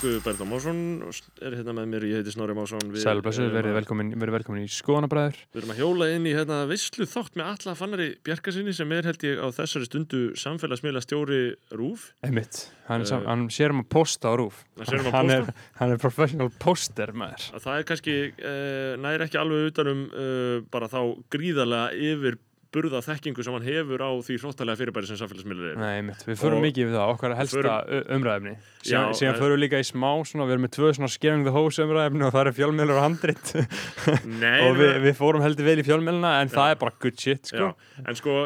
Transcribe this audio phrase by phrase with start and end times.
[0.00, 0.78] upptöku Berða Másson
[1.44, 5.40] er hérna með mér, ég heiti Snorri Másson Við Sælblessu, verið velkomin, velkomin í skoðanabræður.
[5.52, 9.08] Við erum að hjóla inn í hérna veislu þátt með alla fannari Bjarkasinni sem er
[9.10, 11.40] held ég á þessari stundu samfélagsmiðla stjóri
[11.76, 15.34] Rúf Einmitt, hann, Eh, uh, hann sér um að posta á rúf Hann um hann,
[15.34, 17.50] er, hann er professional poster maður.
[17.56, 21.00] Að það er kannski uh, næri ekki alveg utanum uh, bara þá
[21.32, 22.40] gríðarlega yfir
[22.70, 25.78] burða þekkingu sem hann hefur á því hróttalega fyrirbæri sem samfélagsmiðlar eru.
[25.80, 28.60] Nei, einmitt, við förum Og- mikið við það, okkar helsta förum- umræðefni Já,
[28.90, 31.44] síðan, síðan en- förum við líka í smá svona, við erum með tvö svona scaring
[31.48, 33.54] the hose umræðefni og það er fjölmiðlur og handrit.
[34.38, 36.76] Nei, og við, við fórum heldur vel í fjölmiðluna en það Já.
[36.76, 37.72] er bara good shit sko.
[37.74, 38.36] Já, en sko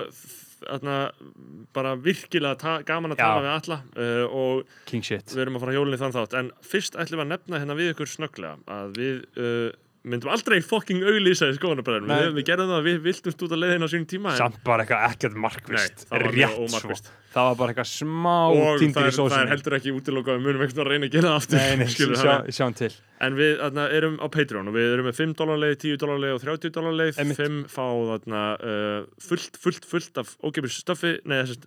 [0.65, 0.97] þarna,
[1.77, 5.27] bara virkilega gaman að tala við alla uh, og king shit.
[5.35, 6.37] við erum að fara hjólinni þann þátt.
[6.41, 9.73] En fyrst ætlum við að nefna hérna við ykkur snögglega að við uh,
[10.05, 12.17] myndum aldrei fucking auglýsa í skoðanabræðinu Nei.
[12.21, 14.85] við, við gerðum það, við viltumst út að leiðina á sínum tíma en, samt bara
[14.85, 16.99] eitthvað ekkert Nei, markvist það var mjög rétt svo
[17.35, 20.67] það var bara eitthvað smá og það er, það er heldur ekki útilokað við munum
[20.67, 22.91] ekkert að reyna að gera aftur Nei, nei, skilur, sjá, sjáum til.
[23.25, 26.21] En við þarna, erum á Patreon og við erum með 5 dólar leið, 10 dólar
[26.25, 27.21] leið og 30 dólar leið.
[27.23, 27.41] Einmitt.
[27.41, 30.35] 5 fá þarna uh, fullt, fullt, fullt af
[31.25, 31.61] nei, þessi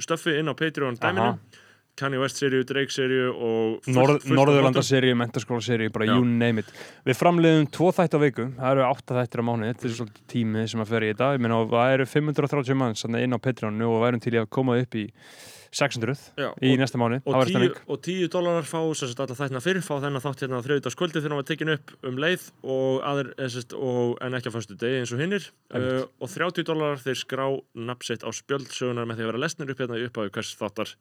[0.00, 1.32] stöffi inn á Patreon dæminu.
[1.32, 1.59] Aha.
[1.98, 6.14] Kanye West serju, Drake serju og Norð, Norðurlandaseríu, mentaskólaseríu, bara Já.
[6.16, 6.70] you name it.
[7.08, 9.72] Við framleiðum tvo þætti á viku, það eru átta þættir á mánuði.
[9.74, 11.30] Þetta er svolítið tími sem að fer í þetta.
[11.74, 15.06] Það eru 530 manns inn á Patreonu og værum til í að koma upp í
[15.70, 19.22] 600 Já, í og, næsta mánu, og, var 10, stemming og 10 dólarar fá sagt
[19.22, 22.20] alla þættina fyrir fá þennan þátt hérna á þriðutaskvöldi þegar hann var tekin upp um
[22.24, 26.10] leið og aður, sest, og, en ekki á föstu degi eins og hinnir uh, Einmitt.
[26.18, 27.46] og 30 dólarar þeir skrá
[27.90, 30.94] nafnsitt á spjöldsögunar með því að vera lesnir upp hérna í upphafi hvers þáttar.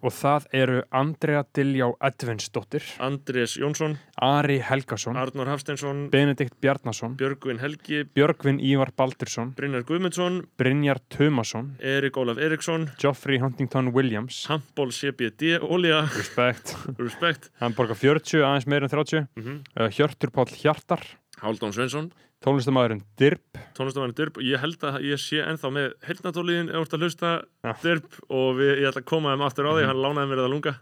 [0.00, 7.60] Og það eru Andrea Diljá Edvinsdóttir, Andrés Jónsson, Ari Helgason, Arnór Hafsteinsson Benedikt Bjarnason, Björgvin
[7.62, 14.90] Helgi, Björgvin Ívar Baldursson, Brynjar Guðmundsson Brynjar Tumason, Erik Ólaf Eriksson Geoffrey Huntington Williams, Handból
[14.96, 20.56] CBD, Olja respect, Respekt, hann borgar 40, aðeins meira en 30, mm uh, Hjörtur Páll
[20.56, 21.04] Hjartar,
[21.44, 22.10] Haldón Svensson
[22.44, 26.96] tónlistamæðurinn Dirb, tónlistamann Dirb ég held að ég sé ennþá með heyrnatóliðin ef þú ert
[26.96, 27.32] að hlusta.
[27.66, 27.72] Já.
[27.84, 29.82] Dirb og við, ég ætla að koma þeim aftur á því.
[29.82, 29.90] Mhm.
[29.90, 30.74] hann lánaði mér það lunga.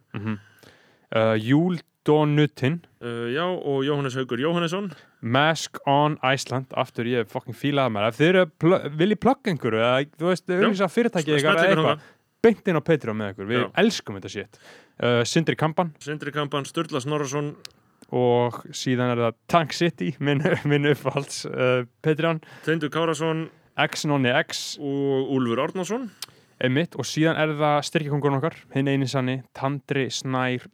[1.09, 4.93] Uh, Júl Donutin, uh, já og Jóhannes Haugur Jóhannesson.
[5.21, 9.53] Mask on Iceland, aftur ég er fucking fílaða mér, ef þið eru pl viljið plugga
[9.53, 12.07] einhverju, eða þú veist, auðvitað fyrirtæki ykkar Smellt eða ykkur eitthvað,
[12.45, 13.67] beint inn á Patreon með ykkur, við Já.
[13.83, 14.61] elskum þetta shit.
[14.99, 15.93] Uh, Sindri Kampan.
[16.03, 17.53] Sindri Kampan, Sturla Snorarsson
[18.15, 20.41] og síðan er það Tank City, minn,
[20.71, 26.09] minn uppáhalds uh, Patreon, Teindur Kárasson X Nonni X, og Úlfur Árnason
[26.59, 30.65] Emmitt og síðan er það styrkjakongurinn okkar, hinn eini sanni, Tandri Snær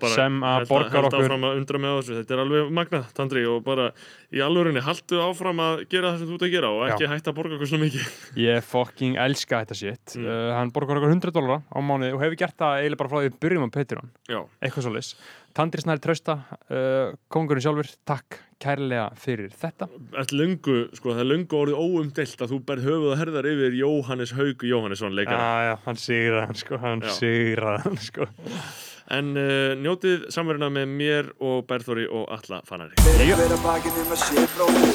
[0.00, 3.92] bara sem að borgar okkur að þetta er alveg magnað Tandri og bara
[4.34, 7.32] í alvörinni haldu áfram að gera það sem þú ert að gera og ekki hætta
[7.32, 8.10] að borga okkur svona mikið.
[8.42, 10.18] Ég fucking elska þetta shit.
[10.18, 10.26] Mm.
[10.26, 13.20] uh, Hann borgar okkur 100 dólar á mánuði og hefur gert það eiginlega bara frá
[13.20, 14.14] því við byrjum á Patreon.
[14.26, 15.14] Já, eitthvað svo leys
[15.56, 16.34] Tandri Snær Trausta,
[16.68, 19.86] uh, kongurinn sjálfur takk kærlega fyrir þetta
[20.36, 24.34] löngu, sko, það er löngu orðið óumdelt að þú berð höfuð að herðar yfir Jóhannes
[24.36, 25.38] Haug Jóhannesson leikara.
[25.40, 27.14] Já, já, hann sigraði hann sko hann Já.
[27.16, 28.28] sigraði hann sko
[29.16, 32.98] En uh, njótið samverðina með mér og Berþóri og Alla Fannari.
[33.06, 34.92] Fyrir hver að bakinn um að sé bróðir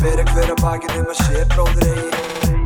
[0.00, 2.61] Fyrir hver að bakinn um að sé bróðir eigi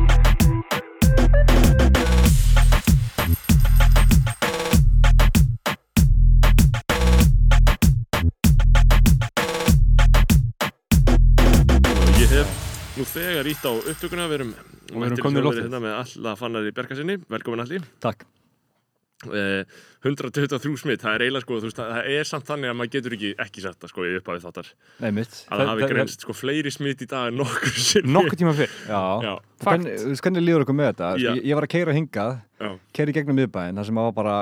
[13.13, 14.55] þegar ítt á upptökuna, við erum,
[14.93, 15.67] erum komnir í loftið.
[15.67, 17.19] hérna með Alla Fannari Bjarkasinni.
[17.31, 17.79] Velkomin Alli.
[18.03, 18.25] Takk.
[19.25, 19.63] Uh,
[20.05, 23.31] 123 smitt, það er eiginlega sko, veist, það er samt þannig að maður getur ekki
[23.41, 24.67] ekki sett sko í upphafi þáttar.
[25.01, 25.09] Nei.
[25.25, 28.13] Að það hafi greinst sko fleiri smitt í dag en nokkur sinni.
[28.13, 28.75] Nokkuð tíma fyrr
[30.21, 31.09] hvernig líður okkur með þetta?
[31.17, 31.31] Já.
[31.31, 32.37] Ég, ég var að keira hingað,
[32.93, 34.37] keira í gegnum miðbæinn, þar sem það var bara,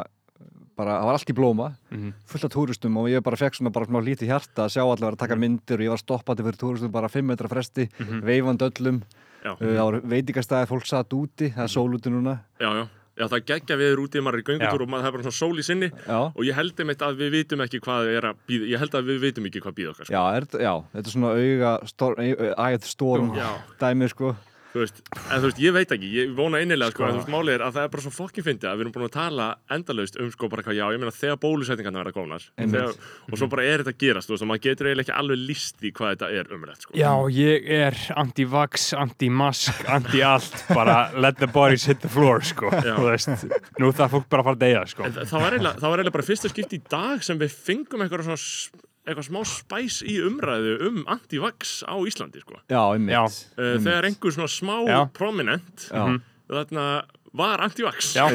[0.78, 2.14] bara, það var allt í blóma, Mhm.
[2.28, 5.00] fullt af túristum og ég bara fekk svona bara smá lítið hjarta að sjá allir
[5.06, 8.22] vera að taka myndir og ég var stoppandi fyrir túristum bara 5 metra fresti, Mhm.
[8.24, 9.02] veifand öllum,
[9.46, 12.40] uh, veitingastæði, fólk satt úti, það er sól úti núna.
[12.60, 12.88] já, já.
[13.18, 15.64] Já, það geggja við úti, maður er í göngutúr og maður bara svona sól í
[15.64, 18.78] sinni Já, og ég held einmitt að við vitum ekki hvað er að býða, ég
[18.78, 20.12] held að við vitum ekki hvað býða okkar sko.
[20.12, 23.48] já, er, já, þetta er svona auga, stor, æð storm Já.
[23.80, 24.36] dæmi, sko.
[24.76, 27.08] Þú veist, en þú veist, ég veit ekki, ég vona innilega sko, Sko.
[27.08, 28.94] en þú veist, málið er að það er bara svo fokkin fyndið að við erum
[28.98, 32.48] búin að tala endalaust um sko bara hvað, já, ég meina þegar bólusetningarna verða góðnar
[32.60, 32.98] þegar,
[33.32, 35.44] og svo bara er þetta að gerast, þú veist, og maður getur eiginlega ekki alveg
[35.48, 41.40] líst í hvað þetta er umrætt, sko Já, ég er anti-vax, anti-mask, anti-allt, bara let
[41.40, 42.96] the bodies hit the floor, sko, Já.
[43.00, 43.48] þú veist,
[43.80, 45.04] nú það fólk bara að fara að deyja, sko.
[45.08, 45.56] En þa- það var
[46.04, 50.18] eiginlega, bara fyrsta skipt í dag sem við fengum eitthvað svona eitthvað smá spæs í
[50.26, 53.14] umræðu um anti-vax á Íslandi, sko Já, einmitt.
[53.16, 53.24] Já.
[53.60, 55.00] uh, þegar einhver svona smá Já.
[55.16, 56.06] prominent Já.
[56.52, 56.88] þarna
[57.36, 58.30] var anti-vax Já,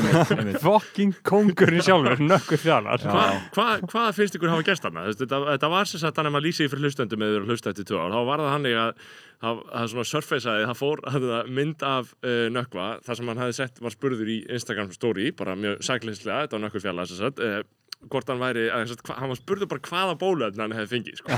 [0.61, 3.01] fucking kongurinn sjálfur, nökkur fjallar.
[3.01, 3.25] Hva,
[3.57, 5.07] hva, hvað finnst ykkur hafa gerst þarna?
[5.17, 8.03] Þetta, þetta var sem sagt hann ef maður lýsi fyrir hlustendum eða hlusta eftir tvö
[8.03, 8.93] ár, þá var það hann að
[9.41, 13.57] það það svona surfaceaði, það fór það mynd af uh, nökkva þar sem hann hefði
[13.57, 17.41] sett, var spurður í Instagram story bara mjög sæklinslega, þetta var nökkvi fjalla sem sagt,
[17.41, 17.63] uh,
[18.09, 21.29] hvort hann væri, að, hann var spurður bara hvaða bóluefni hann hefði fengið sko.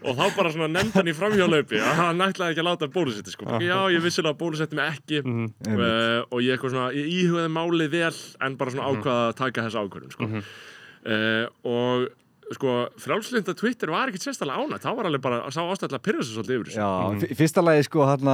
[0.00, 3.34] og þá bara svona nefndi hann í framhjálaupi að hann ætlaði ekki að láta bólusetti
[3.34, 3.48] sko.
[3.60, 5.68] Já, ég vissilega bólusetti mig ekki Einmitt.
[5.68, 8.14] uh, og ég svona, ég íhugaði málið vel
[8.46, 10.30] en bara svona ákvaða að taka þessa ákvörðun sko.
[10.32, 12.08] uh, og
[12.54, 16.22] sko, frjálslinda Twitter var ekkit sérstaklega ánætt, þá var alveg bara, sá ástæðlega að pyrra
[16.24, 16.80] sig svolítið yfir þessu.
[16.82, 16.90] Já,
[17.26, 18.30] í fyrsta lagi sko hann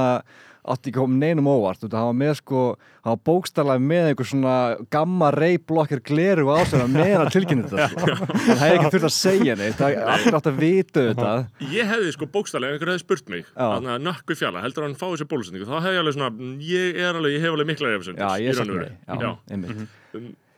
[0.63, 1.81] átti ekki kom neinum óvart.
[1.83, 2.59] Út að hann var með sko,
[3.03, 4.53] hann var bókstaflega með einhver svona
[4.93, 8.05] gamma reyblokkir gleru á sig að meðan að tilkynna þetta sko.
[8.47, 11.33] hann hefði ekki þurft að segja neitt það er allir átt að vita þetta.
[11.73, 14.99] Ég hefði sko bókstæðlega, ef einhver hefði spurt mig þannig að nökku fjalla, heldur hann
[15.01, 17.67] fá þessi bólusetningu þá hefði ég alveg svona, mm, ég er alveg, ég hef alveg
[17.73, 17.87] mikla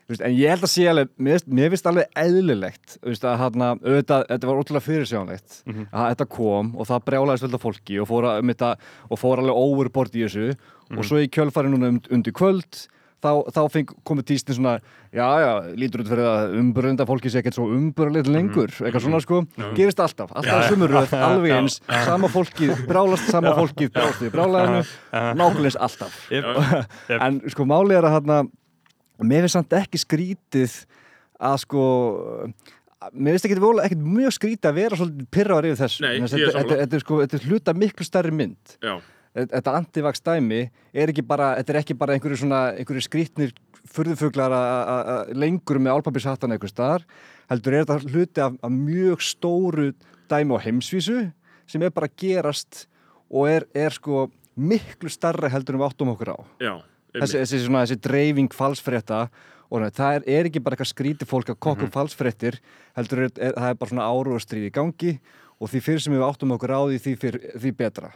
[0.06, 1.40] En ég held að sé alveg, mér,
[1.74, 5.56] finnst- alveg eðlilegt að hann, auðvitað, þetta var ótrúlega fyrirsjánlegt
[5.92, 8.74] að þetta kom og það brjálaðist vel fólki og fór, að, um þetta,
[9.10, 10.52] og fór alveg overbord í þessu.
[10.94, 12.86] Og svo í kjölfæri núna um, undir kvöld
[13.26, 14.76] þá, þá feng, komið tístin svona
[15.10, 19.22] já, já, lítur út fyrir að umbrönda fólki sé ekkert svo umbröðleitt lengur eitthvað svona
[19.24, 19.40] sko,
[19.74, 24.84] gerist alltaf alltaf sumuröð, alveg eins, sama fólki brálast, sama fólki brálast í brálaðinu
[25.42, 26.20] nákvæmlega alltaf.
[27.26, 28.40] En sko málið er að hérna
[29.24, 30.78] mér finnst samt ekki skrítið
[31.40, 31.84] að sko
[33.14, 37.02] mér finnst ekki mjög skrítið að vera svolítið pyrraður yfir Nei, Þess er þetta, þetta,
[37.04, 38.76] sko, þetta er hluta miklu stærri mynd.
[38.84, 38.96] Já,
[39.36, 40.62] þetta antivax dæmi
[40.96, 43.54] er ekki bara, þetta er ekki bara einhverju svona, einhverju skrítnir
[43.96, 47.04] furðufuglar að- lengur með álpapishattan einhver staðar,
[47.52, 49.92] heldur er þetta hluti af, af mjög stóru
[50.32, 51.20] dæmi á heimsvísu
[51.68, 52.88] sem er bara gerast
[53.30, 56.38] og er, er sko miklu starra heldur en við áttum okkur á.
[56.64, 56.74] Já,
[57.22, 59.22] þessi, þessi, svona, þessi dreifing falsfrétta
[59.74, 62.60] og það er, er ekki bara eitthvað skrítið fólk að kokka um falsfréttir
[62.98, 65.18] heldur er, er, það er bara svona árugastrið í gangi
[65.56, 68.10] og því fyrir sem við áttum okkur á því því, fyr, því betra.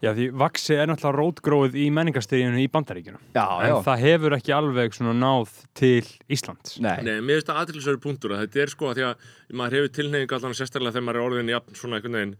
[0.00, 3.24] Já, því vaxi er náttúrulega rótgróið í menningarstíðinu í bandaríkjunum.
[3.36, 6.78] Já, En það hefur ekki alveg svona náð til Íslands.
[6.80, 9.26] Nei, Nei, mér finnst það aðtilsverður punktur að þetta er sko að því að
[9.60, 12.34] maður hefur tilneying allan sérstaklega þegar maður er orðin jafn svona einhvern veginn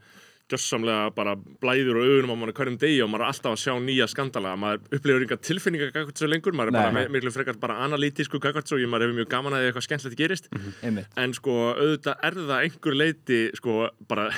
[0.52, 3.74] gjössamlega bara blæður og augunum á mann hverjum degi og maður er alltaf að sjá
[3.82, 4.52] nýja skandala.
[4.62, 7.02] Maður upplifur enga tilfinninga gagvart svo lengur maður er bara Nei.
[7.06, 10.50] me- miklu frekar bara analítisku gagvart svo maður hefur mjög gaman að eitthvað skemmtilegt gerist.
[10.86, 11.08] Einmitt.
[11.16, 14.30] En sko auðvitað er það einhver leiti sko bara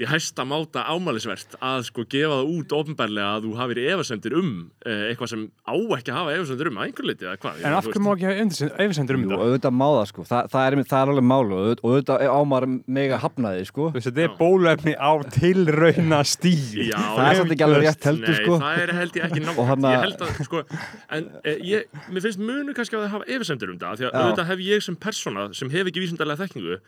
[0.00, 4.50] í hæsta máta ámælisvert að sko gefa það út ofnbærlega að þú hafir efasendir um
[4.86, 7.58] eh, eitthvað sem á ekki að hafa efasendir um að einhver leiti eða hvað?
[7.68, 9.44] En af hverju má ekki hafa efisendur um Jú, þetta?
[9.44, 12.24] auðvitað má það sko, Þa, það, er, það er alveg málu og auðvitað- og auðvitað
[12.30, 12.68] á maður
[13.00, 13.88] mega hafnaði sko.
[13.90, 16.86] Þú veist, þetta er bóluefni á tilrauna stíi.
[16.90, 18.58] Já, Það er samt ekki alveg rétt heldur Nei, sko.
[18.64, 20.62] það er held ég ekki hana- Ég held að, sko
[21.10, 24.18] En eh, ég, mér finnst munu kannski að það hafa efasendur um það Því að
[24.20, 26.78] auðvitað hef ég sem persóna sem hef ekki vísindarlega þekkingu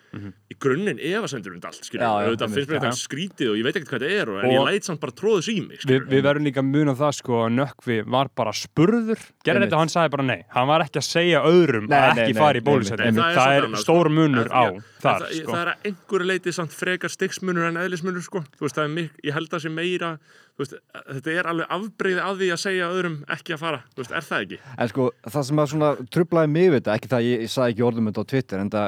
[0.52, 3.01] Í grunninn efasendur um allt, já, Auðvitað finnst mér einmitt.
[3.02, 5.48] Skrítið og ég veit ekkert hvað þetta er og, En ég læt samt bara tróðus
[5.52, 9.26] í mig, Vi, við verðum líka að muna það sko að Nökkvi var bara spurður
[9.46, 12.22] gerði þetta og hann sagði bara nei hann var ekki að segja öðrum Nei, að
[12.22, 14.16] ekki nei, fara í bólusetning það, Það er stór sko.
[14.18, 14.64] munur á
[15.02, 15.50] þar það, sko.
[15.50, 18.44] það er að einhverju leiti samt frekar stiksmunur en eðlismunur sko.
[18.56, 20.12] Þú veist, það er ég held að það sé meira
[20.60, 20.74] veist,
[21.08, 24.42] þetta er alveg afbreyði að því að segja öðrum ekki að fara, veist, er það
[24.44, 24.58] ekki?
[24.76, 27.86] En sko, það sem að trublaði mig við þetta, ekki það ég, ég sagði ekki
[27.88, 28.86] orðum þetta á Twitter, en það,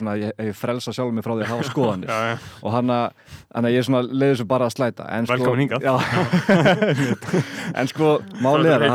[0.00, 2.36] það ég, ég frelsa sjálfur mig frá því að hafa skoðanir Já, já.
[2.60, 5.04] og hann að, ég leiði svo bara að slæta.
[5.14, 5.82] En sko, Velkomin hingað.
[7.80, 8.10] En sko,
[8.74, 8.84] er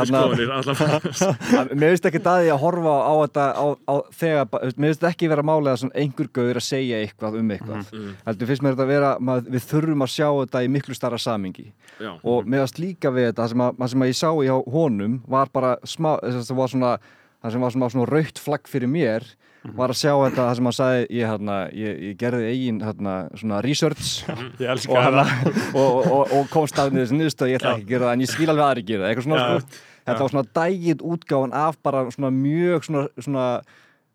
[1.60, 4.44] að mér finnst ekki að því að horfa á þetta á, á þegar,
[4.76, 7.90] mér finnst ekki vera málið að svona einhver gauður að segja eitthvað um eitthvað.
[7.90, 8.14] Mhm.
[8.28, 11.20] Heldur finnst mér þetta að vera, maður, við þurfum að sjá þetta í miklu starra
[11.20, 11.66] samingi
[12.00, 12.12] Já.
[12.24, 15.18] og mér varst líka við þetta það sem, að, sem að ég sá hjá honum
[15.28, 16.92] var bara smá, það var svona
[17.40, 19.28] það sem var svona, svona raukt flagg fyrir mér
[19.76, 23.16] var að sjá þetta, það sem hann sagði ég, hérna, ég, ég gerði eigin hérna,
[23.36, 24.22] svona research.
[24.30, 25.24] Og, hana,
[25.80, 28.32] og, og, og komst af þessu niðurstu ég ætla ekki að gera það en ég
[28.32, 29.60] skil alveg aðri gera það eitthvað svona, Já.
[29.60, 33.46] sko, þetta var svona dægið útgáfan af bara svona mjög svona, svona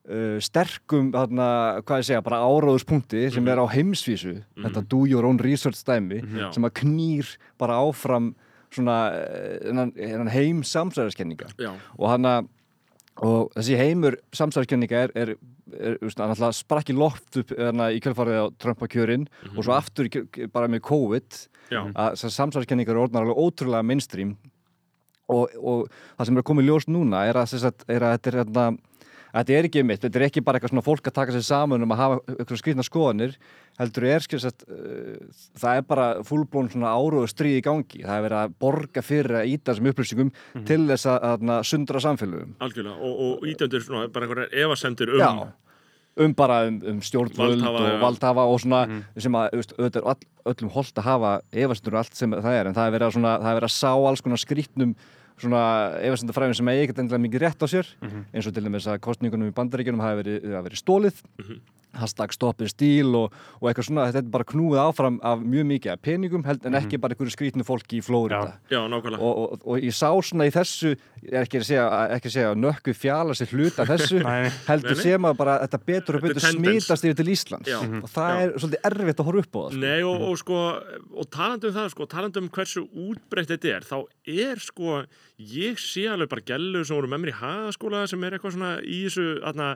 [0.10, 1.50] uh, sterkum, þarna,
[1.86, 6.22] hvað ég segja, bara áráðuspunkti sem er á heimsvísu, þetta do your own research dæmi,
[6.24, 6.50] Já.
[6.56, 8.34] sem að knýr bara áfram
[8.76, 8.98] svona
[9.64, 11.48] þennan heim samsæðarskenninga
[11.96, 12.52] og hann að
[13.24, 15.30] og þessi heimur samsæðarskenninga er, er,
[15.72, 20.24] er, er alltaf sprakki loft upp hana, í kjölfarið á Trumpa-kjörin og svo aftur í,
[20.52, 21.40] bara með COVID.
[21.72, 24.36] Að samsæðarskenningar eru orðnar alveg ótrúlega mainstream.
[25.32, 28.40] Og, og það sem er komið ljós núna er að, sagt, er að þetta er
[28.44, 28.66] hérna
[29.36, 31.84] Þetta er ekki mitt, þetta er ekki bara eitthvað svona fólk að taka sér saman
[31.84, 33.34] um að hafa eitthvað skrifna skoðanir
[33.82, 38.06] heldur er skilst að uh, það er bara fullblón svona áróðu stríð í gangi.
[38.06, 40.32] Það er verið að borga fyrir að íta þessum upplýsingum
[40.70, 42.56] til þess að, að, sundra samfélögum.
[42.64, 45.32] Algjörlega og, og ídöndur svona bara einhverjar efasendur um Já,
[46.24, 48.82] um bara um, um stjórnvöld Valdhafa, og valdhafa og svona
[49.20, 52.88] sem að all, öllum holdt að hafa efasendur og allt sem það er en það
[52.88, 54.96] er verið að, svona, það er verið að sá alls konar skrýtnum
[55.42, 55.62] svona
[56.08, 57.88] efasendafræðum sem eigi ekkert endilega mikið rétt á sér
[58.32, 61.24] eins og til dæmis að kostningunum í bandaríkjunum hafi verið, verið stólið
[62.00, 65.94] hashtag stoppið stíl og, og eitthvað svona, þetta er bara knúið áfram af mjög mikið
[65.96, 69.22] af peningum held, en ekki bara einhverju skrýtnu fólki í Flórida Já, nákvæmlega.
[69.22, 70.94] Og, og, og ég sá svona í þessu
[71.26, 71.86] er ekki að segja,
[72.16, 74.22] ekki að segja nökku fjala sér hluta þessu
[74.70, 77.70] heldur sem að bara þetta betur og betur smitast yfir til Íslands.
[77.70, 77.80] Já.
[77.82, 78.42] og það Já.
[78.44, 79.84] er svolítið erfitt að horfa upp á það sko.
[79.86, 80.62] Nei og, og sko,
[81.16, 83.98] og talandi um það sko, talandi um hversu útbreytt þetta er þá
[84.46, 84.98] er sko,
[85.56, 88.74] ég sé alveg bara gælu sem voru með mér í hagaskóla sem er eitthvað svona
[88.84, 89.72] í þessu aðna,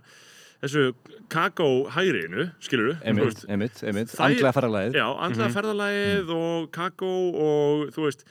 [0.63, 0.83] þessu
[1.31, 7.11] kakó hægriðinu skilur einmitt, Það er- andlega ferralæðið Já, andlega ferðalagið og kakó
[7.47, 8.23] og þú veist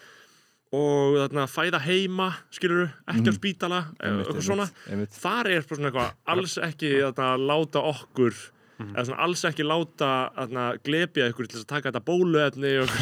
[0.69, 4.67] og þarna fæða heima skilur ekki á spítala Einmitt, eitthvað svona.
[4.93, 8.35] einmitt, þar er svona eitthvað alls ekki þarna, láta okkur
[8.79, 12.93] eða svona alls ekki láta þarna, glepja ykkur til að taka þetta bóluefni og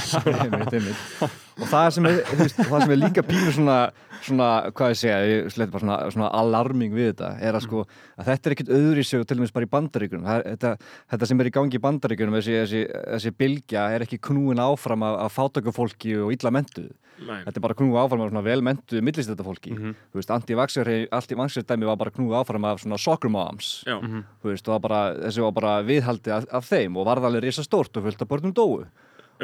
[1.56, 3.76] og það sem er, veist, það sem er líka pínu svona,
[4.24, 8.50] svona hvað ég segja, ég svona, svona alarming við þetta, er að sko að þetta
[8.50, 10.74] er ekkit öðru í sig til dæmis bara í bandaríkunum þetta,
[11.14, 12.84] þetta sem er í gangi í bandaríkunum þessi, þessi,
[13.16, 17.38] þessi bylgja er ekki knúin áfram af, af fátökufólki og illa mentuð Nei.
[17.46, 21.88] þetta er bara knúið áfram af svona vel mentuð millistætta fólki þú veist, anti-vaxxer dæmi
[21.88, 23.70] var bara knúið áfram af svona soccer moms.
[23.88, 27.46] Já, þú veist, og það bara, þessi var bara viðhaldi af, af þeim og varðalið
[27.46, 28.86] risa stórt og fullt af börnum dóu.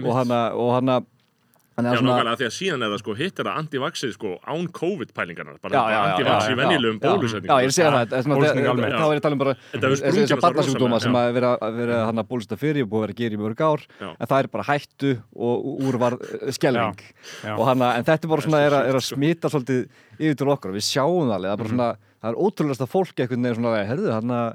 [0.03, 0.93] Og hana, og hann
[1.89, 4.31] Já, er svona nákvæmlega, því að síðan er það sko, hitt er það anti-vaxið sko
[4.53, 6.59] án COVID-pælingarnar, bara Já, já, já, anti-vax já, í já.
[6.61, 7.49] venjulegum Já, bólusetningum.
[7.49, 8.27] Já, ég að segja það, er
[8.93, 12.21] þá er ég að tala um bara þessi- barnasjúkdóma sem að vera, að vera hann
[12.23, 14.51] að bólusta fyrir og búið að vera að gera í mörg ár en það er
[14.53, 16.19] bara hættu og úr var
[16.59, 17.01] skelving
[17.43, 17.57] Já.
[17.57, 19.81] og hana, en þetta er bara svona er að, er að smita svolítið
[20.21, 21.91] yfir til okkar við sjáum það það er bara svona
[22.23, 24.53] það er ótrúlega fólk einhvern veginn svona herðu, hann að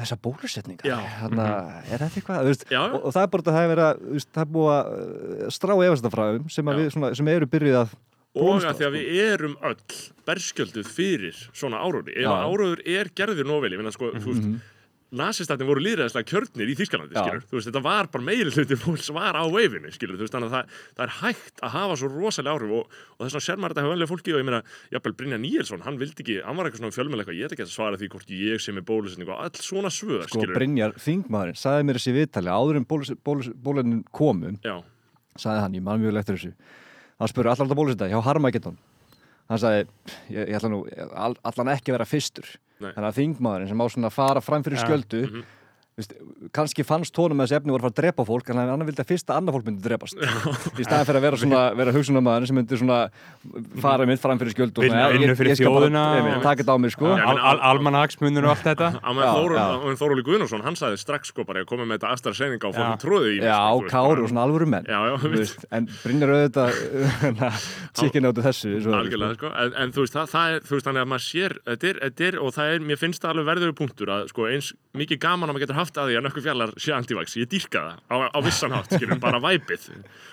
[0.00, 0.96] þessar bólusetningar Já.
[1.20, 4.22] hann er þetta eitthvað veist, og, og það er bara þetta, það er verið að
[4.26, 7.98] það er búið að uh, strá efastafræðum sem, að sem eru byrjuð að
[8.30, 8.94] Og að því að sko.
[8.94, 9.94] við erum öll
[10.28, 12.12] berskjölduð fyrir svona áróður.
[12.14, 13.48] Ef að áróður er gerður
[13.80, 14.68] finna sko, þú veist,
[15.16, 17.16] nasistatni voru líðræðislega kjörnir í Þýskalandi,
[17.50, 20.64] veist, þetta var bara meiri hluti fólks var á veifinu, þannig að það,
[20.94, 22.84] það er hægt að hafa svo rosalega áhrif og,
[23.16, 24.60] og þess vegna sér maður þetta hefur venlega fólki og ég meina,
[24.94, 27.66] jafnvel Brynja Níelsson, hann vildi ekki, hann var eitthvað svona fjölmjöl eitthvað, ég ætla ekki
[27.66, 30.46] að svara því hvort ég sem er bólusetning og all svona svöð, sko.
[30.54, 34.76] Brynjar Þingmaðurinn sagði mér þessi viðtali áður en bólus, bólus, bólunin komu Já,
[35.34, 36.54] sagði hann, ég man mjög eftir þessu.
[37.20, 37.50] Hann spurði
[41.20, 42.92] all, Nei.
[42.92, 44.84] þannig að Þingmaðurinn sem á svona að fara fram fyrir Ja.
[44.86, 45.34] skjöldu Mhm.
[45.34, 45.59] Vist,
[46.56, 49.02] kannski fannst tónum að þessi efni voru að fara að drepa fólk en hann vildi
[49.04, 52.58] að fyrsta annað fólk myndi drepast í staðan fyrir að vera svona vera hugsunamaður sem
[52.60, 52.98] myndi svona
[53.84, 56.94] fara mitt fram fyrir skjöldu og Vinna- fyrir ég ég og- taka þetta á mig
[56.94, 57.24] sko Já.
[57.30, 59.96] Al, al, almanahagsmunur og allt þetta að Já, Þóról, já.
[60.00, 62.80] Þóróli Guðnarsson, hann sagði strax sko bara að koma með þetta AstraZeneca og Já.
[62.80, 64.88] fórum tróðið í Já, Kári og svona alvöru menn
[65.70, 66.70] en Brynjar auðvitað
[68.00, 69.50] chicken áttu þessu sko.
[69.50, 70.16] en, en þú veist,
[70.54, 73.74] er, þannig að maður sér þetta þetta og það er, mér finnst það alveg verður
[73.78, 76.72] punktur að, sko, eins mikið gaman að maður getur haft að því að nökkur fjallar
[76.78, 79.88] sé antivax, ég dýrka það á, á vissan hátt, skiljum, bara væpið.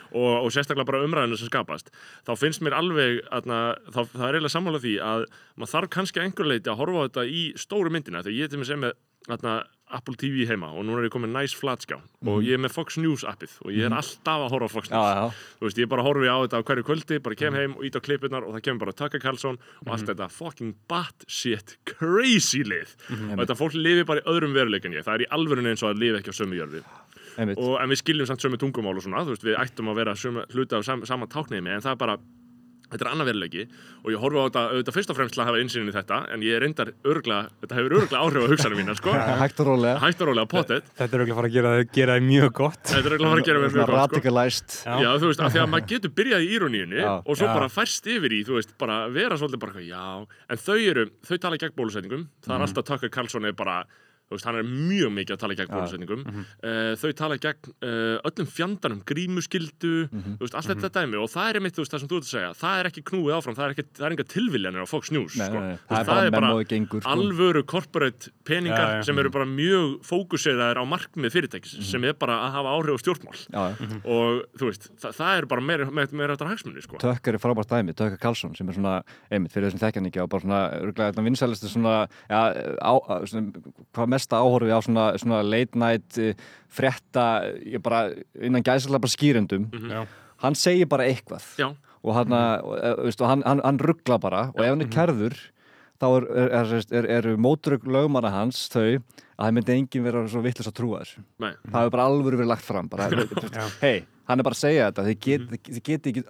[0.08, 1.90] Og, og sérstaklega bara umræðinu sem skapast.
[2.28, 3.62] Þá finnst mér alveg, atna,
[3.92, 5.26] þá, það er eiginlega sammála því að
[5.58, 8.62] maður þarf kannski einhver leiti að horfa á þetta í stóru myndina, þegar ég til
[8.62, 8.96] mig sem með
[9.36, 9.58] atna,
[9.96, 12.98] Apple TV heima og núna er ég komið næs flatskjá og ég er með Fox
[13.00, 15.14] News appið og ég er alltaf að horfa á Fox Já, News.
[15.16, 17.86] já, þú veist, ég bara horfi á þetta á hverju kvöldi bara kem heim og
[17.88, 22.64] ít á klipunar og það kemur bara Tucker Carlson og allt þetta fucking batshit crazy
[22.68, 22.96] lið.
[23.32, 25.06] Og þetta fólk lifi bara í öðrum veruleik en ég.
[25.08, 26.60] Það er í alvörunni eins og að lifi ekki á sömu
[27.38, 27.60] einmitt.
[27.62, 30.16] Og en við skiljum samt sömu tungumál og svona þú veist, við ættum að vera
[30.18, 32.16] sömu, hluta á sam, sama tákniðmi en það er bara
[32.92, 33.64] þetta er annað veruleiki
[34.04, 36.20] og ég horfa á þetta auðvitað fyrst og fremst til að hafa einsýnin í þetta
[36.34, 40.00] en ég reyndar örgla, þetta hefur örgla áhrif á hugsanum mína sko, hægt og rólega.
[40.04, 40.88] Hægt og rólega pottet.
[40.98, 42.82] Þetta er auðvitað að fara að gera, gera það mjög gott.
[42.88, 44.02] Þetta er örgla að fara að gera svona mjög gott sko.
[44.02, 44.96] radikalæst Já.
[45.04, 47.54] Já, þú veist, af því að maður getur byrjað í íroníunni og svo Já.
[47.54, 50.04] bara færst yfir í, þú veist, bara vera svolítið bara, já,
[50.48, 53.88] en þau eru, þau tala gegn bólusetningum, það er alltaf
[54.28, 58.18] Bara, veist, hann er mjög mikið að tala gegn bólusetningum, uh, þau tala gegn uh,
[58.28, 61.16] öllum fjandanum, grímuskyldu, þú veist, allt þetta dæmi.
[61.22, 63.36] Og það er mitt, veist, það sem þú ert að segja, það er ekki knúið
[63.38, 65.78] áfram, það er, ekki, það er enga tilviljanir á Fox News, Nei, sko, nei, nei.
[65.88, 67.14] Það veist, er bara memóið gengur sko.
[67.16, 69.04] alvöru corporate peningar Já, já.
[69.08, 73.04] sem eru bara mjög fókuseraðir á markmið fyrirtækis sem er bara að hafa áhrif á
[73.04, 73.40] stjórnmál.
[73.48, 73.64] Já,
[74.04, 75.88] og þú veist, það, það er bara meira,
[76.36, 77.00] þetta hagsmunni sko.
[77.00, 78.98] Tökk er frábært dæmi, Tökk Karlsson sem er svona,
[79.32, 80.62] einmitt fyrir þessum þekkjan ekki og bara svona,
[84.18, 86.34] já, mesta áhorfi á svona, svona late night eh,
[86.70, 88.08] frétta, ég bara
[88.42, 90.08] innan gæslega bara skýrendum Já.
[90.44, 91.46] hann segir bara eitthvað.
[91.58, 91.70] Já,
[92.04, 94.50] og, hana, og, eh, veistu, hann, hann, hann ruggla bara.
[94.56, 95.38] Og ef hann er kærður
[95.98, 100.28] þá er, er, er, er, eru mótrugg lögmanna hans þau að það myndi enginn vera
[100.30, 101.24] svo vitlis að trúa þessu.
[101.42, 103.10] Nei, það hefur bara alvöru verið lagt fram bara,
[103.86, 105.08] hei, hann er bara að segja þetta.
[105.10, 106.26] Þið get, þið get ekki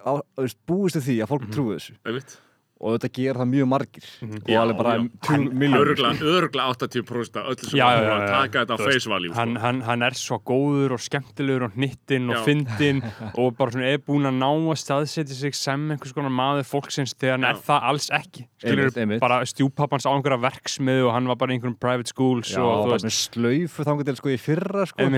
[0.68, 1.98] búist við því að fólk trúi þessu.
[2.04, 2.38] Einmitt
[2.78, 4.04] og þetta ger það mjög margir.
[4.22, 5.00] Og Já, alveg bara já.
[5.26, 9.10] tjú miljónir Örgla, örgla 80% af öllu sem Já, að já, taka þetta á face
[9.10, 9.62] value hann, sko.
[9.64, 13.02] hann, hann er svo góður og skemmtilegur og hnittinn og fyndinn
[13.40, 17.16] og bara svona er búinn að ná að staðsetja sig sem einhvers konar maður fólksins
[17.18, 18.46] þegar hann er það alls ekki.
[18.62, 19.20] Einmitt, einmitt.
[19.22, 22.86] bara stjúpappans á einhverja verksmiðu og hann var bara í einhverjum private schools Já, og
[22.86, 23.08] bara veist.
[23.10, 25.10] með slaufu þangar til sko í fyrra sko.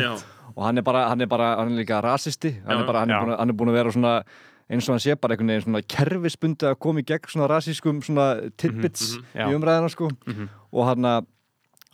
[0.57, 2.51] Og hann er bara, hann er bara, hann er líka rasisti.
[2.67, 4.15] Hann Já, er bara, hann er, búin, hann er búin að vera svona
[4.71, 8.01] eins og hann sé bara einhvern veginn svona kerfisbundi að koma í gegn svona rasískum
[8.07, 9.49] svona tidbits Já.
[9.49, 10.11] í umræðina sko.
[10.71, 11.29] Og hann að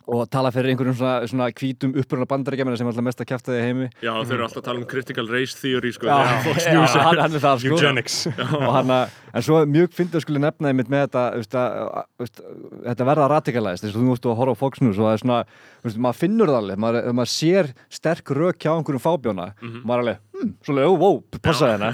[0.07, 3.65] og tala fyrir einhverjum svona, svona hvítum uppruna bandaríkjamina sem alltaf mest að kæfta þig
[3.65, 3.87] heimi.
[3.99, 6.15] Já þau eru alltaf að tala um critical race theory sko, Já,
[6.63, 7.73] já, hann, hann er það sko.
[7.75, 8.19] Eugenics.
[8.77, 8.93] Að,
[9.33, 12.39] en svo mjög fyndið að skuli nefna einmitt með þetta veist, að, veist,
[12.85, 15.23] þetta verða radikalæst þess að þú ert að horfa á Fox News og það er
[15.25, 15.39] svona
[15.83, 20.03] veist, maður finnur það alveg, maður, maður sér sterk rök hjá einhverjum fábjóna maður er
[20.05, 21.09] alveg, hm, svona, ó, ó,
[21.43, 21.89] passa hérna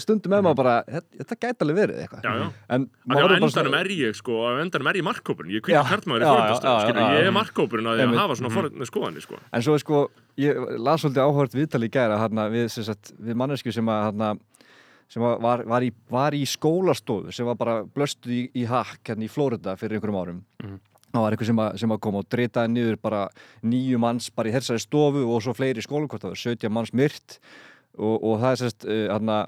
[0.00, 2.28] stundum með maður bara þetta, gæti alveg verið eitthvað.
[2.76, 6.28] En bara endanum er ég sko, endanum er ég markkópurinn, ég Já, kvikið kartmaður í
[6.28, 9.40] já, fórhundastöð, já, já, skilur, já, ég er markkópurinn að hafa svona forhundna skoðanir sko.
[9.50, 10.02] En svo sko,
[10.40, 12.20] ég las svolítið áhört viðtali í gæra
[12.52, 12.68] við,
[13.34, 14.44] mannesku sem, að,
[15.10, 19.12] sem að var, var, í, var í skólastofu sem var bara blöstuð í, í hakk
[19.12, 20.40] hérna í Flórida fyrir einhverjum árum.
[21.10, 23.24] Það var eitthvað sem sem að koma og dritaði niður bara
[23.66, 26.92] nýju manns bara í þessari stofu og svo fleiri skólum, hvort það var 17 manns
[26.94, 27.40] myrt.
[27.98, 29.40] Og, og það er sérst uh, hana,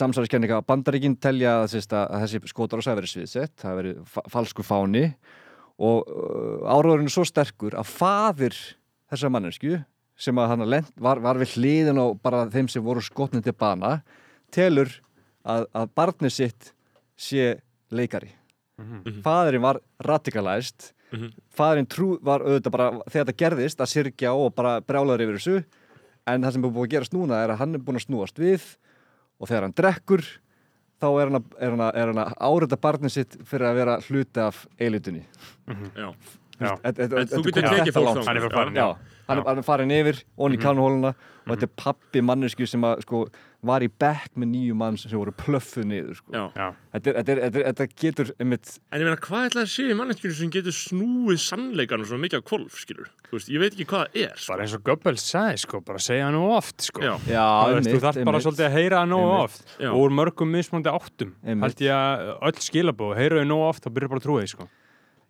[0.00, 4.00] samsæðiskenninga að bandaríkinn telja að, sérst, að þessi skotar og sæði verið sviðsett, það verið
[4.10, 5.04] fa falsku fáni.
[5.80, 8.58] Og uh, áraðurinn er svo sterkur að faðir
[9.12, 9.78] þessar mannesku
[10.20, 13.56] sem að hann lent, var, var við hliðin og bara þeim sem voru skotnið til
[13.56, 14.00] bana
[14.52, 14.90] telur
[15.46, 16.74] að, að barnið sitt
[17.20, 17.54] sé
[17.94, 18.34] leikari
[19.24, 20.92] faðurinn var radikalæst
[21.58, 25.64] faðurinn trú var auðvitað bara þegar þetta gerðist að sirkja og bara brjálaður yfir þessu.
[26.30, 28.38] En það sem er búið að gerast núna er að hann er búin að snúast
[28.38, 28.62] við
[29.40, 30.22] og þegar hann drekkur
[31.00, 33.78] þá er hann að, er hann að, er hann að árita barnið sitt fyrir að
[33.80, 35.22] vera hluti af eilitunni
[35.66, 35.76] Já.
[35.96, 36.08] Já.
[36.60, 38.80] Þú getur tekið fólk Hann er farin,
[39.30, 41.14] hann hann yfir onni í kannuhóluna
[41.46, 43.20] og þetta er pappi mannesku sem að, sko,
[43.66, 46.44] var í bekk með nýju mann sem voru plöffuð niður sko.
[46.54, 50.36] Þetta, þetta, þetta, þetta getur einmitt, En ég meina, hvað ætlaði að sé í manneskjur
[50.38, 53.10] sem getur snúið sannleikarnu svo mikið á kvolf, skilur?
[53.28, 54.52] Þú veist, ég veit ekki hvað það er, sko.
[54.52, 57.04] bara eins og Goebbels sagði sko, bara segja það nú oft sko.
[57.06, 57.14] Já.
[57.90, 59.44] Þú þarf bara svolítið að heyra nógu Einmitt.
[59.44, 59.90] oft Já.
[59.92, 63.92] og úr mörgum mismöndi áttum held ég að öll skilabóð, heyra þau nógu oft þá
[63.94, 64.70] byrjar bara að trúa því sko.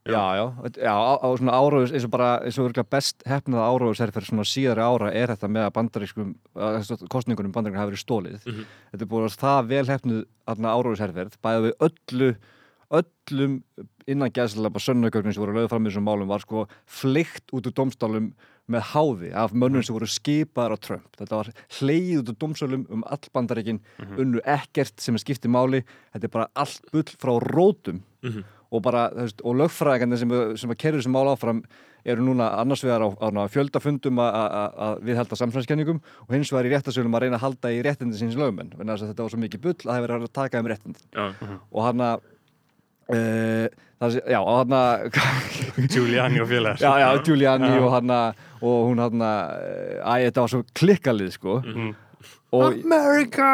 [0.08, 0.44] Já, já,
[0.80, 4.10] já, á, á svona áróðus eins og bara, eins og örgulega best hefnað áróðus er
[4.14, 6.30] fyrir svona síðari ára er þetta með að bandarískum,
[7.12, 8.38] kostningunum bandarískum hafi verið stólið.
[8.46, 8.64] Mhm.
[8.94, 12.30] Þetta er búin að það vel hefnuð áróðusherferð, bæðið við öllu,
[12.90, 13.58] öllum
[14.10, 17.68] innan gæðslega bara sönnugögnin sem voru lögð fram í þessum málum var sko flykt út
[17.68, 18.32] úr domstálum
[18.70, 21.10] með háði af mönnum sem voru skipaðar á Trump.
[21.18, 23.80] Þetta var hleyið út úr domstálum um all bandaríkin,
[24.18, 25.84] unnu ekkert sem er skiptið máli.
[26.14, 28.44] Þetta er bara allt bull frá rótum Mhm.
[28.70, 31.62] Og bara, þú veist, og lögfræðingarnir sem, sem að kerur þessi mál áfram
[32.06, 36.68] eru núna annars vegar á, á, fjöldafundum að- að að viðhalda samsvæðskenningum og hins vegar
[36.70, 39.30] í réttasölum að reyna að halda í réttindi síns lögmenn, en þess að þetta var
[39.34, 41.02] svo mikið bull að það hefur verið að taka um réttindi.
[41.12, 41.26] Já.
[41.72, 42.20] og hann að
[43.10, 43.66] uh,
[44.30, 45.18] já, og hann að
[45.92, 46.80] Giuliani og félagar.
[46.80, 49.52] Já, já, Giuliani og hann að og hún hann að,
[50.04, 51.58] æ, þetta var svo klikkalið sko.
[51.64, 51.90] Mhm.
[52.52, 53.50] og America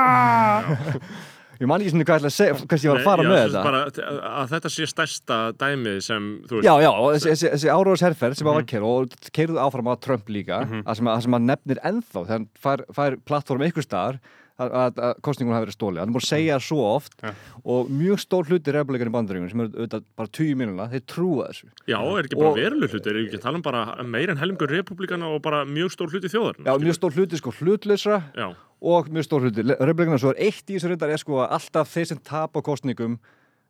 [1.60, 3.30] ég man ekki svona hvað, ég ætla að segja, hvað ég var að fara Nei,
[3.32, 3.64] með já, þetta.
[3.66, 6.90] bara, að, að þetta sé stærsta dæmið sem, þú veist, Já, já,
[7.26, 8.52] þessi, þessi, áróðsherferð sem Mhm.
[8.52, 11.78] að var keir og keirðu áfram að Trump líka að sem, að, sem að nefnir
[11.84, 14.18] ennþá þegar hann fær, fær plattform ykkur staðar
[14.56, 17.12] að, að, að kostningun hafi verið stólið hann er búin að segja það svo oft
[17.20, 17.32] Ja.
[17.68, 21.48] og mjög stór hluti republikan í bandaríkunum sem eru auðvitað bara 20 mínuna, þeir trúa
[21.50, 21.66] þessu.
[21.92, 24.72] Já, er ekki bara veruleg hluti, er ekki að tala um bara meir en helmingur
[24.72, 26.56] republikana og bara mjög stór hluti þjóðar.
[26.64, 28.48] Já, mjög stór hluti sko hlutlausra Já,
[28.82, 29.64] og mjög stór hluti.
[29.80, 33.16] Republikana svo er eitt í þessu reyndar er sko að alltaf þeir sem tapa kostningum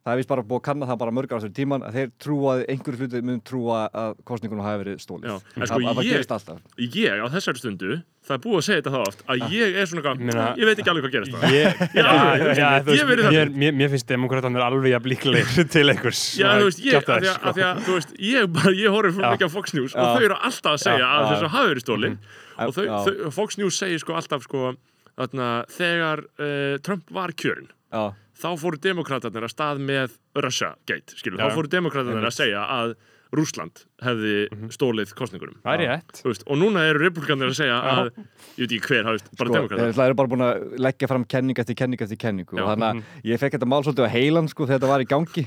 [0.07, 2.11] það er vist bara búið að kanna það bara mörg á þessu tíman að þeir
[2.23, 5.97] trúa, einhverju hluti mun trúa að kostningunum hafi verið stólið Já, en að, sko að
[5.97, 6.61] það ég- gerist alltaf.
[6.79, 9.89] ég á þessari stundu, það er búið að segja þetta það oft, að ég er
[9.91, 11.43] svona Meina- eitthvað, ég veit ekki alveg hvað gerist það.
[11.57, 11.67] Ég,
[12.07, 15.85] alveg, já, ég þú veist, verið mér, mér, mér finnst demokrátanir alveg að blíklegir til
[15.91, 16.23] einhvers.
[16.39, 17.67] Já, þú veist, ég, af kjaftaðis, því að, sko.
[17.67, 20.39] að, þú veist, ég bara, ég horfði fyrir mikið á Fox News og þau eru
[20.39, 21.31] alltaf að segja Já, að já.
[21.35, 22.17] þessu hafi verið stólinn
[22.63, 22.95] og þau, Já.
[23.03, 24.71] þau, Fox News segir sko alltaf sko,
[25.17, 31.15] þarna, þegar uh, Trump var kjörinn, Já, þá fóru demokratarnir að stað með Russia Gate,
[31.17, 32.97] skilur, þá fóru demokratarnir að segja að
[33.35, 35.57] Rússland hefði stólið kostningunum.
[35.63, 36.21] Það er rétt.
[36.23, 38.11] Veist, og núna eru republikanir að segja að,
[38.55, 39.93] ég veit ekki hver, það veist, bara sko, demokratar.
[39.97, 42.63] það eru bara búin að leggja fram kenning eftir kenning eftir kenningu Já.
[42.63, 45.09] og þannig að ég fekk þetta mál svolítið á heilan sko þegar þetta var í
[45.11, 45.45] gangi.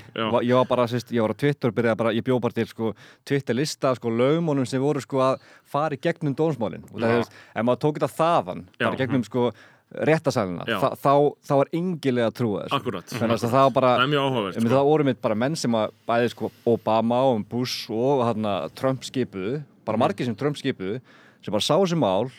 [0.50, 2.94] Ég var bara, sérst, ég var á Twitter byrjaði bara, ég bjó bara til sko
[3.24, 6.84] Twitter lista sko lögumónum sem voru sko að fara í gegnum dómsmálin.
[6.90, 9.50] Og það er, ef maður tók þetta þaðan bara í gegnum sko
[9.90, 10.79] réttasalina Já.
[10.81, 11.14] þa þá,
[11.46, 13.07] þá var yngilega þessu Akkurat.
[13.11, 14.68] þannig að það var bara Það er mjög áhugavert, sko.
[14.70, 19.03] það voru mitt bara menn sem að bæði sko Obama og Bush og hana, Trump
[19.03, 20.03] skipuðu, bara Mhm.
[20.07, 21.00] margir sem Trump skipuðu
[21.42, 22.31] sem bara sá þessi mál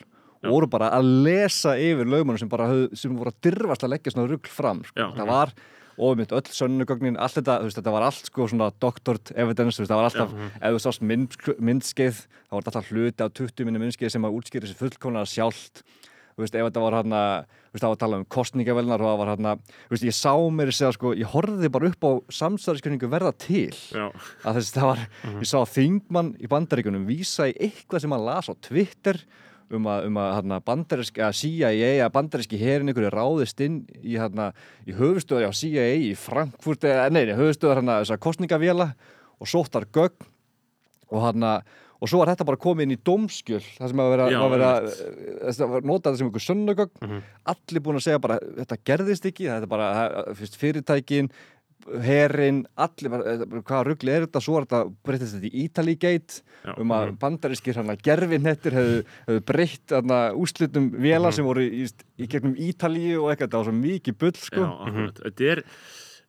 [0.44, 3.90] og voru bara að lesa yfir lögmannum sem bara höf, sem voru að dirfast að
[3.94, 4.96] leggja svona rugl fram sko.
[4.96, 5.12] Já.
[5.16, 5.52] það var
[6.00, 9.76] og mitt öll sönnugögnin, allt þetta, þú veist, þetta var allt sko svona doctored evidence,
[9.78, 12.16] þú veist, það var alltaf ef þú sást mynd, myndskeið
[12.50, 15.84] þá var þetta alltaf hluti á 20 minni myndskeið sem að útskýra þessi fullkomlega sjálft
[16.42, 19.04] þú veist, ef þetta var hann að þú veist, það var að tala um kostningavelnar
[19.04, 21.70] og það var hann að þú veist, ég sá mér að segja, sko, ég horfði
[21.76, 23.70] bara upp á samstæðarskjöningu verða til.
[23.94, 24.08] Já,
[24.42, 25.06] að þess, það var,
[25.38, 29.22] ég sá þingmann í bandaríkunum vísa í eitthvað sem hann las á Twitter
[29.72, 33.82] um að, um að hérna, bandarísk, að CIA að bandaríski herin ykkur er ráðist inn
[34.02, 34.50] í, hérna,
[34.84, 38.90] í höfustöður á CIA í Frankfurt, eða nei, höfustöður hérna, þessar kostningavéla
[39.42, 40.28] og sóttar gögn
[41.12, 41.54] og hérna
[42.02, 44.54] og svo var þetta bara komið inn í dómskjöl það sem að vera, Já, var
[44.56, 44.72] vera
[45.62, 47.18] það var notað sem einhver sönnugögn
[47.54, 51.32] allir búin að segja bara, þetta gerðist ekki þetta er bara, það- fyrst fyrirtækin
[52.06, 55.62] herin, allir þetta- hvaða ruggli er þetta, svo er þetta breytist þetta í
[56.66, 56.76] Já.
[56.78, 59.96] um að bandarískir hann að gerfinettir hefðu, hefðu breytt
[60.38, 61.88] úslitum vélar sem voru í,
[62.22, 64.62] í gegnum Ítalíu og eitthvað, það var svo mikið bull sko.
[64.62, 65.10] Já.
[65.24, 65.64] Þetta er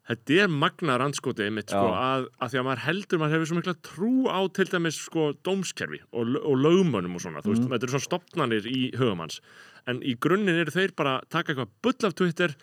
[0.09, 3.59] Þetta er magna randskoti einmitt sko, að, að því að maður heldur maður hefur svo
[3.61, 7.87] mikla trú á til dæmis sko, dómskerfi og, og lögmönnum og svona, þú veist, þetta
[7.87, 9.39] eru svona stopnarnir í hugamanns,
[9.87, 12.57] en í grunninn eru þeir bara að taka eitthvað bull af Twitter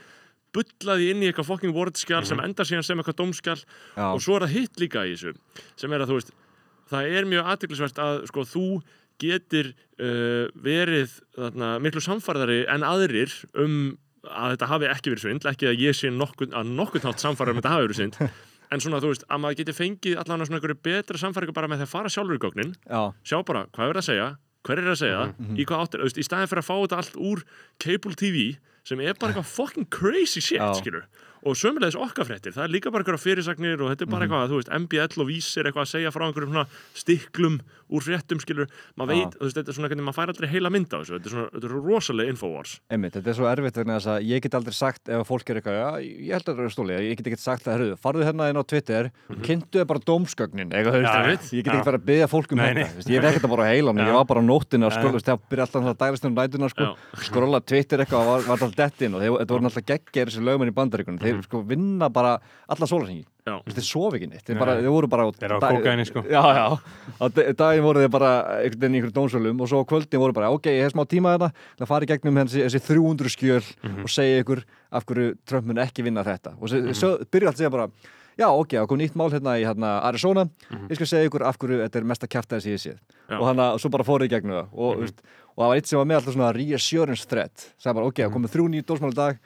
[0.56, 4.06] bullaði inn í eitthvað fucking wordskjál sem endar síðan sem eitthvað dómskjál Já.
[4.10, 5.36] og svo er það hitt líka í þessu
[5.80, 6.32] sem er að þú veist,
[6.89, 8.65] það er mjög aðtiklisvert að sko þú
[9.19, 13.80] getur uh, verið þarna, miklu samfarðari en aðrir um
[14.23, 17.55] að þetta hafi ekki verið svindl, ekki að ég sé nokkuð, að nokkuð nátt samfarðari
[17.55, 18.29] um þetta hafi verið svindl
[18.71, 21.79] en svona þú veist, að maður geti fengið allan svona einhverju betra samfæringu bara með
[21.82, 24.27] því að fara sjálfur í gögnin Já, sjá bara hvað er að segja,
[24.67, 26.75] hver er að segja Mhm, í hvað áttir, þú veist, í staðin fyrir að fá
[26.84, 27.43] þetta allt úr
[27.79, 28.43] cable TV
[28.89, 30.73] sem er bara eitthvað fucking crazy shit, Já.
[30.77, 31.05] skilur
[31.47, 34.34] og sömulegis okkar fréttir, það er líka bara einhverja fyrirsagnir og þetta er bara Mhm.
[34.34, 38.39] eitthvað, þú veist, MBL og vísir eitthvað að segja frá einhverjum svona stiklum úr fréttum,
[38.39, 40.97] skilur, maður veit þú veist, þetta er svona hvernig maður fær aldrei heila mynd á
[40.99, 41.17] þessu.
[41.17, 42.73] Þetta er svona, þetta er rosalega infowars.
[42.89, 45.60] Einmitt, þetta er svo erfitt vegna þess að ég get aldrei sagt ef fólk er
[45.60, 45.89] eitthvað, já,
[46.30, 48.62] ég held að það er stólið ég get ekki sagt það, herruðu, farðu hérna inn
[48.62, 49.41] á Twitter Mhm.
[49.45, 50.69] kynntu bara dómsgögnin.
[50.69, 52.89] Eitthvað, Já, veist, ég get ekki farið að byggja fólk um Nei, þetta, nei.
[52.89, 53.65] þú veist, ég fekk þetta bara
[53.99, 54.08] Já.
[54.10, 54.93] ég var bara á nóttina Já.
[54.99, 56.36] skrolla, það byrja alltaf það um
[56.69, 56.84] sko,
[57.99, 58.23] eitthvað og
[63.30, 63.89] var, var alltaf þeir, Mhm.
[63.89, 64.43] sofi ekki neitt?
[64.45, 66.19] Þeir, bara, þeir voru bara á á dag- sko.
[66.23, 66.79] já, já,
[67.19, 68.31] á da- daginn voru þeir bara
[68.63, 71.05] einhvern veginn í einhverjum dómsölum og svo á kvöldin voru bara, ok, ég hef smá
[71.05, 74.03] tíma þetta það fari gegnum þessi, þessi 300 skjöl Mhm.
[74.03, 76.53] og segja ykkur af hverju Trump mun ekki vinna þetta.
[76.62, 76.93] Og Mhm.
[76.93, 77.88] mm byrja allt að segja bara
[78.39, 80.45] já, ok, það kom nýtt mál hérna í hérna, Arizona.
[80.71, 80.88] Mhm.
[80.89, 82.99] ég skal segja ykkur af hverju þetta er mesta kjartaði sem ég séð.
[83.39, 84.67] Og hann að svo bara fóruð í gegnum það.
[84.73, 85.19] Og, mm veist,
[85.57, 87.73] og það var eitt sem var með alltaf svona reassurance threat.
[87.77, 89.38] Sagði bara, ok, það komið þrjú nýtt dómsmál í dag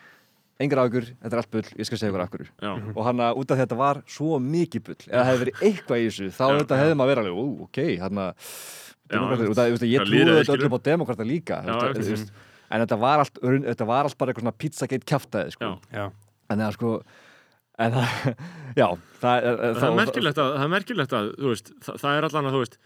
[0.62, 2.24] engar águr, þetta er allt bull, ég skal segja ykkur
[2.62, 2.72] Já.
[2.94, 6.06] og hann að út af þetta var svo mikið bull eða hefði verið eitthvað í
[6.10, 8.52] þessu þá Já, þetta hefði maður verið alveg, ú, ok, hann að
[9.90, 11.60] ég Það trúi lýðræði, þetta öllum á demokrater líka
[12.74, 15.70] en þetta var allt raun- þetta var allt bara eitthvað svona pizzagate kjaftaði sko.
[15.94, 16.00] Já.
[16.00, 16.06] Já,
[16.50, 16.94] en það sko
[17.84, 18.18] en það,
[18.82, 18.88] já
[19.22, 20.74] það er, það er merkilegt að, það er
[22.18, 22.80] er allan að þú veist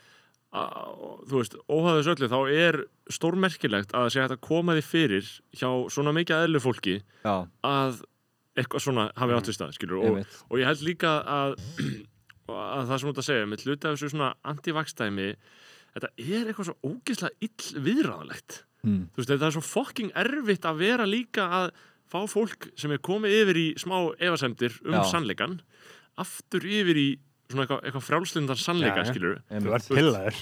[0.54, 2.78] þú veist, óhæðis öllu þá er
[3.12, 7.36] stórmerkilegt að hægt að koma því fyrir hjá svona mikið eðlu fólki já,
[7.68, 8.00] að
[8.58, 11.58] eitthvað svona hafi átt við stað, skilur og, og ég held líka að,
[12.48, 15.28] að það sem þú ert að segja, með hluti af þessu svona anti-vaxdæmi
[15.98, 19.08] þetta er eitthvað svo ógeðslega ill viðráðalegt Mm.
[19.10, 21.72] þú veist, þetta er svo fucking erfitt að vera líka að
[22.08, 25.02] fá fólk sem er komið yfir í smá efasemdir um Já.
[25.10, 25.58] sannleikan
[26.22, 27.08] aftur yfir í
[27.48, 30.40] svona eitthvað, eitthvað frjálslindan sannleika, skilur Þú ert pillaður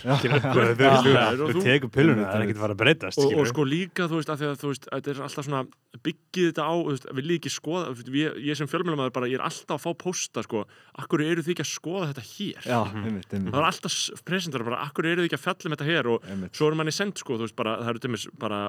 [1.54, 4.20] Þú tekur pilluna, það er ekkert að fara að breytast og, og sko líka, þú
[4.20, 5.62] veist, að því að þú veist, þetta er alltaf svona
[6.06, 9.46] byggið þetta á, veist, vil ég ekki skoða ég, ég sem fjölmjölamæður bara, ég er
[9.46, 10.64] alltaf að fá pósta, sko,
[11.04, 12.66] akkur eru þið ekki að skoða þetta hér?
[12.66, 13.54] Já, einmitt, einmitt.
[13.54, 16.28] Það er alltaf presentar bara, akkur eru þið ekki að fjalla um þetta hér og
[16.34, 16.58] Einmitt.
[16.58, 18.60] svo er manni sendt, sko, þú veist, bara, það eru dæmis bara,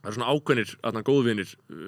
[0.00, 0.74] það eru svona ákveðnir,
[1.06, 1.78] góðvinir uh,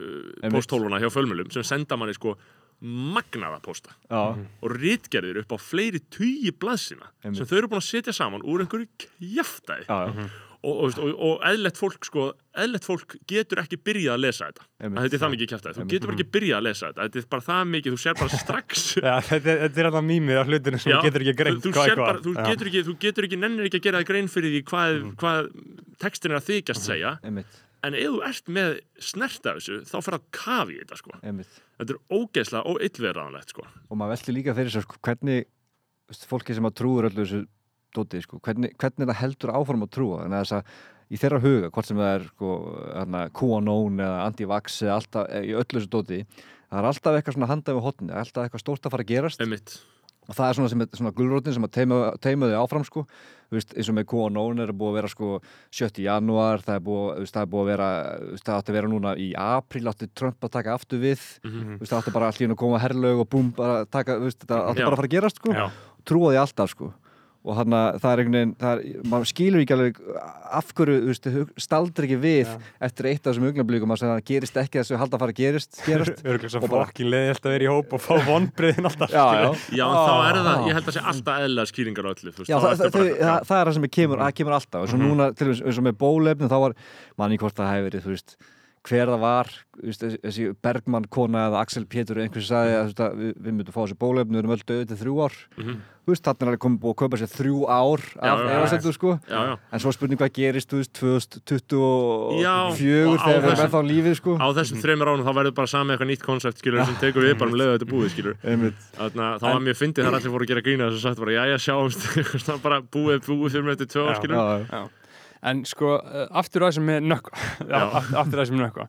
[0.44, 0.54] Einmitt.
[0.58, 2.36] pósthólfuna hjá fjölmjölum sem senda manni, sko,
[2.80, 3.94] magnaða pósta.
[4.10, 4.20] Já,
[4.62, 8.62] og rítgerðir upp á fleiri tugi blaðsina sem þau eru búin að setja saman úr
[8.62, 8.86] einhverju
[9.18, 10.28] kjaftaði já, já.
[10.62, 14.66] og, og, og, og eðlett fólk sko, eðlett fólk getur ekki byrjað að lesa þetta.
[14.82, 15.02] Einmitt.
[15.04, 17.06] þetta er það mikið kjæftæði, þú getur bara ekki byrjað að lesa þetta.
[17.08, 18.86] Þetta er bara það mikið, þú sér bara strax.
[19.02, 21.62] Já, þetta, er- þetta er alltaf mýmið af hlutinu sem Já, þú getur ekki greint
[21.66, 24.10] þú, þú, er bara, þú, getur ekki, þú getur ekki, nennir ekki að gera það
[24.12, 25.50] grein fyrir því hvað, hvað
[26.02, 27.16] textin er að þykjast segja.
[27.26, 28.74] Einmitt, en ef þú ert með
[29.10, 31.14] snert af þessu þá fer að kafi í þetta sko.
[31.22, 31.60] einmitt.
[31.78, 33.66] þetta er ógeðslega og illverðanlegt sko.
[33.88, 35.48] Og maður velti líka fyrir sér, sko, hvernig
[36.10, 37.42] veist, fólki sem að trúur öllu þessu
[37.96, 40.72] dóti, sko, hvernig, hvernig það heldur áfram að trúa, en þess að
[41.08, 42.54] í þeirra huga, hvort sem það er sko,
[42.92, 46.20] hana, QAnon eða anti-vax eða alltaf, í öllu þessu dóti
[46.68, 49.44] það er alltaf eitthvað svona handað við hotni alltaf eitthvað stórt að fara að gerast
[49.44, 49.78] Einmitt.
[50.28, 51.74] Og það er svona, sem, svona gulrótin sem að
[52.20, 53.04] teima, þau áfram sko
[53.54, 55.30] veist, eins og með QAnon er búið að vera sko
[55.72, 56.02] 7.
[56.04, 57.88] janúar, það er búið, veist, það er búið að vera
[58.28, 61.80] veist, það átti að vera núna í apríl átti Trump að taka aftur við þú
[61.80, 64.84] veist, það átti bara allir að koma herrlög og búm bara taka, það átti Já.
[64.84, 65.66] bara að fara að gerast sko Já.
[66.04, 66.92] trúa því alltaf sko
[67.48, 70.00] og hann að það er einhvern veginn, maður skilur ekki alveg
[70.58, 71.14] af hverju,
[71.64, 72.50] staldri ekki við
[72.84, 75.80] eftir eitt af þessum augnablíkum að það gerist ekki þessu halda að fara að gerist,
[75.88, 76.20] gerast.
[76.24, 79.24] Örgulega svo Og bara- fokkin leiði alltaf verið í hóp og fá vonbriðin alltaf já,
[79.38, 79.48] já,
[79.80, 82.68] Já, þá er það, ég held að sé alltaf eðla skýringar á öllu Já, það,
[82.68, 84.84] það, bara- það, það, það er það sem er kemur, það kemur alltaf.
[84.84, 85.08] Eins og Mhm.
[85.08, 86.76] núna, til dæmis eins og með bólefni þá var,
[87.18, 88.36] manni hvort það hefði verið, þú veist
[88.88, 92.88] hver það var, þú veist, þessi- Bergmann kona eða Axel Pétur einhvers sagði að, þú
[92.88, 95.38] veist, að við, við myndum fá þessi bólefni við erum öll döðið til þrjú ár.
[95.58, 95.78] Mhm.
[96.08, 98.44] þú veist, þarna er alveg komið búið að kaupa sér þrjú ár af Já, já,
[98.48, 98.52] já.
[98.58, 99.10] efasendur, sko.
[99.28, 99.54] Já, já.
[99.72, 103.64] en svo er spurning hvað gerist, þú veist, 2024 Já, og á þegar við erum
[103.66, 104.36] ennþá lífið, sko.
[104.40, 107.36] á þessum þreymur ánum þá verður bara sami eitthvað nýtt koncept skilur sem tekur við
[107.38, 108.36] bara um leiðu þetta er búið skilur.
[108.40, 109.12] Þannig að
[109.44, 111.58] það var mjög fyndið þar allir fóru að gera grína þess að sagt bara jæja
[111.68, 112.00] sjáumst.
[112.44, 114.97] Svona bara búið búið fyrir
[115.42, 115.50] Já, Já, já.
[115.52, 118.86] En sko, uh, aftur að þessum með nökkva aftur, að þessum með nökkva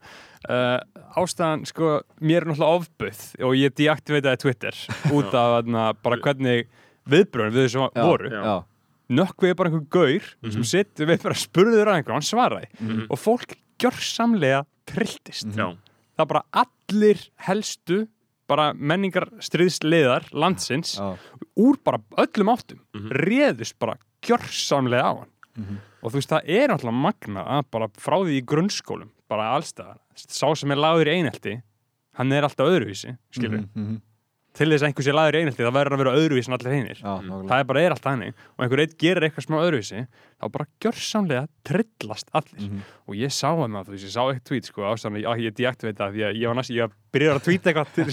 [0.50, 1.90] uh, Ástæðan, sko,
[2.22, 4.80] mér er náttúrulega ofbuð og ég deaktiveitaði Twitter
[5.16, 6.68] út af þarna, bara hvernig
[7.10, 8.56] viðbröðin við þessu Já, voru já.
[9.10, 13.06] Nökkvi er bara einhver gaur sem situr við bara spurður að einhver, hann svaraði Mhm.
[13.10, 15.70] og fólk gjörsamlega trilltist Já,
[16.18, 18.04] það er bara allir helstu
[18.50, 21.14] bara menningar stríðsliðar landsins Já.
[21.58, 23.10] úr bara öllum áttum Mhm.
[23.26, 25.78] réðust bara gjörsamlega á hann Mhm.
[26.02, 29.98] Og þú veist það er alltaf magna að bara frá því í grunnskólum bara allstaðar,
[30.16, 31.56] sá sem er lagður í einhelti
[32.20, 33.98] hann er alltaf öðruvísi skilur, Mhm, mhm.
[34.58, 36.74] Til þess að einhver sé lagður í einhelti það verður að vera öðruvísi en allir
[36.74, 37.50] hinnir Já, nákvæmlega.
[37.52, 40.02] það er bara er alltaf hannig og einhver eitt gerir eitthvað smá öðruvísi
[40.40, 42.82] þá bara gjörsamlega trillast allir Mhm.
[43.08, 45.54] og ég sá það með þú veist, ég sá eitt tweet sko ástæðan að ég
[45.60, 46.82] deaktivita það því að ég var næst, ég
[47.14, 48.06] byrjaði að tweeta eitthvað til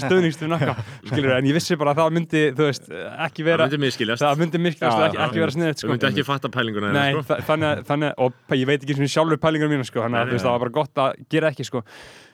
[1.11, 2.89] skilur, en ég vissi bara að það myndi, þú veist,
[3.27, 4.59] ekki það vera myndi miskiljast það myndi
[5.01, 7.23] Já, ekki, ekki vera sniðið sko myndi ekki fatta pælinguna Nei, sko.
[7.31, 10.27] þa- þannig, að- þannig, og ég veit ekki sem sjálfur pælingar mína sko, þannig að
[10.27, 10.51] þú veist, nei.
[10.51, 11.85] það var bara gott að gera ekki sko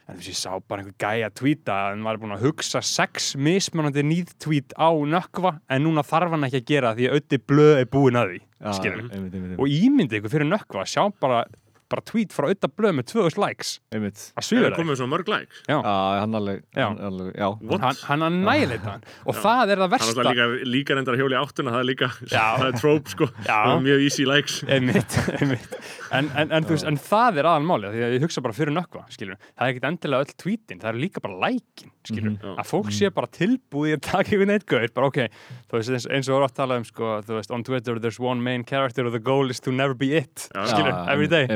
[0.08, 2.46] en þú veist, ég sá bara einhver gæja að tweeta að hann var búin að
[2.46, 7.18] hugsa sex mismunandi nýðtweet á nökkva en núna þarf hann ekki að gera því að
[7.18, 8.40] auði blöð er búin að því
[8.78, 9.60] skilur einmitt, einmitt, einmitt.
[9.62, 11.44] og ímyndi ykkur fyrir nökkva sjá bara,
[11.92, 14.22] bara tweet frá auða blöð með 2000 likes einmitt.
[14.36, 15.76] að Það er komið svona mörg læk Já.
[15.78, 16.86] Já, hann alveg, Já.
[16.88, 17.48] hann alveg, já.
[17.68, 17.80] What?
[17.86, 19.40] hann, hann að næleita hann og Já.
[19.42, 22.08] það er það Hann er versta líka, líka reyndar að hjóli áttuna Það er líka,
[22.32, 23.58] það er trope sko Já.
[23.62, 25.76] Það er mjög easy likes einmitt, einmitt.
[26.12, 28.74] En, en, en, þú veist, en það er aðalmáli því að ég hugsa bara fyrir
[28.76, 29.38] nökkva skilur.
[29.56, 32.56] það er ekkit endilega öll tweetin, það er líka bara lækin skilur, Mhm.
[32.58, 35.18] að fólk sé bara tilbúið að taka yfir neitt gauð, bara ok
[35.70, 38.18] þú veist, eins, eins og voru að tala um, sko, þú veist on Twitter there's
[38.20, 41.46] one main character and the goal is to never be it Já, every day.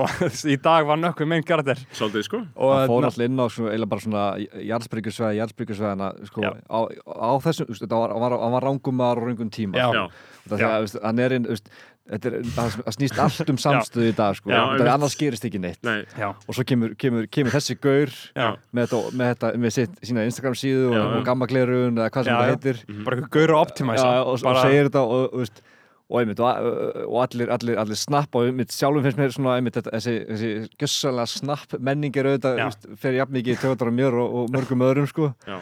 [0.00, 2.42] Og í dag var nökkvi main character Svolítið sko.
[2.56, 4.24] Og hann fór na- alltaf inn á svona, eiginlega bara svona
[4.70, 6.50] jarðspryggjusveða, jarðspryggjusveðana sko, Já.
[6.70, 6.78] á,
[7.10, 9.88] á þessum, þú veist, þetta var, var, hann var rángumar og rángum tíma Já.
[9.94, 10.04] Já,
[10.50, 11.72] það, hann er inn, þú veist,
[12.10, 15.16] þetta er, það það snýst allt um samstöðu í dag sko, Já, það er annars
[15.20, 15.78] gerist ekki neitt.
[15.86, 16.00] Nei.
[16.18, 19.98] Já, og svo kemur, kemur, kemur þessi gaur já, með þetta, með þetta, með sitt,
[20.08, 21.18] sína Instagram síðu Já, og, já.
[21.20, 22.56] og gamma glerun eða hvað sem Já, það já.
[22.56, 22.80] heitir.
[23.06, 25.62] Bara eitthvað gaur og optimæsa já, og, og segir þetta og, þú veist,
[26.10, 26.72] og einmitt, og,
[27.06, 30.50] og allir, allir, allir snapp og einmitt, sjálfum finnst mér svona einmitt, þetta, þessi, þessi
[30.80, 32.96] gjössalega snapp menning er auðvitað, Já.
[32.98, 35.60] fer jafn mikið í töðar á mér og, og mörgum öðrum sko Já.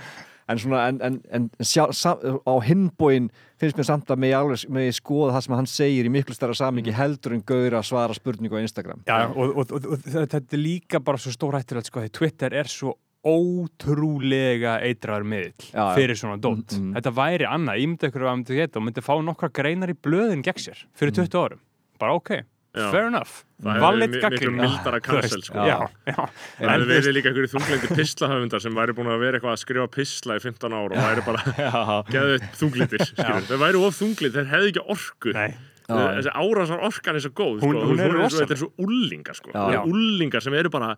[0.48, 3.28] en svona, en, en, en sjá, sam, á hinbóin
[3.61, 6.56] finnst mér samt að með alveg með skoða það sem hann segir í miklu stærra
[6.56, 10.40] samingi heldur en gauður að svara spurningu á Instagram Já, og, og, og, og þetta
[10.40, 15.72] er líka bara svo stór hættilegt sko, því Twitter er svo ótrúlega eitraður miðl Já,
[15.74, 15.94] já.
[15.96, 16.74] fyrir svona dót.
[16.76, 16.92] Mm, mm.
[16.98, 19.96] Þetta væri annað, ég myndi ykkur að myndi geta og myndi fá nokkra greinar í
[19.98, 21.61] blöðin gegn sér fyrir 20 árum.
[21.98, 22.31] Bara ok,
[22.78, 22.90] Já.
[22.92, 23.40] fair enough.
[23.64, 24.61] Það verið mi- miklu gagnrýni.
[24.62, 25.64] mildara cancel, sko.
[25.66, 26.18] Já, já.
[26.61, 29.88] Það hefði verið líka einhverju þunglendi pislahöfundar sem væri búin að vera eitthvað að skrifa
[29.96, 31.40] pisla í 15 ára og væri bara
[32.14, 33.48] geðið þunglindir, skilur.
[33.50, 35.35] Þeir væri of þunglindir, þeir hefði ekki orku.
[35.35, 35.48] Nei.
[35.88, 37.87] Þessi árásar orkan er svo góð, Hún- sko.
[37.88, 38.44] hún er rosaleg.
[38.44, 39.51] Þetta er svo úlingar, sko.
[39.55, 39.72] Já.
[39.72, 39.81] Já.
[39.88, 40.96] úlingar sem eru bara,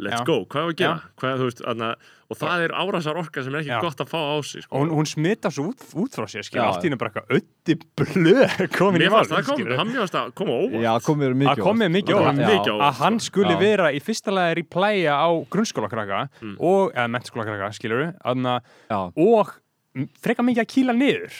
[0.00, 0.24] let's Já.
[0.24, 0.94] go, hvað er að gera?
[0.96, 1.10] Já.
[1.20, 1.88] Hvað, veist, þarna,
[2.32, 3.80] og það er árásar orka sem er ekki Já.
[3.82, 4.72] gott að fá á sig, sko.
[4.72, 6.64] og hún, hún smita svo út, út frá sér, Já.
[6.64, 9.76] allt í henni bara eitthvað ötti blöð komin í skilurðu.
[9.76, 10.80] hann mér fannst það koma óvart.
[10.80, 13.58] Já, komið mikið að komið mikið óvart að hann skuli Já.
[13.60, 16.56] vera í fyrsta lagi replæja á grunnskólakrakka Mm.
[16.58, 19.52] og, eða mennskólakrakka, skilur við Já, og
[20.24, 21.32] frekar mikið að kýla niður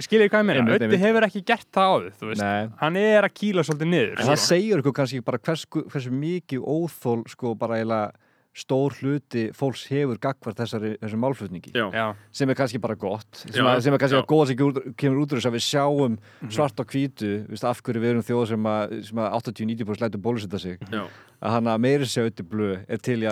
[0.00, 2.68] skilir hvað ég meina, Ötti hefur ekki gert það áður þú veist, Nei.
[2.80, 6.64] hann er að kýla svolítið niður En það segir ykkur kannski bara hvers, hversu mikið
[6.64, 8.12] óþól sko bara eiginlega
[8.52, 11.86] stór hluti fólks hefur gagvart þessari, þessari málflutningi Já.
[11.88, 14.92] já, sem er kannski bara gott sem, Já, að, sem er kannski góða sem kemur,
[15.00, 16.50] kemur út úr þess að við sjáum Mhm.
[16.52, 20.20] svart á hvítu veist, af hverju við erum þjóð sem að, sem að 80-90% lætur
[20.20, 21.06] bólusetta sig Já.
[21.42, 23.26] að hann að meiri sér auðvitað blöð er til í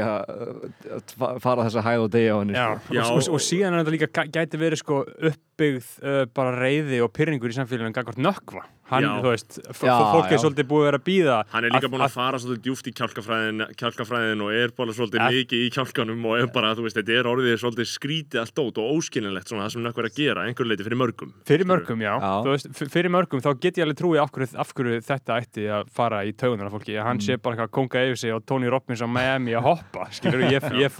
[0.00, 2.66] að- uh, fara þess að hæða og deyja á henni já.
[2.80, 2.96] sko.
[2.96, 7.02] Og, og, og síðan er þetta líka gæ- gæti verið sko uppbyggð uh, bara reyði
[7.04, 9.10] og pyrringur í samfélaginu gangvart nökkva hann, Já.
[9.22, 12.14] þú veist, fólk er svolítið búið að vera að býða Hann er líka búin að
[12.14, 16.48] fara svolítið djúft í kjálkafræðin, kjálkafræðin og er bara svolítið mikið í kjálkanum og er
[16.54, 19.84] bara, þú veist, þetta er orðið svolítið skrítið allt dót og óskilinlegt svona það sem
[19.86, 21.30] nökkur að gera, einhver leiti fyrir mörgum.
[21.48, 22.14] Fyrir mörgum, já.
[22.20, 22.32] Já.
[22.44, 25.64] Þú Veist, fyrir mörgum þá get ég alveg trúið af hverju, af hverju þetta ætti
[25.70, 26.98] að fara í taugunar af fólki.
[27.00, 30.46] Hann sé bara að konga yfir sig og Tony Robbins á Miami að hoppa, skilur
[30.50, 30.90] ég, ég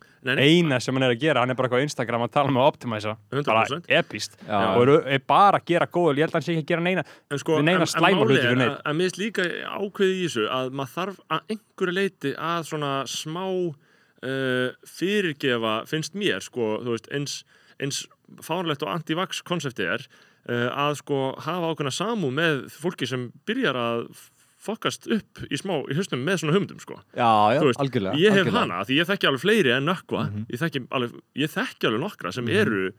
[0.20, 0.52] og er neitt.
[0.60, 2.62] Eina sem hann er að gera, hann er bara eitthvað á Instagram að tala með
[2.62, 3.14] að optimæsa.
[3.32, 3.50] 100%.
[3.50, 4.36] Bara epist.
[4.46, 4.58] Já.
[4.76, 6.84] Og er, er bara að gera góð, ég held að hann sé ekki að gera
[6.86, 7.04] neina.
[7.30, 8.74] En sko, neina slæma hluti er neinn.
[8.74, 9.46] að, að mér finnst líka
[9.80, 16.18] ákveðið í þessu að maður þarf að einhverju leiti að svona smá uh, fyrirgefa, finnst
[16.18, 17.38] mér, sko, þú veist, eins,
[17.80, 18.02] eins
[18.44, 20.04] fárlegt og anti-vax konseptið er
[20.50, 24.04] uh, að sko hafa ákveðna samú með fólki sem byrjar að
[24.60, 26.98] fokast upp í smá, í hausnum með svona humdum, sko.
[27.16, 28.64] já, já, veist, algjörlega ég hef algjörlega.
[28.66, 32.34] hana, því ég þekki alveg fleiri en nökkva ég, þekki alveg, ég þekki alveg nokkra
[32.36, 32.90] sem eru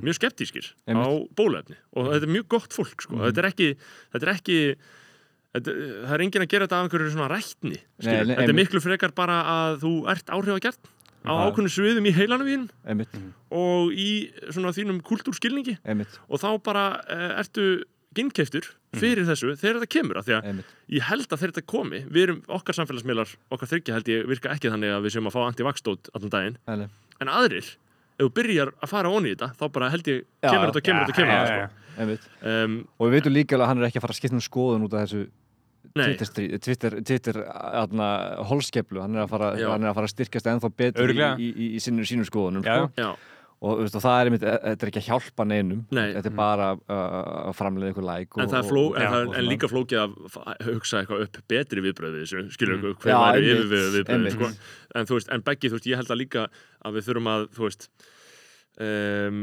[0.00, 1.32] mjög skeptískir á Einmitt.
[1.36, 3.18] bólefni og þetta er mjög gott fólk sko.
[3.26, 3.70] þetta er ekki,
[4.14, 4.58] þetta er ekki
[5.56, 5.74] þetta,
[6.06, 8.34] það er enginn að gera þetta af einhverju svona rættni skilur.
[8.34, 10.92] þetta er miklu frekar bara að þú ert áhrifagjarn
[11.26, 11.42] á Já.
[11.50, 13.16] ákveðnum sviðum í heilanum þín einmitt,
[13.50, 14.10] og í
[14.54, 17.66] svona þínum kultúrskilningi einmitt, og þá bara uh, ertu
[18.16, 20.74] ginnkeftur fyrir þessu þegar þetta kemur af því að einmitt.
[20.96, 24.52] ég held að þegar þetta komi við erum okkar samfélagsmiðlar, okkar þryggja held ég virka
[24.54, 26.86] ekki þannig að við séum að fá anti-vaxdót allan daginn, nei.
[27.20, 27.72] en aðrir
[28.16, 30.84] ef þú byrjar að fara onni í þetta þá bara held ég, Já, kemur þetta,
[30.88, 31.96] kemur þetta, kemur Já, þetta já, sko.
[32.02, 32.30] einmitt.
[32.52, 34.46] um, og við veitum líka alveg að hann er ekki að fara að skipta um
[34.46, 35.26] skoðun út af þessu
[35.96, 38.08] Twitter, Twitter, Twitter atna,
[38.50, 41.68] holskeplu, hann er að fara, er að fara að styrkjast ennþá betur í, í, í,
[41.78, 42.82] í sínum, skoðunum Já.
[42.90, 43.14] sko.
[43.56, 45.84] Og, veist, og það er, einmitt, e- þetta er ekki að hjálpa neinum.
[45.96, 46.08] Nei.
[46.16, 46.98] þetta er bara uh,
[47.46, 50.18] að framleiða ykkur læk en það fló, en, það er og en líka flókið að
[50.66, 54.52] hugsa eitthvað upp betri viðbröði þessu, skilur ykkur, hver væri yfir viðbröði sko.
[54.94, 56.46] en þú veist, en Beggi, þú veist, ég held að líka
[56.84, 57.88] að við þurfum að, þú veist
[58.86, 59.42] um,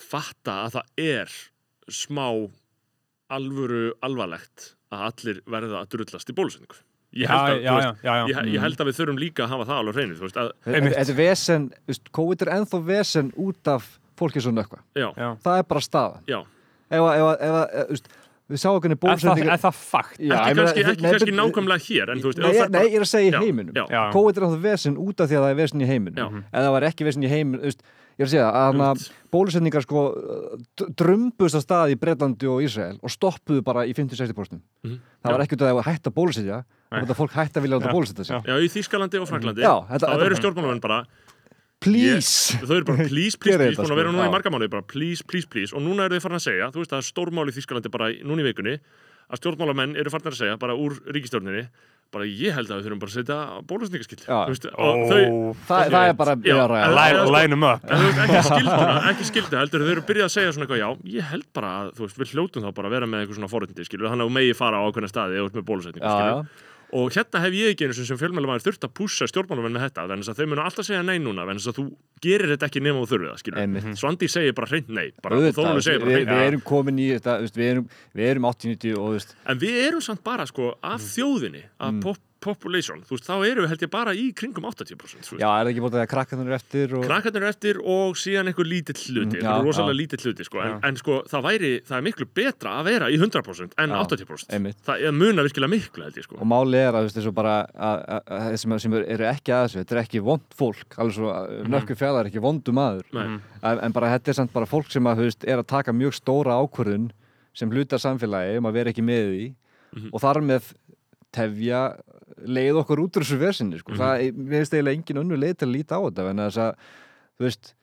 [0.00, 1.38] fatta að það er
[1.90, 2.26] smá
[3.30, 6.80] alvöru alvarlegt að allir verða að drullast í bólusendingu
[7.12, 8.24] ég já, held að, já, veist, já, já.
[8.30, 10.50] ég, ég held að við þurfum líka að hafa það alveg hreinu, þú veist, að,
[10.70, 10.94] Einmitt.
[10.96, 11.68] Þetta er vesen,
[12.20, 13.88] COVID er ennþá vesen út af
[14.20, 15.28] fólki svo nökkva já, Já.
[15.42, 16.40] það er bara staðan já
[16.90, 18.08] ef, að- ef, að- ef, að- þú veist,
[18.50, 20.16] við sáum hvernig Er það, bólusendingar er það fakt?
[20.18, 22.94] Já, ekki kannski, ekki nei, kannski but- nákvæmlega hér en þú veist, ef Nei, ég-
[22.98, 23.74] er að segja í heiminum.
[24.12, 26.26] COVID er ennþá vesen út af því að það er vesen í heiminum Já.
[26.50, 27.82] ef það var ekki vesen í heiminum þú veist,
[28.18, 29.12] ég er að segja að hana, Einmitt.
[29.32, 30.00] bólusendingar sko
[30.76, 34.98] d- drumbust að stað í Breitlandi og Ísrael og stoppuðu bara í 50-60% Mhm.
[35.24, 37.60] það var ekki út af að hætta að bólusetja það var af að fólk hætta
[37.60, 37.92] að vilja Já.
[37.92, 38.54] bólusetja sig Já.
[38.60, 41.06] í Þýskalandi og Fraklandi Já, þetta- þá eru stjórnmálamenn bara
[41.80, 44.16] please þau eru bara please, please, please, búin að vera sko.
[44.16, 44.34] núna í Já.
[44.34, 46.92] marga mánuði bara please, please, please og núna eru þau farin að segja, þú veist
[46.92, 48.74] það er stórmál í Þýskalandi bara núna í vikunni
[49.30, 51.64] að stjórnmálamenn eru farin að segja bara úr ríkistjórninni
[52.10, 53.34] bara ég held að við þurfum bara að setja
[53.70, 54.22] bólusningaskild
[54.74, 55.18] og þau
[55.68, 56.86] það, það er bara að ræða.
[56.88, 57.84] En- Line, line them up.
[57.86, 60.82] En þú veist, ekki skildu, ekki skildu heldur, þau eru byrjað að segja svona eitthvað,
[60.82, 60.88] já,
[61.20, 63.52] ég held bara að, þú veist, við hljótum þá bara að vera með eitthvað svona
[63.86, 66.10] skilur, þannig að þú megi fara á ákveðna staði eða út með bólusetningu,
[66.96, 70.06] og hérna hef ég ekki einu sinni sem fjölmjölamæður þurft að pússa stjórnmálamenn með þetta
[70.10, 71.84] þannig að þau munu alltaf segja nei núna þannig að þú
[72.24, 73.90] gerir þetta ekki nema þú þurfið Einmitt.
[74.00, 77.06] Svandi segir bara hreint nei bara, og Þólu segir bara við, við erum komin í
[77.14, 77.86] þetta, við erum,
[78.30, 82.02] erum 80-90 og þú veist, en við erum samt bara sko af þjóðinni af Mm.
[82.04, 85.42] pop population, þú veist, þá erum við held ég bara í kringum 80% þú veist.
[85.42, 87.04] já, er það ekki búin að krakkarnir eru eftir og...
[87.04, 90.46] krakkarnir eru eftir og síðan einhver lítill hluti, Mm, það er já, rosalega lítill hluti
[90.48, 90.62] sko.
[90.64, 94.00] en, en sko, það væri, það er miklu betra að vera í 100% en Já,
[94.06, 94.80] 80% einmitt.
[94.88, 96.40] það er muna virkilega miklu held ég sko.
[96.40, 97.54] og máli er að, þú veist, þessu bara
[98.50, 101.94] þeir sem, eru ekki að þessu, þetta er ekki vond fólk alveg svo, mm nökku
[101.94, 103.38] fjallar er ekki vondu maður Nei.
[103.62, 105.92] en, en bara þetta er samt bara fólk sem að, þú veist, er að taka
[105.94, 107.10] mjög stóra ákvörðun
[107.54, 109.48] sem hlutar samfélagi um að vera ekki með því
[109.90, 110.10] Mhm.
[110.14, 110.66] og þar með
[111.34, 111.78] tefja
[112.46, 113.96] leið okkur út úr þessu versinni sko.
[113.98, 116.60] það er, mér finnst eiginlega engin önnu leið til að líta á þetta en þess
[116.64, 116.88] að,
[117.40, 117.74] veist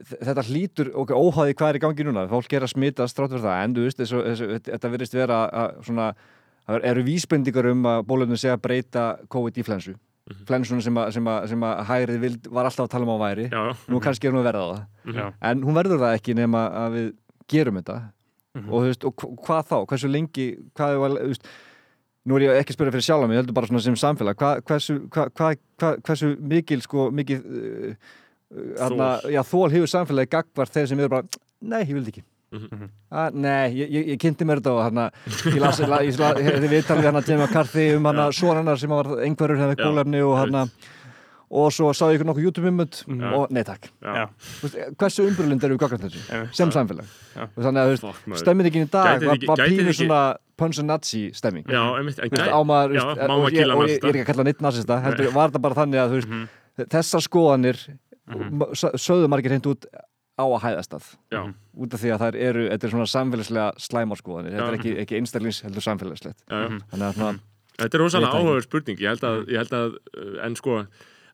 [0.00, 3.44] þetta hlýtur, ok, óháði hvað er í gangi núna fólk er að smita strátt fyrir
[3.44, 6.06] það en veist, þessu, þessu, þetta virðist vera að, svona,
[6.70, 9.96] það eru vísbendingar um að bólöfnum sé að breyta COVID í flensu
[10.46, 13.24] flensuna sem, að, sem, að, sem að hægrið vild, var alltaf að tala um á
[13.24, 13.46] væri.
[13.50, 15.16] Já, já, nú kannski er hún að verða það.
[15.16, 15.24] Já.
[15.50, 17.08] en hún verður það ekki nema að við
[17.50, 17.96] gerum þetta.
[18.54, 18.68] Mhm.
[18.68, 20.46] og, þú veist, og hv- hvað þá, hversu lengi
[20.78, 21.50] hvað þú veist
[22.28, 24.64] nú er ég ekki að spyrja fyrir sjálf ég heldur bara svona sem samfélag hvað,
[24.68, 25.30] hversu, hvað,
[25.80, 27.94] hvað, hversu mikil sko, mikið uh,
[28.90, 32.88] uh, já, þól hefur samfélagi gagvar þeir sem eru bara, nei, ég vildi ekki Mhm.
[33.14, 34.96] Ah, nei, ég, ég, ég kynnti mér þetta og hann
[35.54, 38.32] ég las, la, ég las, ég við talið hann að Jamie McCarthy um hann að
[38.40, 40.58] sonarnar sem var einhverjur hefði Já, kólefni og hann
[41.60, 43.32] og svo sá ég nokkuð YouTube-ummund Mhm.
[43.38, 43.86] og nei takk
[44.64, 47.06] veist, hversu umbrúlind eru við gagvart þessu sem samfélag
[47.54, 50.20] þannig að stemmingin í dag var, pínu ekki- svona
[50.86, 51.64] nazi stemming.
[51.66, 54.22] Já, einmitt, en veist, gæ- á maður, já, veist, og ég, og ég, er ekki
[54.24, 56.48] að kalla neitt nazista heldur var það bara þannig að veist, Mhm.
[56.90, 57.76] þessar skoðanir
[58.30, 58.60] mm
[58.94, 59.86] sögðu margir hreint út
[60.40, 61.06] á að hæðast að.
[61.34, 61.40] Já,
[61.76, 65.16] út af því að þær eru, þetta er svona samfélagslega slæmarskoðanir, þetta er ekki, ekki
[65.18, 66.38] einstaklings heldur samfélagslegt.
[66.48, 66.68] Já.
[66.92, 67.38] þannig að svona,
[67.80, 68.98] Þetta er rosalega það áhugaður spurning.
[69.00, 70.86] Ég held að, ég held að uh, en sko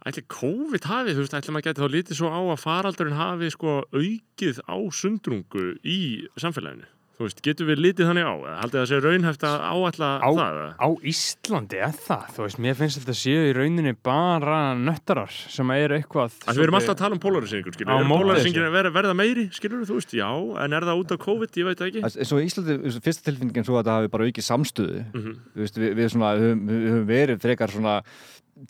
[0.07, 3.49] ætli COVID hafi, þú veist, ætli maður geti þá lítið svo á að faraldurinn hafi
[3.51, 5.99] sko aukið á sundrungu í
[6.39, 10.08] samfélaginu, þú veist, getur við lítið þannig á, eða haldið það sé raunhæft að áætla
[10.20, 10.72] Á- það, eða?
[10.76, 15.72] Á Íslandi er það, þú veist, mér finnst þetta séu í rauninni bara nöttarar sem
[15.76, 18.68] eru eitthvað Að við erum alltaf að tala um pólarisingur, skilur, Á er móti polarisingin
[18.76, 20.28] verða, verða meiri, skilur, þú veist, já,
[20.66, 22.04] en er það út af COVID, ég veit það ekki.
[22.04, 25.04] eins og í Íslandi, fyrsta tilfinningin svo að það hafi bara aukið samstöðu.
[25.16, 25.36] Mhm.
[25.56, 28.00] þú veist, við, við svona, höfum, við höfum verið frekar svona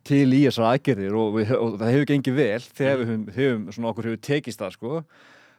[0.07, 3.67] til í þessar aðgerðir og, við, og það hefur gengið vel þegar við höfum, höfum
[3.75, 5.03] svona okkur hefur tekist það sko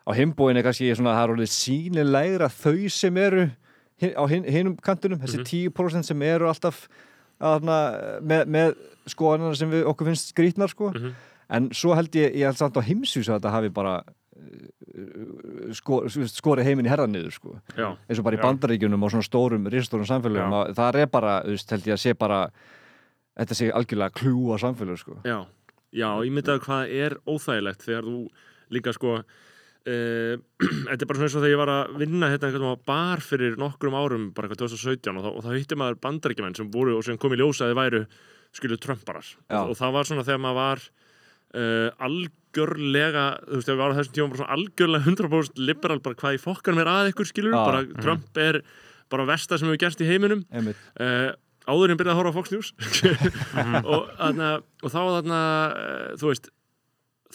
[0.07, 3.47] á himbóin er kannski svona það er orðið sínilegra þau sem eru
[4.15, 5.43] á hin, hinum kantunum, þessi
[5.73, 6.87] 10% sem eru alltaf
[7.41, 7.77] aðna,
[8.21, 8.75] með, með
[9.09, 11.11] skoðanar sem við, okkur finnst skrítnar sko Mhm.
[11.49, 14.03] en svo held ég, ég held samt á heimsvísu að þetta hafi bara
[14.97, 18.45] uh, sko, skorið heiminn í herðan niður sko eins og bara í Já.
[18.47, 20.59] bandaríkjunum og svona stórum, risastórum samfélögum Já.
[20.61, 22.39] að það er bara, veist, held ég að sé bara
[23.37, 25.17] þetta sé algjörlega kljúa samfélög sko.
[25.25, 25.45] já,
[25.93, 28.17] já, ég myndi að hvað er óþægilegt þegar þú
[28.73, 29.17] líka sko,
[30.89, 32.87] þetta er bara svona eins og þegar ég var að vinna hérna einhvern veginn á
[32.91, 36.71] bar fyrir nokkrum árum bara eitthvað 2017 og þá, og þá hitti maður bandaríkjumenn sem
[36.73, 38.01] voru og sem kom í ljósa að þið væru
[38.57, 39.29] skilu Trumparar.
[39.47, 39.61] Já.
[39.61, 43.99] og, og það var svona þegar maður var uh, algjörlega þú veist, þegar við varum
[44.01, 47.55] þessum tíma bara svona algjörlega 100% liberal, bara hvað í fokkanum er að ykkur skilur,
[47.55, 47.63] Já.
[47.67, 48.61] bara Trump er
[49.11, 50.43] bara versta sem hefur gerst í heiminum.
[50.51, 51.31] Uh,
[51.67, 52.73] áður en byrjaði að horfa á Fox News.
[53.93, 54.51] Og, þarna,
[54.83, 56.51] og þá þarna, uh, þú veist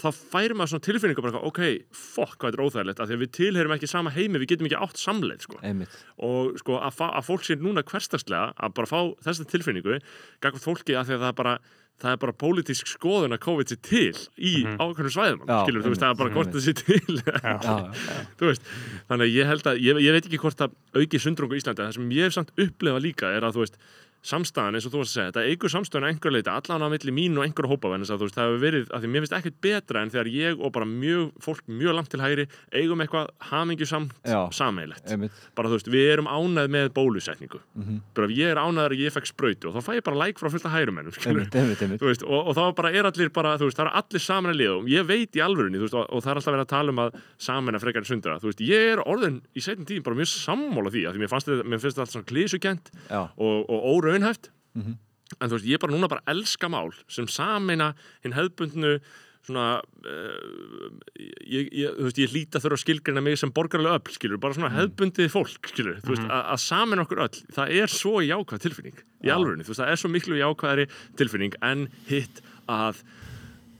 [0.02, 1.60] þá færi maður svona tilfinningu bara ok,
[1.94, 4.68] fokk hvað þetta er óþægilegt af því að við tilherum ekki sama heimi, við getum
[4.70, 5.60] ekki átt samleið sko.
[6.28, 8.98] Og sko að, að fólk sé núna hverstagslega að bara fá
[9.28, 10.00] þessa tilfinningu
[10.42, 11.54] gagvart fólki af því að það er bara
[12.02, 15.82] það er bara pólitísk skoðun að COVID sé til í mm ákveðnum svæðum Já, skilur,
[15.84, 17.52] þú veist, það er bara hvort það sé til Já.
[17.62, 18.22] Já, já.
[18.40, 18.70] þú veist,
[19.10, 21.84] þannig að ég held að ég, ég veit ekki hvort það auki sundrungu í Íslandi
[21.84, 23.78] það sem ég hef samt upplefa líka er að þú veist
[24.22, 27.12] samstæðan eins og þú varst að segja, þetta eigur samstæðan einhver leiti, allan á milli
[27.14, 30.02] mín og einhver hópa þess að það hefur verið, af því mér finnst ekkert betra
[30.02, 34.12] en þegar ég og bara mjög, fólk mjög langt til hægri eigum eitthvað hamingjusamt
[35.10, 35.32] Einmitt.
[35.58, 38.00] bara þú veist, við erum ánæð með bólusetningu, Mhm.
[38.14, 40.38] bara ef ég er ánæður að ég fekk sprautu og þá fæ ég bara like
[40.38, 40.66] frá fullt
[41.26, 42.00] einmitt.
[42.00, 44.58] Þú veist, og, og þá bara er allir bara, veist, það er allir saman að
[44.62, 46.88] liða og ég veit í alvörunni, veist, og, og það er alltaf verið að tala
[46.94, 50.16] um að saman að frekar sundra, þú veist, ég er orðin í setjum tíðin bara
[50.16, 53.22] mjög sammála því, af því mér þetta, mér finnst þetta allt svona klísukent Já.
[53.36, 53.70] og,
[54.12, 54.94] og óraunhæft, Mhm.
[55.40, 58.98] en þú veist, ég bara núna bara elska mál sem sameina hinn hefðbundnu
[59.42, 64.12] svona uh, ég, ég, þú veist, ég hlýta þurfa að skilgrina mig sem borgarlega öll,
[64.14, 67.90] skilur, bara svona hefðbundið fólk, skilur, þú veist, að, að sameina okkur öll það er
[67.90, 69.34] svo jákvæð tilfinning í Já.
[69.34, 70.86] alvörunni, þú veist, það er svo miklu jákvæðari
[71.18, 72.38] tilfinning en hitt
[72.70, 73.02] að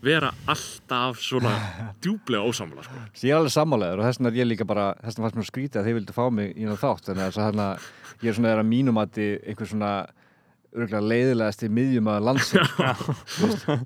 [0.03, 1.53] vera alltaf svona
[2.03, 2.99] djúblega ósamla, sko.
[3.23, 5.51] Ég er alveg sammálaður og þess vegna er ég líka bara þess vegna fannst mér
[5.53, 7.87] skrítið að þið vildu fá mig í nátt þátt þannig að
[8.27, 9.93] ég er svona er að mínum að einhver svona
[10.73, 12.73] leiðilegast í miðjum að landsins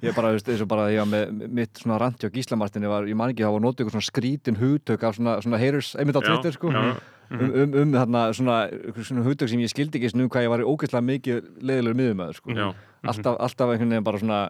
[0.04, 2.90] ég bara, þú veist, eins og bara ég var með mitt svona randi á Gíslamartinni
[2.90, 5.92] var, ég man ekki, það var notið eitthvað svona skrítin hugtök af svona, svona haters,
[5.98, 6.70] einmitt á Twitter sko.
[6.70, 6.96] já.
[7.26, 8.56] um, um, um þarna svona,
[9.02, 12.38] svona hugtök sem ég skildi ekki svona um hvað ég var ógeðslega mikið leiðilegur miðjumæður
[12.38, 12.54] sko.
[12.54, 12.66] Já,
[13.10, 14.40] alltaf, alltaf einhvern veginn bara svona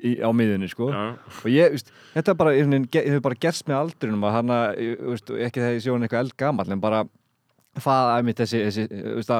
[0.00, 0.88] í, á miðjunni sko.
[0.92, 1.02] Já,
[1.42, 4.60] og ég, veist, þetta bara, ge- hefur bara gerst með aldrinum að hana,
[5.12, 7.02] veist, ekki þegar ég sé hann eitthvað eldgamall en bara
[7.80, 9.36] það er mitt þessi, þessi að, veist,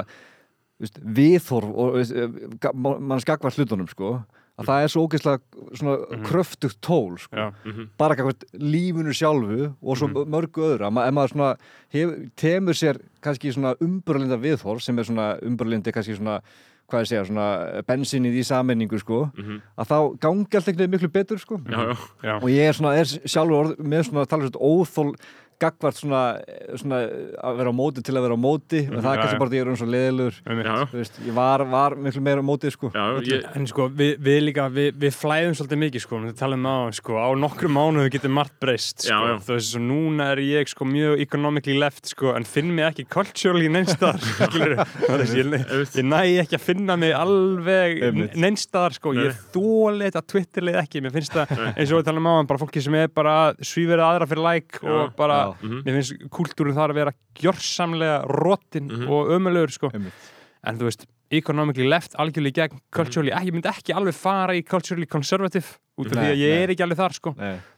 [0.91, 4.25] viðhorf og ma- mann skakvar hlutunum sko
[4.61, 5.39] að það er svo ógeðslega
[5.79, 7.37] svona kröftugt tól sko.
[7.37, 7.47] Já.
[7.65, 10.85] mhm, bara eitthvað lífunu sjálfu og svo mörgu öðru.
[10.87, 11.57] Að ma- ef maður svona
[11.95, 16.41] hef, temur sér kannski svona umburlinda viðhorf sem er svona umburlindi kannski svona
[16.93, 20.91] hvað ég segja, svona bensinnið í sammenningu sko, mhm, að þá gangi allt einhvern veginn
[20.99, 21.57] miklu betur sko.
[21.65, 22.35] Já, já, Já.
[22.37, 25.15] og ég er svona, er sjálfur orð, með svona tala svona óþól
[25.63, 26.23] gagvart svona,
[26.81, 27.01] svona
[27.43, 29.57] að vera á móti til að vera á móti og það er kannski bara því
[29.57, 29.89] að ég er um svo
[30.93, 32.91] veist, ég var, var miklu meira á móti sko.
[32.95, 36.67] Já, ég, En sko, við, við líka, við, við flæðum svolítið mikið, sko, við talum
[36.67, 39.37] á, sko, á nokkru mánuðu getur margt breyst, sko, Já, já.
[39.47, 43.07] þú veist, svo núna er ég, sko, mjög economically left, sko, en finn mig ekki
[43.13, 45.57] culturally neinstæðar, skilur þú veist, ég,
[46.01, 48.03] ég næ ekki að finna mig alveg
[48.39, 52.35] neinstæðar, sko, ég þóli þetta Twitterlið ekki, mér finnst það, eins og við talum á,
[52.49, 55.67] bara fólki sem er bara svíverið aðra fyrir like og bara, Já.
[55.69, 59.09] mhm, mér finnst kultúrin þar að vera gjörsamlega rotin Mhm.
[59.09, 63.39] og ömulegur, sko, en þú veist economically left, algjörlega í gegn culturally, Mhm.
[63.39, 66.51] ekki, ég myndi ekki alveg fara í culturally conservative, út af Nei, því að ég
[66.53, 66.63] nei.
[66.63, 67.35] er ekki alveg þar sko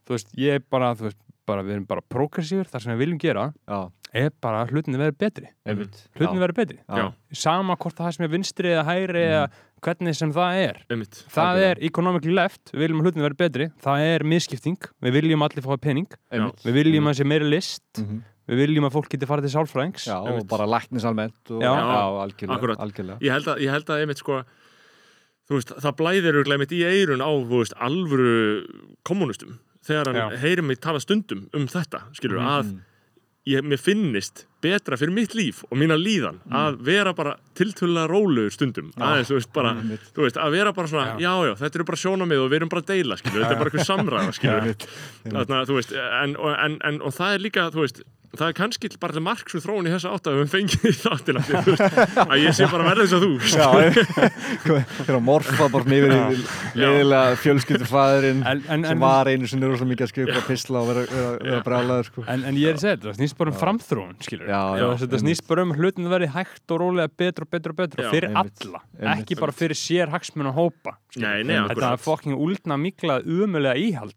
[0.06, 1.16] þú veist, ég er bara, þú veist,
[1.46, 3.78] bara við erum bara progressífur, það sem við viljum gera já,
[4.14, 5.48] er bara að hlutinni verið betri.
[5.66, 6.00] Einmitt.
[6.16, 9.48] Hlutinni verið betri, já, sama hvort það sem er vinstri eða hægri eða
[9.84, 10.78] hvernig sem það er.
[10.90, 11.18] Einmitt.
[11.28, 11.70] Það Algjörlega.
[11.70, 15.66] er economically left, við viljum að hlutinni verið betri það er misskipting, við viljum allir
[15.66, 16.62] fá pening einmitt.
[16.64, 18.22] við viljum að sé meiri list Mhm.
[18.48, 20.04] við viljum að fólk geti farið til sálfræðings.
[20.08, 21.72] Já, og bara læknis almennt og, Já.
[21.72, 22.78] algjörlega, Akkúrat.
[22.78, 23.18] algjörlega.
[23.20, 24.42] ég held að, ég held að einmitt sko
[25.48, 28.64] þú veist, það blæðir örugglega einmitt í eirun á, veist, alvöru
[29.04, 30.40] kommunistum, þegar hann Já.
[30.42, 32.80] heyrir mig tala stundum um þetta, skilur, að Mm.
[33.46, 38.54] ég, mér finnist betra fyrir mitt líf og mína líðan að vera bara tiltölulega rólegur
[38.54, 40.06] stundum aðeins, þú veist, bara, Einmitt.
[40.16, 42.72] þú veist, að vera bara svona, já, já, þetta eru bara sjónamið og við erum
[42.72, 44.88] bara að deila, skilur, þetta er bara eitthvað samræða, skilur.
[45.28, 48.00] Þarna, þú veist, en, en, en, og það er líka, þú veist,
[48.38, 50.92] það er kannski bara til marksu þróun í þessa átt að við höfum fengið í
[51.68, 51.84] veist,
[52.24, 53.68] að ég sé bara verða þess að þú, Já,
[55.04, 55.88] fyrir að morfa bara
[57.42, 61.32] fjölskyldufæðurinn En- en- sem var einu sinni rosa mikið að skrifa písla og vera, vera,
[61.44, 62.24] vera brálaður sko.
[62.30, 64.14] En, en ég er að segja þetta, það snýst bara um framþróun,
[65.04, 68.04] Þetta snýst bara um að hlutin verði hægt og rólega betur og betur og betur
[68.10, 69.24] fyrir einmitt, alla, einmitt.
[69.24, 71.24] ekki bara fyrir sér hagsmun og hópa skilurðu.
[71.24, 74.16] Nei, nei, Þetta er fokking úldna miklað umulega íhald,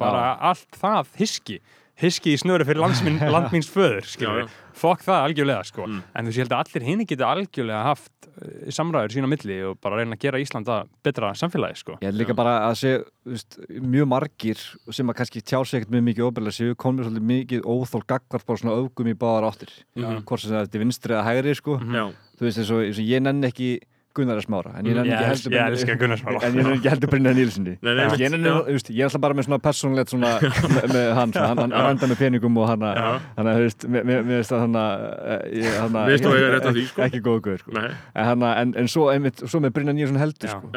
[0.00, 1.60] bara allt það hiski
[2.02, 2.82] hiski í snöru fyrir
[3.34, 4.46] landmins föður Já, já.
[4.78, 5.86] fokk það algjörlega sko.
[5.86, 6.00] Mm.
[6.18, 9.58] en þú sé held að allir hinn geta algjörlega haft uh, samræður sína á milli
[9.68, 11.96] og bara reyna að gera Íslanda betra samfélagi sko.
[12.02, 12.92] Ég held líka bara að sé
[13.28, 17.30] veist, mjög margir sem að kannski tjá sig ekkert mjög mikið óbyrlega séu komið svolítið
[17.30, 19.72] mikið óþól gagvart bara svona öfgum í báðar áttir.
[19.96, 21.78] Hvort sem þetta er vinstri eða hægri sko.
[21.92, 22.04] Já,
[22.38, 23.70] þú veist eins og, eins og ég nenni ekki
[24.16, 26.40] Gunnar að smára en ég nenni Ég ekki heldur ég elska Gunnar Smára.
[26.46, 28.56] en ég nenni ekki heldur Brynja Nílssoni ég, einmitt, nenni, já.
[28.66, 30.32] þú veist, ég er alltaf bara með svona persónlegt svona
[30.94, 33.50] með, hann, svona, hann, hann rænda með peningum og hann hann mér hann
[35.92, 37.02] hann finnst rétt á því, sko.
[37.06, 37.74] ekki góð guður sko.
[37.76, 40.70] Nei, en, hana, en, en svo, einmitt, svo með Brynja Nílsson heldur sko,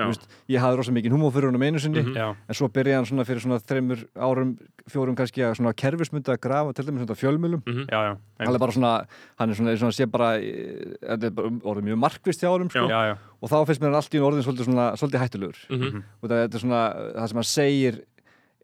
[0.51, 2.36] ég hafði rosa mikið humor fyrir honum einu sinni Mhm.
[2.47, 4.51] En svo byrjaði hann svona fyrir svona þreymur árum,
[4.91, 8.11] fjórum kannski að svona kerfismynda að grafa til dæmis svona fjölmjölum mhm, já, já
[8.45, 8.91] hann er bara svona,
[9.39, 12.69] hann er svona, svona sé bara, eh, þetta er bara orðið mjög markvist hjá honum
[12.69, 12.93] sko, Já.
[12.95, 13.15] Já, já,
[13.45, 15.61] og þá finnst mér hann allt í orðin svolítið, svona, svolítið hættulegur.
[15.69, 16.83] Mhm, og það, þetta er svona,
[17.13, 18.01] það sem hann segir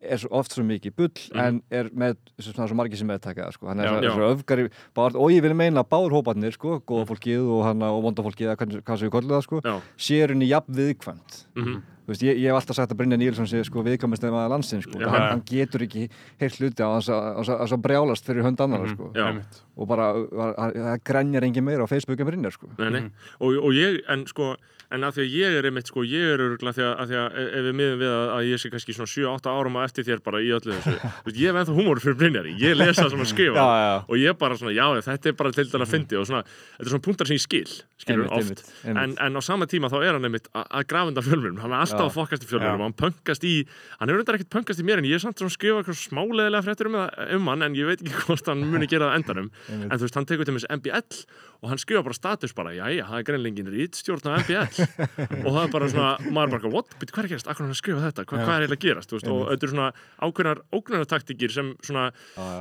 [0.02, 3.68] er oft svo mikið bull en er með svona svo margir sem meðtaka það, sko.
[3.70, 3.92] hann er Já.
[3.92, 4.12] svo, Já.
[4.16, 4.64] svo öfgari
[4.98, 8.98] báðar, og ég vil meina báður hóparnir sko, góða fólkið og, og vonda fólkið hvað
[8.98, 9.62] sem við kollum það sko,
[10.02, 11.46] sér henni jafn viðkvæmt.
[11.56, 14.44] Mhm, Þú veist, ég, ég hef alltaf sagt að Brynja Níelsson sé sko, viðkvæmast eða
[14.52, 15.00] landsins sko.
[15.00, 16.08] Hann, hann getur ekki
[16.42, 18.94] heilt hluti á þess að brjálast fyrir hönd annar Mhm.
[18.96, 19.12] sko.
[19.16, 19.28] Já.
[19.32, 19.62] einmitt.
[19.78, 22.68] og bara, var- hann- það grenjar engin meira á Facebook en Brynjar sko.
[22.78, 23.04] nei, nei
[23.40, 24.56] og, og ég, en sko
[24.92, 27.20] en að því að ég er einmitt, sko, ég er örgulega því að, að því
[27.22, 29.82] að e- ef við miðum við að, að ég sé kannski svona 7-8 árum á
[29.86, 33.06] eftir þér bara í öllu þessu veist, ég hef ennþá húmor fyrir Brynjari, ég lesa
[33.06, 33.94] það sem að skrifa Já, já.
[34.08, 36.88] og ég bara svona, já, þetta er bara til dæla að fyndi og svona, þetta
[36.88, 37.66] er svona punktar sem ég skil
[38.02, 39.02] skilur Einmitt, oft, einmitt, einmitt.
[39.04, 41.84] En, en á sama tíma þá er hann einmitt að, að grafenda fjölmjörnum, hann er
[41.86, 42.82] alltaf að fokkast í fjölmjölum Já.
[42.82, 43.54] og hann pöngast í,
[44.00, 46.00] hann hefur reyndar ekkert pöngast í mér en ég er samt svona að skrifa eitthvað
[46.02, 46.98] smáleðilega fréttur um,
[47.38, 49.52] um hann en ég veit ekki hvort hann muni gera það endanum.
[49.70, 51.22] En þú veist, hann tekur til mér MBL
[51.62, 54.81] og hann skrifa bara status bara, jæja, það er greinlengin rítstjórn á MBL
[55.46, 58.04] og það er bara svona, maður bara, what, byrju, hvað er gerast, akkur hann skrifa
[58.08, 59.90] þetta, hvað, hvað er eiginlega gerast, þú veist, og þetta eru svona
[60.28, 62.06] ákveðnar ógnartaktikir sem svona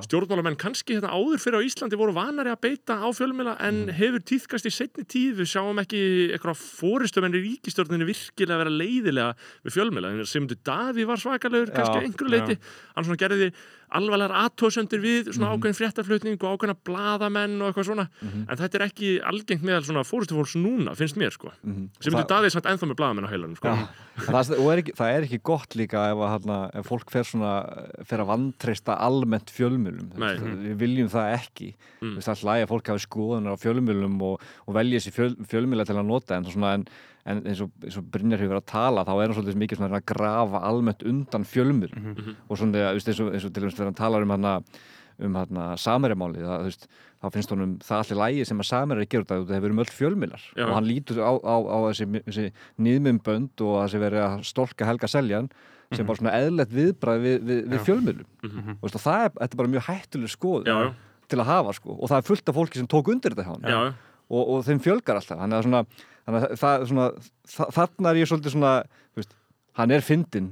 [0.06, 4.24] stjórnmálamenn kannski hérna áður fyrir á Íslandi voru vanari að beita á fjölmjöla en hefur
[4.30, 5.40] tíðkast í setni tíð.
[5.40, 6.02] Við sjáum ekki
[6.34, 9.34] eitthvað fóristumenn í ríkistjórninni virkilega vera leiðilega
[9.66, 12.56] við fjölmjöla, sem Daví var svakalegur kannski einhverju leiti,
[12.94, 13.50] hann svona gerði
[13.98, 18.84] alvarlegar aðtóðsöndir við svona ákveðin fréttaflutning og ákveðina bladamenn og eitthvað svona, en þetta er
[18.86, 21.52] ekki algengt meðal svona fóristufólks núna, finnst mér sko.
[21.62, 23.68] Sem þú Það- Daví samt ennþá með bladamenn á heilanum sko.
[23.68, 23.88] Já,
[24.28, 27.52] það, er ekki, það er ekki gott líka ef, að, ef fólk fer, svona,
[28.06, 31.74] fer að vantreysta almennt fjölmjölum við viljum það ekki.
[32.00, 32.14] Mm.
[32.14, 32.20] mm.
[32.20, 35.86] það er hlæg að fólk hafi skoðunar á fjölmjölum og, og velja sér fjöl, fjölmjöla
[35.88, 36.86] til að nota en, svona, en,
[37.26, 39.76] en eins, og, eins og Brynjar hefur verið að tala þá er hann svolítið mikið
[39.82, 42.36] svona að grafa almennt undan fjölmjölum Mhm.
[42.48, 44.62] og svona eins, og, eins og til dæmis þegar hann talar um hana
[45.20, 46.86] um þú veist,
[47.20, 49.92] þá finnst honum það allir lægi sem að samæri gerur það, það hefur um öll
[49.92, 50.44] fjölmiðlar.
[50.56, 50.64] Já.
[50.64, 52.46] og hann lítur á, á, á þessi, þessi
[52.80, 55.50] nýðmumbönd og þessi verið að stolka Helga Seljan
[55.92, 58.28] sem bara svona eðlert viðbræð við, við, við fjölmiðlum.
[58.78, 60.68] Og veist, og það er, þetta er bara mjög hættuleg skoð
[61.30, 61.96] til að hafa sko.
[62.00, 63.92] Og það er fullt af fólki sem tók undir þetta hjá hann Já, já.
[64.30, 65.40] Og, og þeim fjölgar alltaf.
[65.40, 65.82] Þannig að, svona,
[66.26, 67.08] þannig að það, svona,
[67.54, 68.74] þa þarna er ég svolítið svona
[69.18, 69.36] veist,
[69.80, 70.50] hann er fyndinn,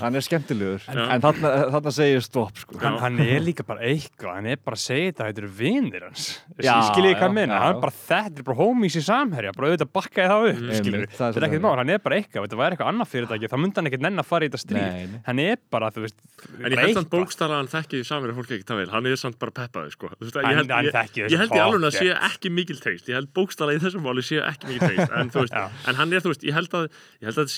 [0.00, 0.84] hann er skemmtilegur.
[0.86, 1.02] Já.
[1.14, 2.78] en þarna, þarna segir stopp sko.
[2.82, 6.06] Hann, hann er líka bara eitthvað, hann er bara að segja þetta þetta eru vinir
[6.06, 6.28] hans.
[6.60, 9.70] Já, skiljið hvað já, minna, hann er bara þetta er bara homies í samherja, bara
[9.72, 12.46] auðvitað bakkaði það upp skilur, það er þetta er ekkert mál, hann er bara eitthvað.
[12.46, 14.86] Þetta væri eitthvað annað fyrirtæki, þá myndi hann ekkert nenn að fara í þetta stríð.
[14.86, 15.20] Nei, nei.
[15.26, 16.22] hann er bara, þú veist
[16.66, 19.18] En ég held samt bókstala að hann þekki samir fólk ekki það vel, hann er
[19.20, 20.10] samt bara peppaði sko.
[20.16, 23.80] Ég held, ég, ég í alveg að sé ekki mikil teist ég held bókstala í
[23.82, 26.88] þessum máli sé ekki mikil teist en, en hann er, þú veist, ég held að
[27.22, 27.52] ég held að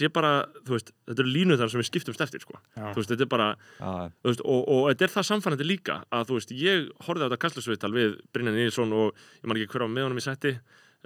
[1.08, 2.58] þetta eru línu þar sem við skiptumst eftir, sko,
[2.94, 3.50] veist, þetta er bara
[3.80, 3.92] Já,
[4.22, 7.26] þú veist, og, og þetta er það samfannandi líka að, þú veist, ég horfði á
[7.30, 10.52] þetta kastlusviðtal við Brynjan Nilsson og ég man ekki hver á með honum í setti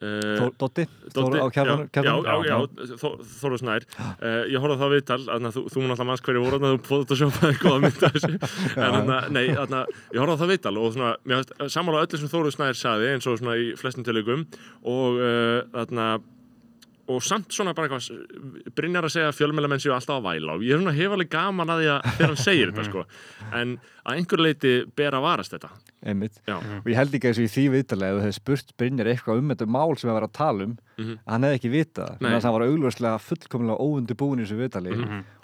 [0.03, 0.37] uh,
[3.03, 3.85] Þó- Þóru Snær.
[4.01, 5.19] Uh, ég horfði á það viðtal,
[5.53, 8.33] þú, þú mun alltaf manns hverju voru þú fóðið að sjópaði góða mynda þessu.
[8.89, 9.83] En nei, þarna,
[10.17, 13.11] ég horfði á það viðtal og svona, mér finnst sammála öllu sem Þóru Snær saði
[13.13, 14.47] eins og svona í flestum tilökum
[14.83, 16.09] og uh, þarna
[17.11, 20.63] og samt svona bara eitthvað Brynjar að segja að fjölmælamenn séu alltaf að væla og
[20.63, 23.03] ég er svona hef alveg gaman að því að þegar hann segir þetta sko,
[23.59, 23.73] en
[24.07, 25.71] að einhver leiti ber að varast þetta.
[26.07, 26.39] Einmitt.
[26.47, 29.11] Já, og ég held ekki eins og í því viðtalið ef þú hefði spurt Brynjar
[29.13, 31.13] eitthvað um þetta mál sem við varum að tala um Mhm.
[31.27, 32.19] að hann hefði ekki vitað Nei.
[32.31, 34.97] þannig að hann var augljóslega fullkomlega óundi búin í þessu viðtali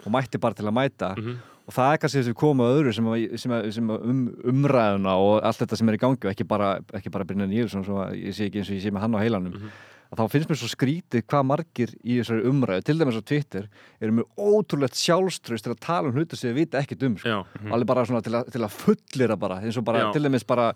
[0.05, 1.15] og mætti bara til að mæta.
[1.17, 1.37] Mhm.
[1.69, 5.11] og það er kannski þessi koma öðru sem, að, sem, að, sem að um, umræðuna
[5.21, 6.79] og allt þetta sem er í gangi og ekki bara,
[7.11, 9.19] bara Brynjar Nílsson svo að ég sé ekki eins og ég sé með hann á
[9.21, 9.53] heilanum.
[9.53, 9.69] Mhm.
[10.09, 13.67] Að þá finnst mér svo skrítið hvað margir í þessari umræðu, til dæmis á Twitter
[14.01, 17.35] eru með ótrúlegt sjálfströst til að tala um hluti sem við vita ekkert um sko
[17.35, 17.37] já,
[17.69, 20.11] alveg bara til að, til að fullira bara eins og bara, Já.
[20.15, 20.71] til dæmis bara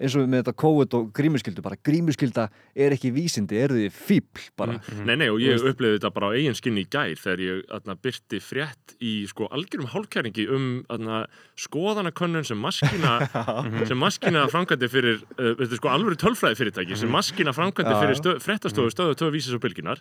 [0.00, 4.46] eins og með þetta COVID og grímuskyldu bara grímuskylda er ekki vísindi, eru þið fíbl
[4.56, 7.62] bara, Nei, nei, og ég upplifði þetta bara á eigin skinni í gær þegar ég
[7.76, 11.22] atna, byrti frétt í sko algjörum hálfkæringi um atna,
[11.60, 13.18] skoðanakönnun sem maskina
[13.90, 18.94] sem maskina framkvæmdi fyrir uh, veistu, sko alvöru tölfræði fyrirtæki sem maskina framkvæmdi fyrir fréttastofu
[18.96, 20.00] stöðu töðu vísis og bylginar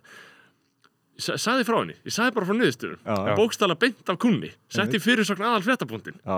[1.21, 3.33] Sa- Saði frá henni, ég saði bara frá niðurstöðum Já.
[3.37, 6.37] bókstala beint af kunni setti fyrirsögn aðal fréttapunktin já,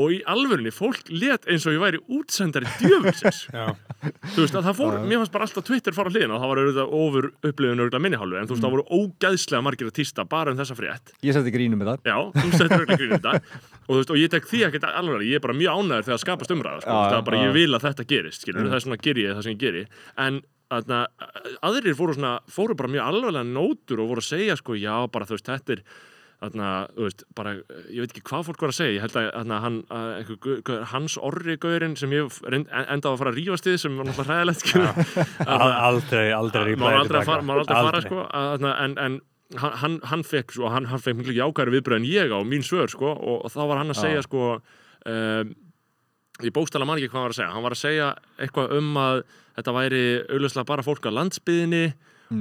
[0.00, 3.42] og í alvörunni, fólk let eins og ég væri útsendari djöfulsins.
[3.52, 3.74] Já.
[4.32, 6.60] þú veist að það fór, mér fannst bara alltaf Twitter fara hliðina og það var
[6.62, 10.54] auðvitað ofur upplifun auðvitað minnihálu en þú veist það voru ógæðslega margir að týsta bara
[10.54, 11.12] um þessa frétt.
[11.26, 13.60] Ég seti grínu með það já, þú settir auðvitað grínum þetta.
[13.82, 16.16] Og þú veist og ég tek því ekkert alveg ég er bara mjög ánæður þegar
[16.16, 16.96] það skapast umræða sko.
[17.02, 19.44] Það er bara ég vil að þetta gerist skilur, það er svona ger ég það
[19.44, 19.84] sem ég geri.
[20.22, 20.40] En
[20.72, 25.28] aðrir fóru, svona, fóru bara mjög alveglega nótur og voru að segja sko, já, bara
[25.28, 25.82] þú veist, þetta er
[26.42, 27.54] þarna, þú veist, bara,
[27.88, 30.84] ég veit ekki hvað fólk var að segja, ég held að þarna, hann, að, einhver,
[30.92, 34.72] Hans Orri gaurinn sem ég endaði að fara að rífast í sem var náttúrulega hræðilegt.
[35.46, 39.20] Al- aldrei, aldrei má aldrei að fara, má aldrei að fara sko, að, en, en
[39.60, 42.90] hann, hann, fekk sko, hann, hann fekk miklu jákæri viðbröð en ég á mín svör
[42.90, 44.46] sko, og, og þá var hann að segja sko,
[45.12, 45.52] um,
[46.42, 47.52] ég bókstala man ekki hvað hann var að segja.
[47.54, 48.08] Hann var að segja
[48.40, 49.22] eitthvað um að
[49.58, 51.84] þetta væri auðvitað bara fólk á landsbyðinni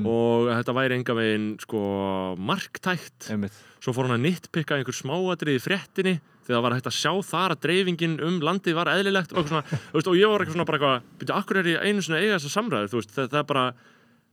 [0.08, 1.82] og að þetta væri enga veginn sko
[2.40, 3.30] marktækt.
[3.34, 6.98] Einmitt, svo fór hann að nittpikka einhver smáatrið í fréttinni þegar það var hægt að
[6.98, 10.68] sjá þar að dreifingin um landið var eðlilegt og, svona, og ég var eitthvað svona
[10.70, 13.42] bara eitthvað byrju, akkur er ég einu svona eiga þessa samræður þú veist, það, það
[13.42, 13.66] er bara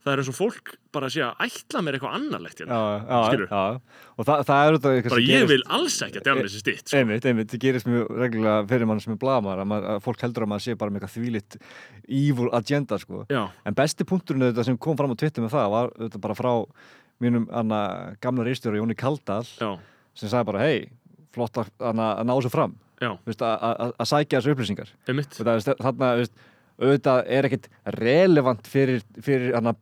[0.09, 2.78] það er eins og fólk bara að sé að ætla mér eitthvað annarlegt hérna.
[3.52, 3.62] já
[4.18, 6.62] og það, það er þetta eitthvað bara ég gerist- vil alls ekki að dæma þessi
[6.64, 6.96] stitt sko.
[7.02, 10.46] Einmitt, einmitt, það gerist mjög reglulega fyrir mann sem er blamar að, að fólk heldur
[10.48, 11.59] að maður sé bara með eitthvað þvílitt
[12.09, 13.22] evil agenda sko.
[13.30, 16.34] já, en besti punkturinn þetta sem kom fram á Twitter með það var þetta bara
[16.38, 16.52] frá
[17.20, 17.82] mínum anna,
[18.22, 19.70] gamla reistjóri Jóni Kaldal já,
[20.14, 20.88] sem sagði bara, hei,
[21.34, 22.76] flott að, anna, að ná þessu fram.
[22.98, 24.88] Að- að að sækja þessu upplýsingar.
[25.06, 25.34] Einmitt.
[25.38, 25.44] Þú
[26.79, 27.68] auðvitað er ekkit
[27.99, 29.74] relevant fyrir, fyrir hana,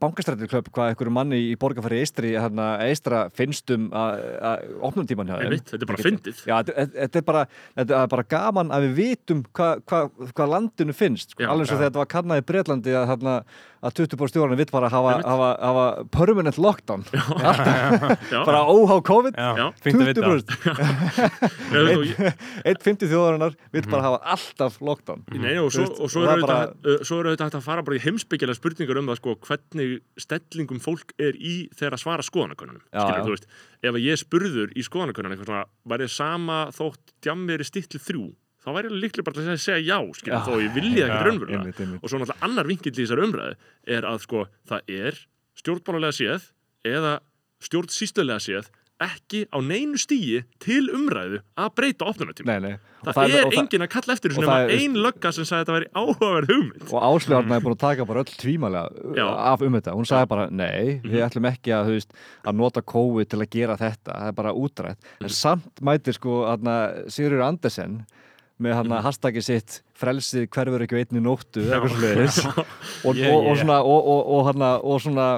[0.00, 5.56] bankastrættiklöp hvað einhverju manni í borgarfæri hana, eistra finnstum að opnum tíman hjá þeim.
[5.58, 7.44] þetta er bara fyndið Já, þetta er bara,
[7.78, 10.00] þetta er bara gaman að við vitum hvað hva,
[10.30, 11.44] hva landinu finnst sko.
[11.44, 11.80] Já, alveg svo já.
[11.80, 13.36] þegar þetta var kannað í Breitlandi að, þarna,
[13.84, 17.04] að 20 stjórnum vill bara hafa, hafa, hafa permanent lockdown.
[17.12, 19.36] Já, bara óhá COVID.
[19.36, 19.66] Já, Já.
[19.84, 20.22] fínt að vita.
[20.24, 20.94] 20%
[21.74, 22.32] Ég veit þú-
[22.64, 25.24] einn 50 þjóðarinnar vill bara hafa alltaf lockdown.
[25.36, 27.08] Nei, og svo, og svo og er það auðvitað bara...
[27.08, 30.80] svo er auðvitað hægt að fara bara í heimsbyggjulega spurningar um það sko, hvernig stellingum
[30.84, 32.26] fólk er í þegar að svara
[33.34, 33.50] veist,
[33.84, 34.86] ef að ég spurður í
[35.34, 38.30] eitthvað svona, væri sama þótt djammir í stitli þrjú
[38.64, 40.44] þá væri ég líklega bara til að segja já, skilur, Já.
[40.46, 41.98] þó ég vilja ekkert raunverulega.
[42.00, 43.58] og svo náttúrulega annar vinkill í þessar umræðu
[43.98, 45.20] er að sko, það er
[45.60, 46.48] stjórnbálulega séð
[46.84, 47.18] eða
[47.64, 48.72] stjórnsýslulega séð
[49.04, 52.74] ekki á neinu stíi til umræðu að breyta opnunatíma Nei, nei.
[53.04, 55.58] Og það, er það- enginn að kalla eftir þessu nema það ein lögga sem sagði
[55.58, 56.84] að þetta væri áhugaverð hugmynd.
[56.94, 60.46] Og áslögarna er búin að taka bara öll tvímalega af um þetta, hún sagði bara
[60.50, 62.14] nei, við ætlum ekki að, veist,
[62.46, 64.98] að nota COVID til að gera þetta, það er bara útrætt.
[65.20, 66.38] En samt mætir sko
[67.12, 68.06] Sigurður Andersen
[68.62, 73.18] með hann að hashtaggi sitt frelsið hverfur ekki á einni nóttu og,
[73.58, 75.28] svona og, og, og, hana, og svona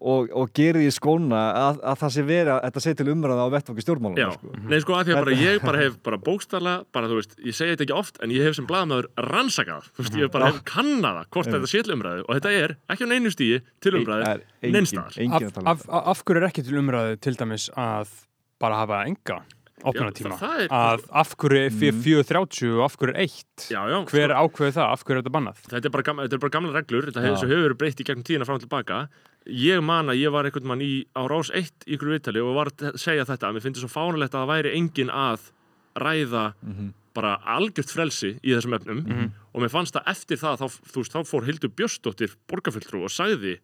[0.00, 3.46] og, og gerir því skóna að, að það sé verið að þetta sé til umræða
[3.46, 4.52] á vettfangi Já, stjórnmálum sko.
[4.68, 7.56] nei sko að því að bara ég bara hef bara bókstala, bara þú veist, ég
[7.56, 10.52] segi þetta ekki oft en ég hef sem blaðamaður rannsakað þú veist, ég hef bara
[10.52, 13.96] hef kannada hvort þetta sé til umræðu og þetta er ekki á neinu stíi til
[14.00, 14.32] umræðu
[14.76, 15.20] neinstaðar.
[15.26, 18.16] engin af, að um af, af hverju er ekki til umræðu til dæmis að
[18.62, 19.42] bara hafa enga
[19.86, 23.98] það er- að af hverju er fyrir 4.30 og af hverju er 1 Já, já,
[24.10, 25.56] hver sko, ákveði það, af hverju er þetta bannað?
[25.70, 28.04] Þetta, er bara gam, þetta er bara gamla reglur þetta svo hefur verið breytt í
[28.10, 29.08] gegnum tíðina fram og tilbaka
[29.46, 32.54] ég man að ég var einhvern mann í, á rás 1 í ykkur viðtali og
[32.58, 35.50] var að segja þetta að mér finnst svo fánulegt að það væri engin að
[35.96, 36.92] ræða Mhm.
[37.14, 39.30] bara algjört frelsi í þessum efnum.
[39.54, 43.58] Og mér fannst að eftir það þá, veist, þá fór Hildur Björsdóttir borgarfulltrú og sagði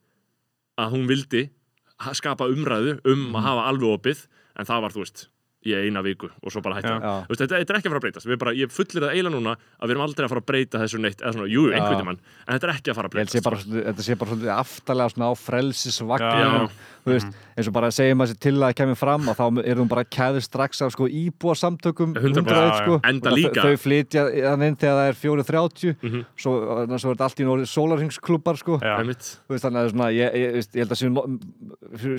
[0.79, 1.51] að hún vildi
[2.17, 3.35] skapa umræðu um Mhm.
[3.37, 5.27] að hafa alveg opið en það var, þú veist,
[5.63, 6.97] í eina viku og svo bara hætti Já.
[6.99, 7.03] það.
[7.03, 7.13] Já.
[7.23, 9.13] Þú veist, þetta, þetta er ekki að fara að breytast Við bara, ég fullir það
[9.13, 11.63] eiginlega núna að við erum aldrei að fara að breyta þessu neitt eða svona, jú,
[11.73, 14.53] einhvern tímann en þetta er ekki að fara að breytast bara, þetta sé bara svolítið
[14.57, 16.69] aftalega svona á frelsisvagn
[17.03, 17.27] veist,
[17.59, 20.05] eins og bara segjum að þessi til að kemur fram og þá er hún bara
[20.07, 22.77] kæður strax af sko íbúa samtökum 100%.
[22.79, 22.99] sko.
[23.03, 26.21] Þau flytja inn þegar það er 4.30 Mhm.
[26.39, 26.53] svo,
[26.99, 28.79] svo er þetta allt í nóri sólarhingsklubbar sko.
[28.79, 31.01] Þannig að svona, ég, ég, veist, ég held að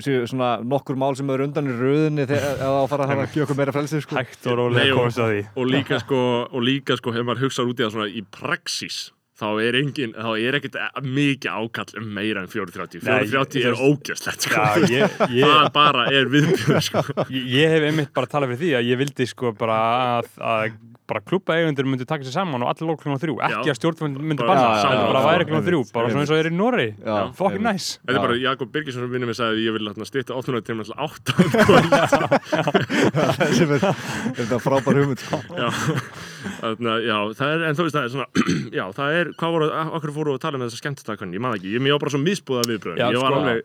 [0.04, 3.44] séu, nokkur mál sem eru undan í röðinni þegar það á að fara að gefa
[3.48, 4.16] okkur meira frelsi sko.
[4.20, 7.74] hægt og rólega komast að því og líka sko, og líka sko, ef maður hugsaður
[7.74, 9.02] út í það svona í praxís
[9.34, 13.66] þá er engin, þá er ekkert mikið ákall um meira en 430 Nei, 430 ég-
[13.66, 14.54] er ógjöslegt sko.
[14.54, 17.02] Já, ég, ég, það bara er viðbjörn sko.
[17.34, 19.80] ég, ég hef einmitt bara talað fyrir því að ég vildi sko bara
[20.20, 23.68] að, að bara klubba eigundur myndi taka sér saman og allir lók klukkan þrjú, ekki
[23.72, 26.38] að stjórnvöld myndi Bara- banna, það bara væri klukkan einmitt, þrjú, bara svona eins og
[26.40, 26.88] er í Norri
[27.36, 27.88] fucking nice.
[28.04, 30.82] Þetta er bara Jakob Birgisson sem vinnur mig sagði að ég vil hérna, stýtta opnunartíma
[30.88, 31.34] til 8
[33.58, 33.80] sem er,
[34.38, 35.36] þetta frábær hugmynd sko.
[37.04, 38.28] já, það er, en þú veist það er svona,
[38.78, 39.66] já, það er, hvað voru,
[40.00, 42.22] okkur fóru að tala um þessa skemmtitakunni, ég maður ekki, ég, ég var bara svo
[42.24, 43.60] misbúða viðbröðum, Já, ég var sko, alveg,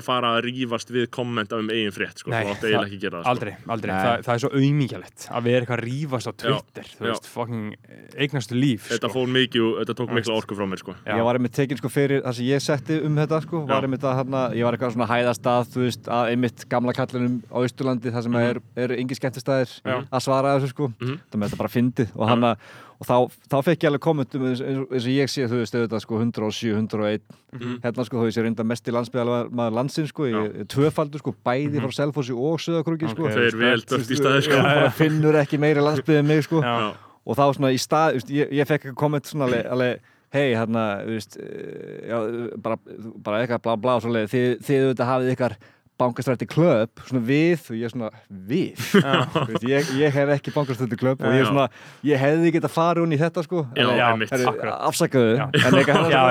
[0.00, 0.32] það að að þú þú, þú, þú ekki að það er, það- það að það
[0.32, 2.86] þú að fara að rífast við kommenta um eigin frétt, sko, Nei, þú átt eiginlega
[2.86, 3.30] ekki að gera það, sko.
[3.32, 4.02] Aldrei, aldrei, Nei.
[4.02, 7.12] það, það er svo auðmíkjalegt að við erum eitthvað að rífast á Twitter þú já.
[7.12, 7.76] veist, fucking
[8.22, 9.14] eignastu líf Þetta sko.
[9.18, 10.42] fór mikið, þetta tók Þú mikla veist.
[10.42, 10.94] orku frá mér, sko.
[11.06, 14.02] Ég var einmitt tekinn sko fyrir það sem ég setti um þetta sko, var einmitt
[14.06, 17.56] að hérna, ég var eitthvað svona hæðast að þú veist, að einmitt gamla kallinum á
[17.62, 19.96] Austurlandi það sem er, eru yngi skemmtistæðir Já.
[20.12, 21.18] að svara þessu sko Mhm.
[21.30, 22.56] það með þetta bara fyndið og hann
[23.02, 23.16] og þá,
[23.50, 26.74] þá fekk ég alveg kommentum eins, eins, og ég sé þú veist auðvitað sko 107,
[26.78, 27.22] 101
[27.52, 27.72] Mhm.
[27.82, 31.34] hérna sko þó ég sé reynda mest í landsbyðalmaður landsins sko, ég er tvöfaldur sko
[31.44, 33.34] bæði frá Selfossi og Söðakrúki sko Ok.
[33.34, 34.54] Þeir vel dört í staði, sko.
[34.56, 36.72] Ég bara finnur ekki meiri landsbyðið en mig sko Já.
[36.78, 36.94] Já,
[37.26, 40.00] og þá svona í stað, veist, ég, ég fekk komment svona alveg, alveg
[40.32, 42.18] hei, hérna, þú veist, eh, já,
[42.64, 42.78] bara,
[43.26, 45.56] bara eitthvað blá blá, svoleið, þið, þið auðvitað hafið ykkar
[46.02, 48.10] bankastrætti klöp, svona við, og ég svona,
[48.50, 48.84] við,
[49.32, 51.48] Þú veist, ég, ég hef ekki bankastrætti klöp og ég Já.
[51.48, 51.66] svona,
[52.06, 54.32] ég hefði getað farið hún í þetta sko, Já, Alveg, Já, einmitt.
[54.52, 54.78] akkurat.
[54.90, 55.44] afsakaðu, Já.
[55.62, 56.22] en hérna.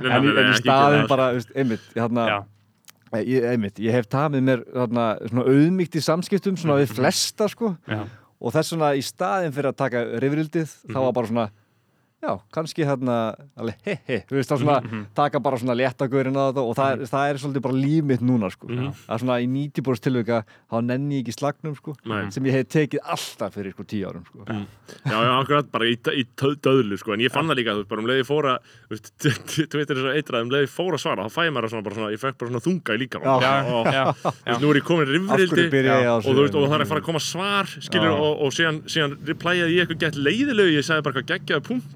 [0.00, 2.38] Nei, en, en í staðin bara, veist, einmitt, hérna, Já.
[3.24, 7.74] ég, einmitt, ég hef tamið mér þarna, svona auðmíkt í samskiptum svona við flesta sko
[7.90, 8.04] Já.
[8.40, 11.48] og þess svona í staðin fyrir að taka rifrildið þá var bara svona
[12.20, 13.16] já, kannski hérna
[13.56, 16.90] alveg he he, þú veist, þá svona taka bara svona léttagurinn á þetta og það,
[16.92, 18.68] er, það er svolítið bara líf mitt núna, sko.
[18.70, 22.22] Það er svona í 90% tilvika þá nenni ég ekki slagnum, sko Nei.
[22.34, 24.38] sem ég hef tekið alltaf fyrir, sko, tíu árum, sko.
[24.50, 27.90] Já, já, akkurat bara í, í döðlu sko, en ég fann það líka, þú veist,
[27.94, 29.06] bara um leiði fóra þú veist,
[29.72, 31.96] Twitter er svo eitrað, um leiði fóra að svara þá fæ ég mér svona, bara
[31.98, 33.34] svona, ég fekk bara svona þunga í líka Já.
[33.40, 34.32] Já, og, já, þú já.
[34.50, 35.62] veist, nú er ég komin rifrildi
[36.00, 36.34] og, þú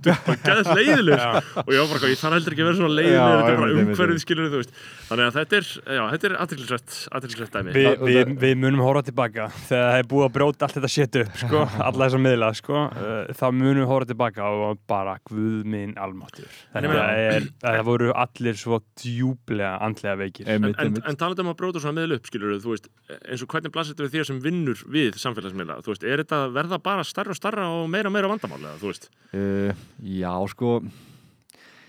[0.04, 2.56] veist, bara hvað geggjaði punktur, bara geðs leiðilegu og ég var bara, ég þarf heldur
[2.56, 4.78] ekki að vera svona leiðilegu Já, þetta er bara umhverfið, skilur, þú veist.
[5.04, 7.74] Þannig að þetta er, já, þetta er aðtilsvætt dæmi.
[7.74, 11.18] Vi, Það- við, munum horfa tilbaka þegar það er búið að bróta allt þetta shit
[11.20, 15.64] upp sko, alla þessa miðla sko, uh, þá munum við horfa tilbaka og bara guð
[15.68, 20.48] minn almáttur er, það voru allir svo djúblega andlega veikir.
[20.48, 22.88] En, en, en talað um að bróta svona miðl upp, skilur þú veist,
[23.20, 26.40] eins og hvernig blasir þetta við þér sem vinnur við samfélagsmiðla, þú veist, er þetta
[26.54, 29.10] verða bara starra og starra og meira og meira vandamálega, þú veist?
[29.34, 29.74] Uh,
[30.04, 30.76] já, sko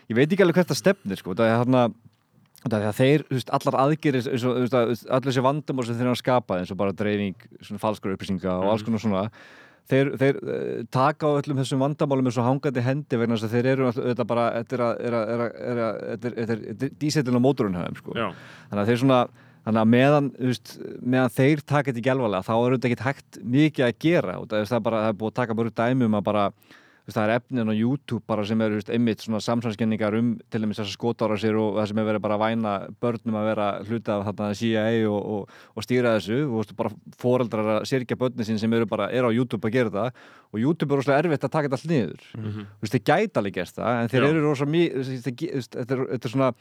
[0.10, 1.36] ég veit ekki alveg hvert það stefnir sko.
[1.36, 1.86] það er hérna
[2.66, 5.98] að þeir, þú veist, allar aðgerir eins og, þú veist, að- allir þessi vandamál sem
[6.00, 9.24] þeir hafa skapað eins og bara dreifing, svona falskar upplýsinga og alls konar svona
[9.86, 13.54] þeir, þeir uh, taka á öllum þessum vandamálum eins og hangandi hendi vegna þess að
[13.60, 14.80] þeir eru þetta bara, þetta
[16.86, 18.16] er dísetin á mótorun höfum sko.
[18.18, 18.30] Já,
[18.70, 19.20] þannig að þeir svona
[19.66, 23.06] þannig að meðan, þú veist, meðan þeir taka þetta ekki alvarlega þá er þetta ekkert
[23.08, 25.74] hægt mikið að gera og það er, það bara, það er búið að taka bara
[25.82, 26.44] dæmi um að bara
[27.14, 30.96] það er efnin á YouTube bara sem eru einmitt svona samsvarskenningar um til dæmis þessar
[30.96, 32.72] skotára sér og það sem er verið bara að væna
[33.04, 36.40] börnum að vera hluta af þarna CIA og, og, og stýra þessu.
[36.48, 39.78] Og veist, bara foreldrar að sérkja börnin sín sem eru bara, eru á YouTube að
[39.78, 40.24] gera það.
[40.56, 42.26] Og YouTube er rosalega erfitt að taka þetta allt niður.
[42.34, 44.30] Þú veist, þeir gæta alveg það en þeir Já.
[44.32, 46.52] eru rosalega er, þetta er svona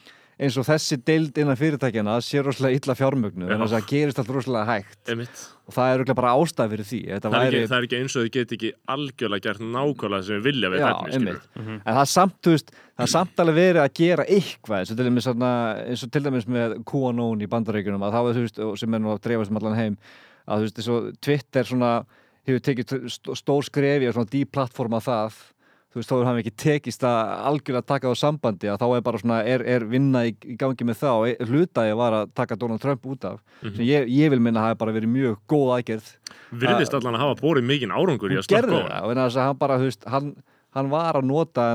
[0.40, 4.18] eins og þessi deild innan fyrirtækjana sé rosalega illa fjármögnu en þess að það gerist
[4.18, 4.98] allt rosalega hægt.
[5.14, 5.42] Emitt.
[5.64, 7.00] og það er bara ástæð fyrir því.
[7.06, 10.26] Það, er væri, ekki, það er ekki eins og þau get ekki algjörlega gert nákvæmlega
[10.26, 11.38] sem við vilja við efni, skilur.
[11.54, 11.78] einmitt.
[11.86, 15.06] En það er samt, það er samt alveg verið að gera eitthvað eins og til
[15.08, 18.94] dæmis, eins og til dæmis með QAnon í bandaríkjunum að það var, þú veist, sem
[18.98, 19.96] er nú að dreifast um allan heim
[20.44, 21.94] að þú veist, Twitter svona
[22.44, 25.38] hefur tekið st- stór skrefi og svona deplatforma það
[25.94, 27.18] þú veist, þó er hann ekki tekist að
[27.52, 30.86] algjörlega taka á sambandi að þá er bara svona, er, er vinna í, í gangi
[30.88, 33.38] með það og e- hlutaði var að taka Donald Trump út af.
[33.62, 36.10] Sem ég, ég vil minna að hafi bara verið mjög góð aðgerð.
[36.64, 39.78] Virðist allan að hafa borið mikinn árangur í að gerði á það að hann bara,
[39.78, 40.34] þú veist, hann,
[40.74, 41.68] hann var að nota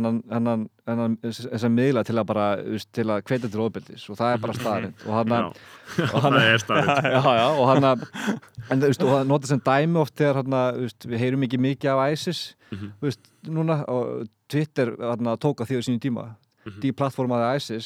[1.24, 4.42] þessa miðla til að bara, þú veist, til að hvetja til ofbeldis og það er
[4.44, 5.34] bara staðrind og hann,
[6.14, 6.92] hann það er staðið.
[7.16, 8.06] já, já, og hann að
[8.70, 11.24] en þú veist, og það nota sem dæmi oft þegar hann að, þú veist, við
[11.26, 12.90] heyrum ekki mikið af ISIS Mhm.
[13.02, 16.30] þú veist, núna og Twitter hann að tóka því á sínu tíma.
[16.70, 16.82] Mhm.
[16.84, 17.86] deplatformaði ISIS.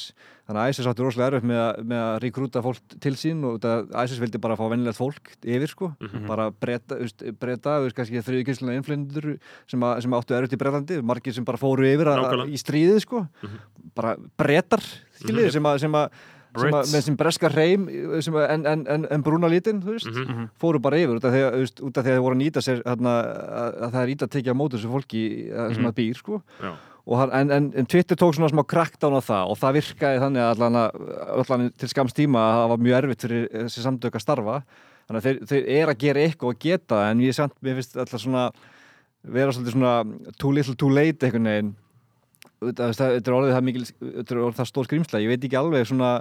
[0.50, 3.60] Þannig að ISIS áttur rosalega erfitt með, að- með að rekrúta fólk til sín og
[3.62, 6.26] það, ISIS vildi bara fá vennilegt fólk yfir sko, Mhm.
[6.28, 9.38] bara breyta þú veist, kannski þriði kynslulega innflendur
[9.68, 13.00] sem, að- sem áttu erfitt í Breitlandi margir sem bara fóru yfir að, í stríðið
[13.06, 13.28] sko,
[13.96, 14.82] bara breytar
[15.22, 16.10] skiljið, sem að,
[16.62, 17.86] sem að sem sem breska reym
[18.22, 20.50] sem að, en, en, en, brúna lítinn veist, Mhm.
[20.62, 22.62] fóru bara yfir út af því að, út af því að þeir voru að nýta
[22.62, 25.86] sér hérna, að, að það er ít að tekja á móti þessu fólki mm sem
[25.90, 26.42] að býr sko.
[26.62, 26.74] Já.
[27.20, 30.44] hann, en, en, en Twitter tók svona smá crackdown á það og það virkaði þannig
[30.44, 30.78] að allan,
[31.42, 34.60] allan til skams tíma að það var mjög erfitt fyrir þessi samtök að starfa.
[35.08, 37.98] Þannig að þeir, þeir er að gera eitthvað og geta en ég samt, mér finnst
[38.00, 38.46] alltaf svona
[39.24, 39.96] vera svolítið svona
[40.40, 41.74] too little too late einhvern veginn
[42.72, 45.60] þetta þetta er orðið það mikil þetta er orðið það stór skrýmsla, ég veit ekki
[45.60, 46.12] alveg svona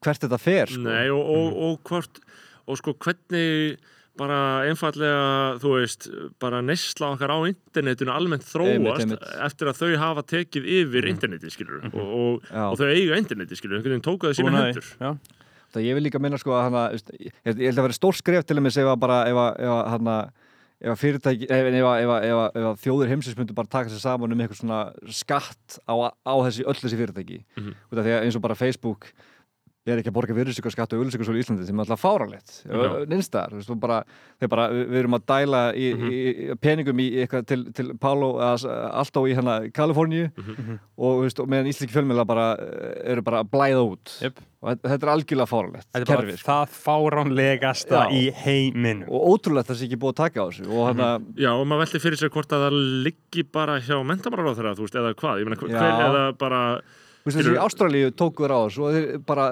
[0.00, 0.84] hvert þetta fer sko.
[0.88, 2.20] Nei, og, og, og hvort
[2.70, 3.80] og sko hvernig
[4.20, 4.38] bara
[4.68, 5.20] einfallega,
[5.62, 6.08] þú veist
[6.42, 9.28] bara neysla okkar á internetinu almennt þróast Einmitt, einmitt.
[9.46, 12.64] eftir að þau hafa tekið yfir interneti, skilur og, og, Já.
[12.66, 14.74] og þau eiga interneti, skilur einhvern veginn tóku það sína Búnaði.
[14.74, 15.38] hendur Já.
[15.70, 16.82] Það ég vil líka minna sko að hana,
[17.22, 20.16] ég, held að vera stór skref til að með segja bara ef að, hana,
[20.80, 24.80] ef fyrirtæki, ef, þjóðir heimsins myndu bara taka sér saman um eitthvað svona
[25.12, 27.40] skatt á, á þessi, öll þessi fyrirtæki.
[27.90, 29.10] Út af því að eins og bara Facebook
[29.88, 32.82] er ekki að borga virðsíkarskatt og auðlýsingarsól í Íslandi sem er alltaf fáralegt Já.
[33.08, 34.00] nynstaðar, þú veist, og bara,
[34.36, 38.28] þeir bara við, erum að dæla í, í, í peningum í eitthvað til, til Pálo
[38.44, 43.40] alltaf í hérna Kaliforníu og, þú veist, og meðan íslenski fjölmiðla bara eh, eru bara
[43.40, 44.44] að blæða út Jep.
[44.60, 46.52] og þetta, er algjörlega er bara kerfi, sko.
[46.52, 48.16] það fáránlegasta Já.
[48.20, 51.06] í heiminum og ótrúlegt að það sé ekki búið að taka á þessu og hann
[51.08, 54.56] að Já, og maður veldi fyrir sér hvort að það liggi bara hjá mentamálar á
[54.60, 56.64] þeirra, þú veist, eða hvað, ég meina, hver, eða bara
[57.20, 59.46] Þú veist þessu í Ástralíu tóku þér á þessu og þeir bara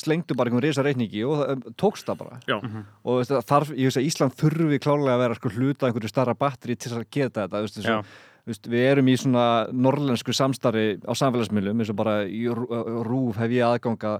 [0.00, 2.38] slengdu bara einhvern risa reikningi og það um, tókst það bara.
[2.48, 2.56] Já,
[3.04, 6.12] og veist, þarf, ég veist að Ísland þurfi klárlega að vera sko hluta af einhverju
[6.14, 11.12] starra batteri til að geta þetta veist, þessu, við erum í svona norrlensku samstarfi á
[11.16, 12.68] samfélagsmiðlum eins og bara í Rú-
[13.08, 14.18] rúf hef ég aðganga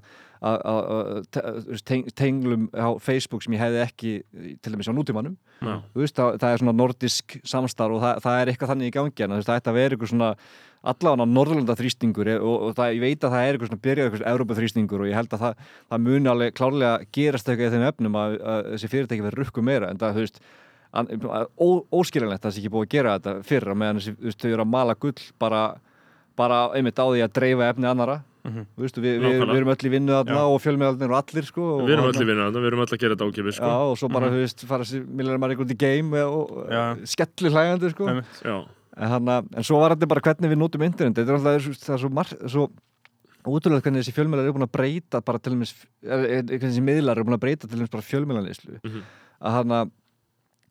[2.19, 4.13] tenglum á Facebook sem ég hefði ekki
[4.61, 5.37] til dæmis á nútímanum.
[5.97, 9.25] Veist, það, það er svona nordisk samstarf og það, það er eitthvað þannig í gangi
[9.25, 10.31] en þú veist, það ætti að vera eitthvað svona
[10.85, 14.27] allavega norðlanda þrýstingur og, og það, ég veit að það er eitthvað svona byrjað eitthvað
[14.35, 17.87] Európa þrýstingur og ég held að það, það muni alveg klárlega gerast eitthvað í þeim
[17.89, 19.89] efnum að, að þessi fyrirtæki verður rukku meira.
[19.89, 20.43] En það, þú veist,
[20.95, 24.71] óskiljanlegt að það sé ekki búið að gera þetta fyrr á meðan þau eru að
[24.77, 25.63] mala gull bara,
[26.37, 29.53] bara einmitt á því að dreifa efni annara Þú veist, við, við, Nákvæmlega.
[29.55, 30.37] við erum öll í vinnu Já.
[30.45, 33.01] og fjölmiðalnir og allir sko og Við erum öll í vinna við erum öll að
[33.01, 33.71] gera þetta ákipis sko.
[33.71, 36.83] Já, og svo bara, þú veist, fara sér millir maður einhvern í game og Já.
[37.09, 38.09] skelli hlægandi, sko.
[38.45, 41.17] En, hana, en svo var þetta bara hvernig við notum internet.
[41.17, 42.69] Þetta er alltaf, það er svo, mar, svo
[43.49, 45.73] útrúlega hvernig þessi fjölmiðlar eru búin að breyta bara til dæmis,
[46.05, 48.79] er- er- hvernig þessi miðlar eru búin að breyta til dæmis bara fjölmiðlanleyslu.
[48.85, 49.03] Mhm.
[49.41, 49.81] Að hana,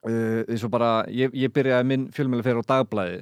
[0.05, 3.19] uh, eins og bara, ég, ég byrjaði minn fjölmiðla fyrir á dagblæði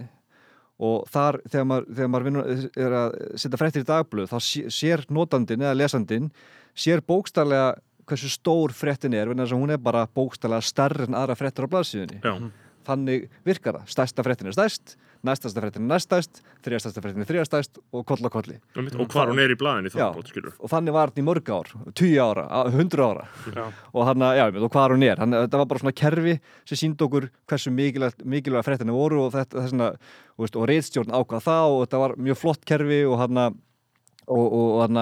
[0.82, 2.49] og þar, þegar maður, þegar maður vinnur,
[2.86, 6.32] er að setja fréttir í dagblöð, þá sé- sér notandinn eða lesandinn,
[6.73, 7.75] sér bókstarlega
[8.09, 11.67] hversu stór fréttin er, vegna þess að hún er bara bókstarlega stærri en aðra fréttir
[11.69, 12.19] á blaðsíðunni.
[12.25, 12.34] já,
[12.82, 13.89] Þannig virkar það.
[13.93, 14.95] Stærsta fréttin er stærst,
[15.28, 18.57] næstasta fréttin er næststærst, þriðastasta fréttin er þriðastærst og koll á kolli.
[18.76, 20.09] og hvar hún er í blaðinni Já.
[20.13, 23.28] þá, skilur Og þannig var þetta í mörg ár, 10 ára, 100 ára.
[23.53, 23.65] Já.
[23.93, 25.22] Og hann, já, og hvað hún er.
[25.22, 29.36] Hann, þetta var bara svona kerfi sem síndi okkur hversu mikilvægt, mikilvægt fréttinni voru og
[29.36, 29.91] þetta, þessna,
[30.38, 33.55] og, veist, og reyðstjórn ákvað það og þetta var mjög flott kerfi og hann og,
[34.32, 34.99] og, og,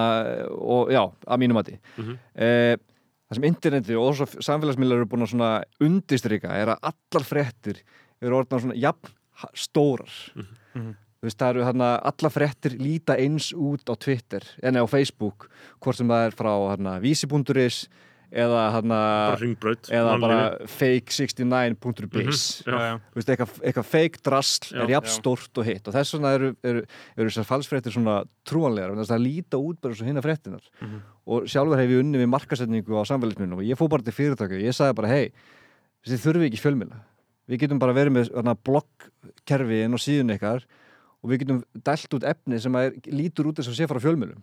[0.60, 1.78] og já, að mínum mati.
[1.96, 2.16] Mhm.
[2.34, 2.76] eh,
[3.30, 5.50] það sem interneti og svo samfélagsmiðlar eru búin að svona
[5.86, 7.82] undistrika er að allar fréttir
[8.20, 9.12] eru orðnar svona jafn
[9.54, 10.10] stórar
[10.74, 10.94] Mhm.
[11.20, 15.48] þú veist það eru þarna allar fréttir líta eins út á Twitter en á Facebook
[15.80, 17.88] hvort sem það er frá þarna vísi.is
[18.30, 18.80] eða
[19.40, 20.56] ringbraut eða bara
[21.34, 22.72] fake69.biz Já.
[22.72, 22.94] Já, já.
[23.10, 24.82] Þú veist, eitthvað, eitthvað fake drasl Já.
[24.84, 25.14] er jafn Já.
[25.18, 26.82] stórt og hitt og þess vegna eru, eru,
[27.16, 28.16] eru þessar falsfréttir svona
[28.46, 31.00] trúanlegar, þannig að það líta út bara svo hinna fréttinar Mhm.
[31.26, 34.56] og sjálfur hef ég unni við markasetningu á samfélagsmiðlunum og ég fór bara til fyrirtæki
[34.58, 35.32] og ég sagði bara hei,
[36.06, 37.00] þið þurfum ekki fjölmila
[37.50, 40.66] við getum bara verið með þarna bloggkerfi inn á síðun ykkar
[41.20, 44.40] og við getum dælt út efni sem er, lítur út eins og sé fara fjölmilum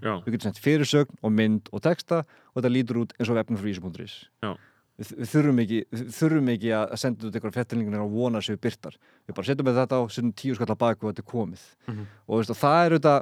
[0.00, 3.40] já, við getum sendt fyrirsögn og mynd og texta og þetta lítur út eins og
[3.42, 3.68] efnum frá
[4.40, 4.56] Já.
[4.96, 5.80] við, við þurfum ekki
[6.16, 9.80] þurfum ekki að senda út einhverja fréttilingar og vona sér byrtar við bara setjum með
[9.82, 11.66] þetta á setjum tíu skall að baka og þetta er komið.
[11.90, 12.06] Mhm.
[12.26, 13.16] og þú veist, og það eru þetta,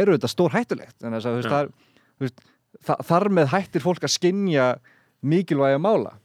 [0.00, 1.52] eru þetta stór hættulegt en þess að þú veist, Já.
[1.52, 1.70] það er,
[2.16, 2.42] þú veist,
[2.88, 4.66] þa þar með hættir fólk að skinja
[5.20, 6.16] mikilvægi að mála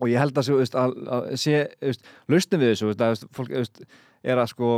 [0.00, 1.60] og ég held að, veist, að, að sé
[2.30, 3.84] lausnum við þessu veist, að, fólk veist,
[4.24, 4.74] er að sko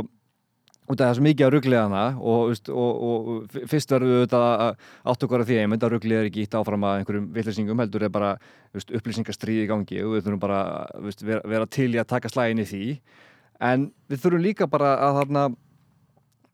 [0.87, 4.21] út af það er svo mikið að rugglega hana og, og, og, fyrst verður við
[4.21, 7.25] auðvitað að átt okkar að því að að rugglið er ekki ítt áfram að einhverjum
[7.35, 8.29] vitleysingum heldur er bara
[8.77, 10.61] upplýsingastriði í gangi og við þurfum bara
[11.03, 12.83] vera, vera til í að taka slægin í því.
[13.67, 15.43] En við þurfum líka bara að þarna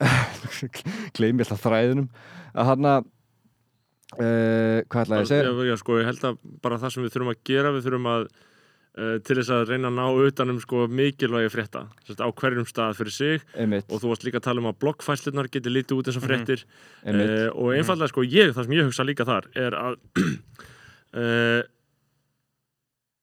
[1.18, 2.09] gleymi alltaf þræðinum
[2.53, 5.68] að þarna uh, hvað ætlaði ég að segja?
[5.70, 8.28] já, sko, ég held að bara það sem við þurfum að gera við þurfum að
[8.93, 13.15] til þess að reyna að ná utanum sko, mikilvægi frétta Sest, á hverjum stað fyrir
[13.15, 13.45] sig.
[13.57, 16.25] Einmitt, og þú varst líka að tala um að bloggfæslunar geti lítið út eins og
[16.27, 16.65] fréttir.
[17.01, 17.31] Einmitt.
[17.33, 21.61] uh, og einfallega sko ég, það sem ég hugsa líka þar er að uh,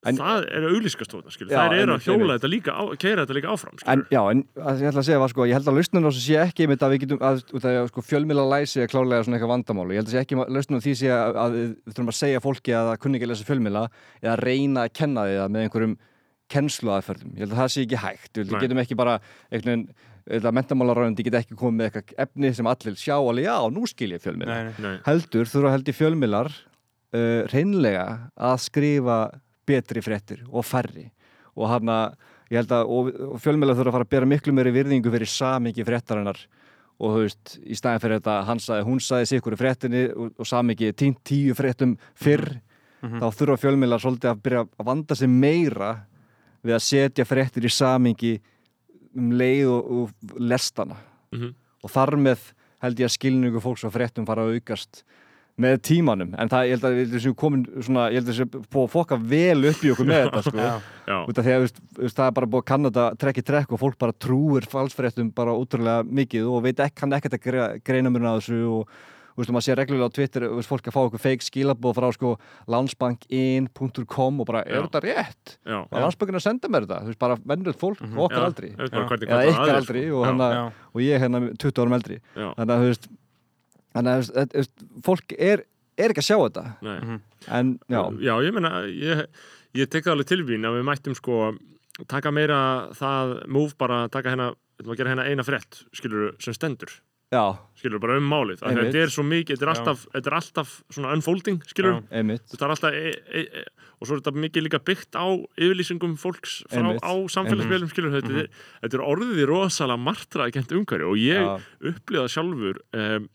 [0.09, 3.51] En- það er auglískastofna skilur, eru einmitt, að hjóla þetta líka á, keira þetta líka
[3.53, 4.07] áfram En skilur.
[4.14, 6.22] já, en að ég ætla að segja var sko, ég held að lausnun á þessu
[6.24, 8.88] sé ekki einmitt að við getum, að, út af því að sko, fjölmila læsi er
[8.88, 11.40] klárlega svona eitthvað vandamál og ég held að sé ekki lausnun á því sé að,
[11.44, 13.82] að við þurfum að segja fólki að það kunni ekki að lesa fjölmila
[14.24, 15.96] eða reyna að kenna því það með einhverjum
[16.51, 17.34] kennsluaðferðum.
[17.36, 18.32] Ég held að það sé ekki hægt.
[18.40, 19.18] Við getum ekki bara
[19.53, 23.86] einhvern veginn mentamálaráðandi get ekki komið með eitthvað efni sem allir sjá alveg, já, nú
[23.88, 24.26] skil ég.
[24.40, 28.05] Nei, heldur þurfa held í fjölmiðlar uh, reynlega
[28.36, 29.20] að skrifa
[29.66, 31.11] betri fréttir og færri.
[31.56, 32.14] Og hann að
[32.50, 35.30] ég held að og, og fjölmiðlar þurfa að fara að bera miklu meiri virðingu fyrir
[35.30, 36.40] samingi fréttarinnar.
[37.00, 40.02] Og þú veist, í staðin fyrir þetta hann sagði, hún sagði sig ykkur í fréttinni
[40.12, 42.61] og, og samingi tínt tíu fréttum fyrr
[43.00, 43.16] Mhm.
[43.16, 45.86] þá þurfa fjölmiðlar svolítið að byrja að vanda sig meira
[46.62, 48.34] við að setja fréttir í samingi
[49.16, 50.98] um leið og, lestana
[51.32, 51.54] Mhm.
[51.82, 52.38] og þar með
[52.82, 55.00] held ég að skilningu fólks á fréttum fara að aukast
[55.61, 58.46] með tímanum, en það, ég held að við séum komin svona, ég held að þessu
[58.72, 60.66] búið að fokka vel upp í okkur með þetta, sko.
[61.30, 61.80] Út af því að veist,
[62.16, 65.30] það er bara búið að kanna þetta trekk í trekk og fólk bara trúir falsfréttum
[65.36, 68.88] bara útrúlega mikið og veit ekki, kann ekkert að gre- greina mörguna á þessu og
[69.30, 71.94] þú veist, maður sé reglulega á Twitter þú veist, fólk að fá okkur fake skilabóð
[71.96, 72.32] frá sko
[73.30, 75.54] landsbankin.com og bara, er þetta rétt?
[75.70, 78.18] Og landsbankin að senda mér þetta, þú veist, bara vennur fólk Mhm.
[78.18, 80.04] og okkar hvernig eða ykkar sko.
[80.94, 82.20] og, ég hérna 20 árum eldri.
[82.34, 83.08] Þannig að þú veist
[83.95, 84.70] þannig að
[85.07, 85.64] fólk er,
[85.99, 86.97] er ekki að sjá þetta nei.
[86.99, 87.20] Mhm.
[87.59, 89.26] en já, já, ég meina ég,
[89.80, 91.53] ég tek það alveg til vín að við mættum sko
[92.09, 92.61] taka meira
[92.97, 96.93] það múf bara taka hérna að gera hérna eina frétt skilur sem stendur
[97.30, 97.43] já,
[97.78, 98.95] skilur bara um málið af því að Einmitt.
[98.95, 99.74] þetta er svo mikið, þetta er Já.
[99.78, 102.01] alltaf, þetta er alltaf svona unfolding skilur Já.
[102.18, 103.64] einmitt þetta er alltaf e, e, e,
[104.01, 105.26] og svo er þetta mikið líka byggt á
[105.61, 107.05] yfirlýsingum fólks frá, Einmitt.
[107.07, 108.49] á samfélagsmiðlum skilur þetta, er,
[108.82, 113.28] þetta er orðið í rosalega martraði kent umhverju og ég upplýða sjálfur um,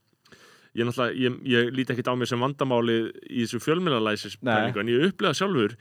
[0.76, 4.70] ég ég, ég líti ekkit á mig sem vandamáli í þessu fjölmjölalæsis Nei.
[4.76, 5.76] en ég upplýða sjálfur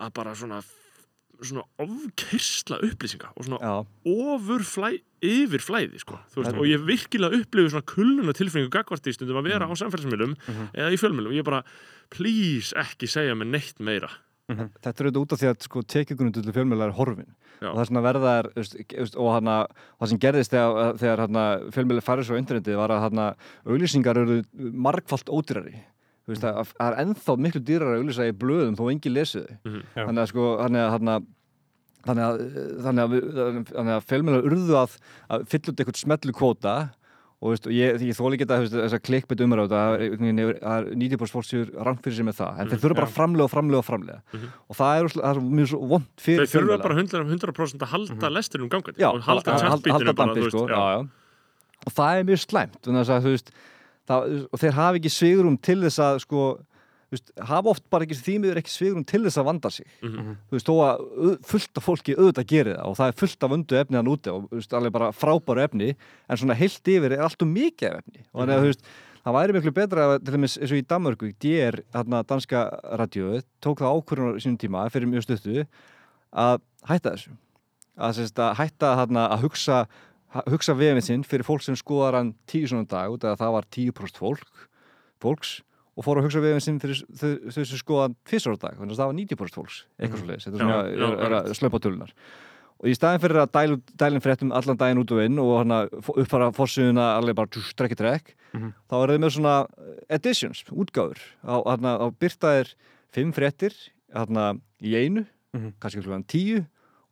[0.00, 0.62] að bara svona
[1.40, 4.90] svona ofkyrsla upplýsinga og svona já, ofur flæ,
[5.24, 6.18] yfir flæði sko.
[6.36, 6.58] Veist, Mhm.
[6.60, 10.68] og ég virkilega upplifu svona kulluna tilfinningu gagvart í stundum að vera á samfélagsmiðlum Mhm.
[10.74, 11.62] eða í fjölmiðlum og ég bara,
[12.10, 14.10] please ekki segja mér neitt meira
[14.56, 17.30] þetta er auðvitað út af því að sko tekjugrundu til fjölmjöla er horfin
[17.60, 19.56] og það sem að verða er veist, veist, og hana,
[20.00, 21.46] það sem gerðist þegar, þegar hana,
[21.76, 23.26] fjölmjöla færði svo internetið var að hana,
[23.68, 24.38] auglýsingar eru
[24.86, 25.74] margfalt ódýrari.
[26.30, 29.58] Veist, að, það er ennþá miklu dýrar að auglýsa í blöðum þó engi lesi þau.
[29.66, 29.82] Mhm.
[29.92, 30.04] Já.
[30.06, 31.18] þannig að sko hana,
[32.06, 34.96] þannig að, að, að fjölmjöla urðu að,
[35.28, 36.76] að fylla út eitthvað smetlu kvóta
[37.40, 40.40] og veist, ég, ég þóli ekki að þess að klikkbet umræðu það er einhvern veginn
[40.44, 42.58] yfir- það 90% fólk sér rangt fyrir sig með það.
[42.60, 44.20] En þeir þurfa bara að framlega og framlega og framlega
[44.68, 47.92] og það er, það er mjög svo vond fyrir þeir þurfa bara 100%, 100 að
[47.94, 49.56] halda lestinum gangandi já, og halda
[50.36, 50.66] þú sko,
[51.86, 53.50] og það er mjög slæmt að, veist,
[54.10, 56.44] það, og þeir hafa ekki svigrum til þess að sko,
[57.16, 59.86] veist, hafa oft bara ekki þýmiður ekki svigrum til þess að vanda sig.
[60.02, 60.32] Mhm.
[60.50, 63.54] þú veist, þó að fullt af fólki auðvitað gerir það og það er fullt af
[63.56, 65.92] undu efni hann úti og þú veist, alveg bara frábæru efni
[66.28, 68.24] en svona heilt yfir er allt um mikið af efni.
[68.32, 68.84] Og þannig að þú veist,
[69.24, 72.66] það væri miklu betra að til dæmis eins og í Danmörku, DR hérna danska
[73.00, 75.66] radíóið, tók það ákvörðun á sínum tíma fyrir mjög stuttu
[76.30, 77.34] að hætta þessu.
[78.00, 79.86] Að, sérst, að hætta hérna, að hugsa
[80.46, 83.54] hugsa vefið sinn fyrir fólk sem skoðar hann tíu svona dag út af að það
[83.56, 84.60] var 10% fólk
[85.20, 85.56] fólks
[85.96, 88.94] og fór að hugsa vefið sinn fyrir þau sem skoða hann fyrst ára dag þannig
[88.94, 91.58] að það var 90% fólks, eitthvað svo leiðis þetta er svona, er að akkurat.
[91.60, 92.12] slöpa tölunar
[92.80, 95.80] og í staðin fyrir að dæla, dælin fréttum allan daginn út og inn og hana,
[96.14, 98.72] uppfara fórsöðuna alveg bara tjú, trekki trekk Mhm.
[98.90, 99.52] þá er þau með svona
[100.10, 102.72] editions, útgáfur á, hana, á byrtaðir
[103.14, 103.74] fimm fréttir
[104.14, 105.74] hana, í einu Mhm.
[105.80, 106.64] kannski klukkan tíu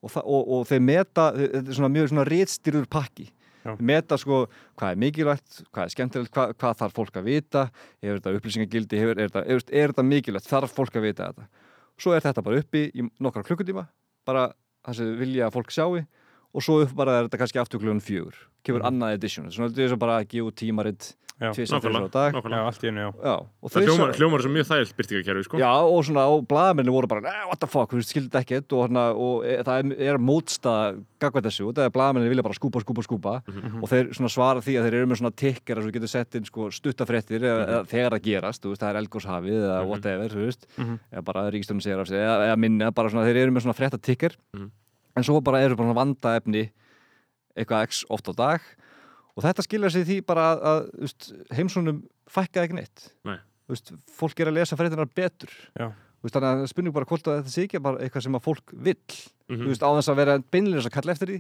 [0.03, 3.29] og, og, og þeir meta, þetta er svona mjög svona réttstýrður pakki.
[3.79, 4.45] Meta sko
[4.79, 7.65] hvað er mikilvægt, hvað er skemmtilegt hvað, hvað þarf fólk að vita?
[8.05, 10.51] Hefur þetta upplýsingagildi, hefur, er, þetta, er, er þetta mikilvægt?
[10.51, 11.67] Þarf fólk að vita þetta?
[11.99, 13.89] Svo er þetta bara uppi í nokkra klukkutíma
[14.29, 14.49] bara
[14.87, 18.05] það sem vilja að fólk sjáu og svo upp bara er þetta kannski aftur klukkan
[18.05, 18.37] fjögur.
[18.65, 21.53] Kemur annað edition, svona þetta er svo bara að gefa tímaritt Já.
[21.55, 23.35] tvisar fyrir á nákvæmlega, dag Já, allt í einu, já.
[23.63, 25.59] Það hljómar, hljómar sem mjög þægilt byrtingakerfi sko.
[25.63, 28.89] Já, og svona, og blaðamenni voru bara, "Nei, what the fuck, skildi þetta ekkert og,
[28.89, 32.83] hana, og e, það er, er mótstaða gagvað þessu, það er blaðamenni vilja bara skúpa,
[32.83, 33.83] skúpa, skúpa Mhm.
[33.83, 36.45] og þeir svona svara því að þeir eru með svona tikkar þú getur sett inn
[36.45, 37.71] sko stuttafréttir eða, Mhm.
[37.71, 40.99] eða þegar það gerast, veist, það er elgóshafið eða whatever, þú veist, Mhm.
[41.15, 43.79] eða bara ríkistöndin segir af sig, eða, eða minna, bara svona, þeir eru með svona
[43.79, 44.71] frétta tikkar Mhm.
[45.17, 46.71] en svo bara eru bara svona vanda efni
[47.57, 48.61] eitthvað x oft á dag
[49.39, 52.03] og þetta skilja sig því bara að, að veist, heimsónum
[52.35, 53.39] fækka ekki neitt Nei.
[53.71, 55.89] Veist, fólk er að lesa fréttinar betur Já.
[56.19, 58.73] Veist, þannig að spurning bara hvort að þetta sé ekki bara eitthvað sem að fólk
[58.75, 58.97] vill
[59.49, 59.63] Mhm.
[59.65, 61.37] þú veist, á þess að vera beinlega að kalla eftir því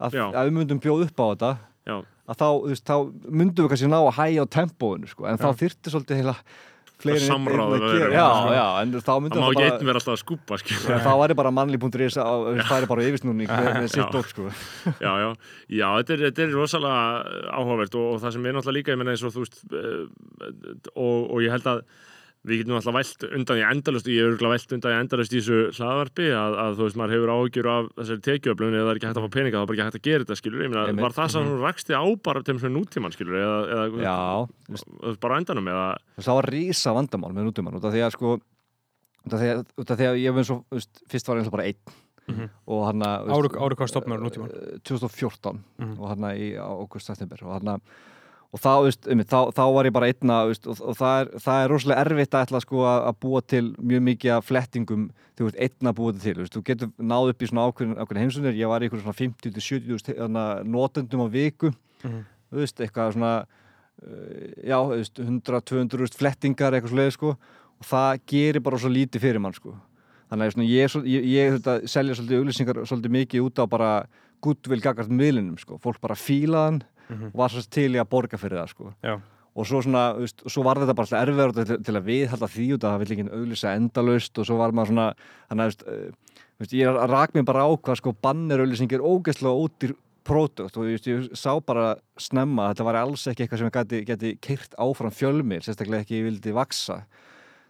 [0.00, 0.24] að, Já.
[0.32, 1.50] að við myndum bjóð upp á þetta
[1.86, 1.96] Já.
[2.32, 2.48] að þá,
[2.80, 2.96] þá
[3.28, 6.36] myndum við kannski ná að hæja á tempóinu, sko, en þá þyrfti svolítið heila
[7.04, 8.08] samráð sko.
[8.56, 10.88] já, en þá það má ekki einn vera alltaf að skilur.
[10.88, 14.48] Já, þá væri bara mannli.is að það er bara yfirsnúning með, sitt dótt sko.
[15.04, 15.28] já, já,
[15.68, 19.00] já, þetta er, þetta er rosalega áhugavert og, og það sem er náttúrulega líka ég
[19.02, 19.62] menna eins og þú veist
[20.94, 21.84] og, og ég held að
[22.46, 25.40] við getum alltaf vælt undan í endalust ég er örgulega vælt undan í endalust í
[25.40, 29.00] þessu hlaðvarpi að, að þú veist, maður hefur áhyggjur af þessari tekjuöflun eða það er
[29.00, 30.72] ekki hægt að fá peninga, þá er bara ekki hægt að gera þetta skilur, ég
[30.72, 35.16] meina, var það sem hún raksti á bara til þessum nútíman skilur, eða, eða Já,
[35.26, 35.86] bara endanum, eða?
[36.22, 38.36] Það var rísa vandamál með nútumann út af því að sko
[39.26, 41.56] út af því að, út af því að ég svo, veist, fyrst var eins og
[41.58, 41.96] bara einn.
[42.26, 42.48] Mhm.
[42.66, 44.50] og hann að Áru, áru hvað stopnar nútíman?
[44.82, 45.92] 2014 Mhm.
[46.00, 47.38] og hann í águst september.
[47.46, 47.80] Og hann
[48.56, 51.42] og þá, veist, um, þá, þá var ég bara einna veist, og, og það, er,
[51.44, 55.02] það er rosalega erfitt að ætla sko, að, búa til mjög mikið flettingum
[55.36, 57.98] þú ert einna að búa þetta til veist, þú getur náð upp í svona ákveðin,
[58.00, 61.72] ákveðin heimsunir ég var í einhverjum svona 50-70 notendum á viku.
[62.04, 62.24] Mhm.
[62.46, 67.36] þú veist, eitthvað svona uh, já, þú veist, 100-200 flettingar eitthvað svo sko.
[67.76, 69.74] Og það gerir bara svo lítið fyrir mann sko.
[70.30, 73.90] Þannig að ég, ég, ég þetta, selja svolítið auglýsingar svolítið mikið út á bara
[74.42, 77.32] goodwill gagart miðlinum sko, fólk bara fílaðan Mhm.
[77.32, 78.92] og var svo til í að borga fyrir það sko.
[79.56, 82.82] Og svo svona, veist, svo var þetta bara erfiðar til, til að viðhalda því út
[82.84, 85.06] að það vill ekki auglýsa endalaust og svo var maður svona
[85.48, 85.86] þannig að, veist,
[86.56, 89.94] þú veist, ég rak mér bara á hvað sko bannir auglýsingir ógeðslega ódýr
[90.26, 94.02] pródukt og ég, ég sá bara snemma að þetta var alls ekki eitthvað sem geti,
[94.08, 97.04] geti keirt áfram fjölmir, sérstaklega ekki ég vildi vaksa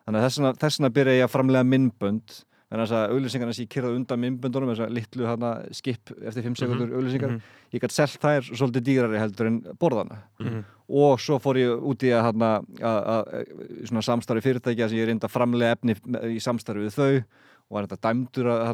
[0.07, 2.39] þannig að þess vegna byrja ég að framlega minnbönd
[2.83, 6.57] þess að auglýsingarna sem ég kyrði undan myndböndunum þess að litlu hana skip eftir 5
[6.59, 6.89] sekundur
[7.37, 7.43] mhm.
[7.77, 10.65] ég gæti selt þær svolítið dýrari heldur en borðana Mhm.
[10.89, 12.51] og svo fór ég út í að, hana,
[12.81, 15.95] að, að svona samstarfi fyrirtækja sem ég reynda að framlega efni
[16.35, 17.25] í samstarfi við þau
[17.67, 18.67] og var þetta dæmdur að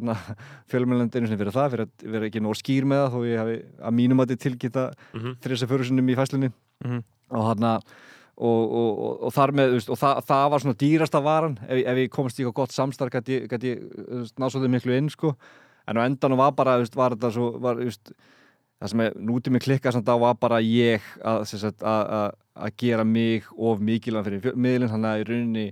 [0.73, 3.55] fjölmjölendinu sem fyrir það, fyrir að vera ekki nóg skýr með það þó ég hafi
[3.89, 4.83] að mínum að þetta tilgita
[5.13, 5.37] Mhm.
[5.41, 6.53] þrjus að fyrir í fæslunni
[6.85, 7.03] Mhm.
[7.31, 7.95] og hann og,
[8.37, 11.87] og, og, og þar með, veist, og það, það var svona dýrasta varan ef, ég-
[11.93, 14.97] ef ég komst í eitthvað gott samstarf gæti ég, ég þú veist, náð svolítið miklu
[14.97, 15.35] inn sko.
[15.87, 18.13] en á endanum var bara, veist, var þetta svo var, veist,
[18.83, 22.31] það sem nútið mig klikka samt á var bara ég að, sagt, að, að,
[22.67, 25.67] að gera mig of mikilvæg fyrir miðlinn, þannig að í rauninni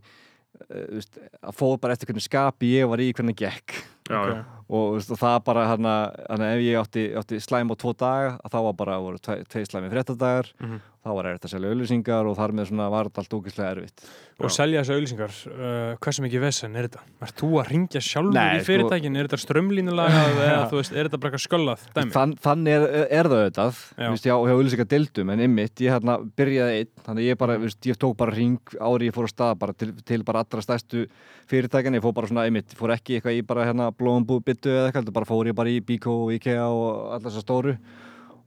[0.69, 3.79] veist, að fóð bara eftir hvernig skapi ég var í hvernig gekk
[4.11, 4.31] Já, Ok.
[4.35, 4.45] já.
[4.75, 8.73] og, það bara hann að ef ég átti, átti slæm á tvo daga þá var
[8.75, 10.81] bara, tvei, tvei slæmi fréttadagar Mhm.
[11.01, 14.03] Þá var erfitt að selja auðlýsingar og þar með svona var þetta allt ógeðslega erfitt
[14.41, 14.53] Og Já.
[14.57, 17.01] selja þessu auðlýsingar, uh, hversu mikið vesen er þetta?
[17.25, 19.17] Er þú að ringja sjálfur Nei, í sko- fyrirtækin?
[19.21, 22.15] Er þetta strömlínulagað eða þú veist, er þetta bara eitthvað sköllað dæmi?
[22.17, 22.87] Þann, þannig er,
[23.21, 27.41] er það auðvitað já, hjá auðlýsingar deildum en ymmit, ég hérna byrjaði einn þannig ég
[27.45, 30.45] bara, vist, ég tók bara ring ári ég fór á stað bara til, til bara
[30.45, 31.05] allra stærstu
[31.51, 34.89] fyrirtækjan, ég fór bara svona ymmit fór ekki eitthvað í bara hérna blóðumbú byttu eða
[34.89, 37.77] eitthvað, heldur bara fór ég bara í Biko og Ikea og allar þessar stóru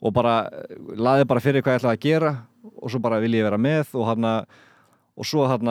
[0.03, 2.33] og bara eh, laði bara fyrir hvað ég ætlaði að gera
[2.75, 4.27] og svo bara vil ég vera með og hann
[5.13, 5.69] og svo hann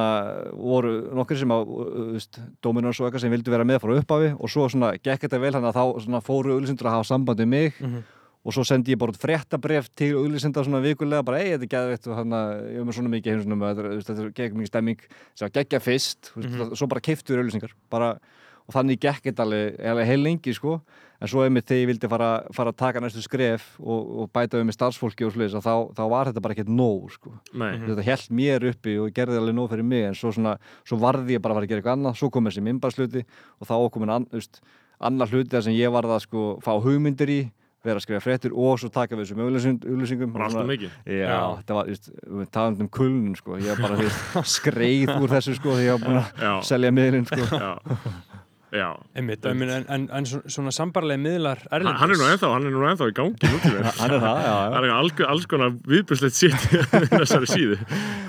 [0.54, 1.70] voru nokkur sem að
[2.14, 5.40] veist, Dominos og eitthvað sem vildu vera með frá upphafi og svo svona gekk þetta
[5.42, 8.02] vel hann að þá fóru auðlýsindur að hafa samband við mig Mhm.
[8.44, 12.06] og svo sendi ég bara fréttabref til auðlýsinda svona vikulega bara ei þetta er geðveitt
[12.10, 14.98] og hann ég er með svona mikið heim þetta, er- gegn mikið stemming
[15.34, 16.74] sem að gegja fyrst mm Mhm.
[16.76, 18.18] svo bara keiftur auðlýsingar bara,
[18.66, 20.80] og þannig gekk þetta alveg, heil lengi sko.
[21.22, 24.58] En svo einmitt þegar ég vildi fara, fara að taka næstu skref og, og bæta
[24.58, 27.34] við með starfsfólki og sliðis að þá, þá var þetta bara ekkert nóg sko.
[27.62, 27.76] Nei.
[27.84, 31.36] þetta held mér uppi og gerði alveg nóg fyrir mig en svo, svona, svo varði
[31.36, 32.18] ég bara að fara að gera eitthvað annað.
[32.18, 33.76] Svo kom þessi minnbarsluti og þá
[34.16, 34.62] an, veist,
[34.98, 37.40] annar hluti þar sem ég varði að sko, fá hugmyndir í
[37.82, 40.34] vera að skrifa fréttir og svo taka við þessum auglýsingum.
[40.34, 40.98] Bara alltaf mikið.
[41.06, 41.38] Já, Já.
[41.60, 41.94] þetta var,
[42.42, 46.04] við talum um kulnun sko, ég var bara skreið úr þessu sko þegar ég var
[46.06, 48.30] búin að selja miðlinn sko
[48.72, 48.78] Já.
[48.82, 48.88] Já.
[49.20, 52.68] Einmitt, en, en, en, en svo- svona sambarlega miðlar erlendis hann er nú ennþá, hann
[52.70, 53.50] er nú ennþá í gangi.
[53.98, 54.70] Hann er það, já, já.
[54.72, 56.66] Það er alls, alls konar viðbjörnslegt sitt
[57.02, 57.76] í þessari síðu.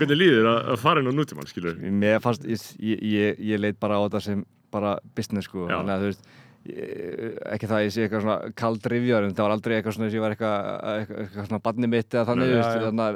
[0.02, 1.96] Hvernig líður að, að fara inn á nútímann, skilur við?
[2.04, 4.44] Mér fannst, ég, ég, ég leit bara á þetta sem
[4.74, 5.78] bara business sko, Já.
[5.80, 6.32] þannig að þú veist
[6.64, 10.08] ekki það að ég sé eitthvað svona kald rifjar en það var aldrei eitthvað svona
[10.08, 10.58] þess að ég var eitthvað,
[10.94, 12.48] eitthvað, eitthvað svona barni mitt eða þannig,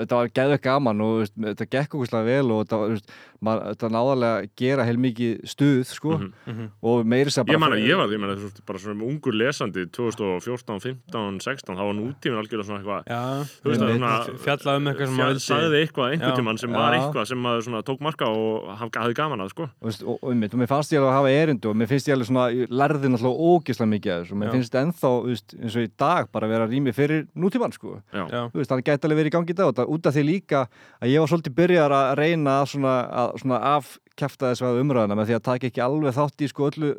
[0.02, 3.08] þetta var geðveikt gaman og veist, þetta gekk okkurslega vel og þetta, veist,
[3.48, 6.66] maður, þetta náðarlega að gera heilmikið stuð sko Mhm.
[6.82, 8.80] og meiri sér bara Ég man að ég var, ég man að þú veist, bara
[8.80, 13.22] svona ungur lesandi 2014, 15, 16, þá var nútíminn algjörlega svona eitthvað Já,
[13.64, 14.14] Þú veist að svona
[14.48, 16.36] fjallað um eitthvað sem fjall- maður vildi- sagði eitthvað einhvern Já.
[16.42, 19.64] tímann sem var eitthvað sem maður svona tók marka og haf- hafði gaman að sko.
[19.82, 20.30] Og, og, og,
[23.38, 24.34] að ógislega mikið af þessu.
[24.34, 24.54] Og mér Já.
[24.56, 27.98] finnst ennþá, þú veist, eins og í dag bara vera rými fyrir nútímann sko.
[28.12, 30.26] Þú veist, hann gæti alveg verið í gangi í dag og það út af því
[30.28, 30.64] líka
[31.00, 35.20] að ég var svolítið byrjar að reyna að svona, að svona afkjafta þess að umræðina
[35.20, 36.94] með því að taka ekki alveg þátt í sko öllu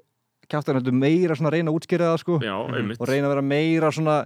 [0.49, 2.39] kjaftan heldur meira svona að reyna að útskýra það sko.
[2.41, 3.01] Já, einmitt.
[3.01, 4.19] Og reyna að vera meira svona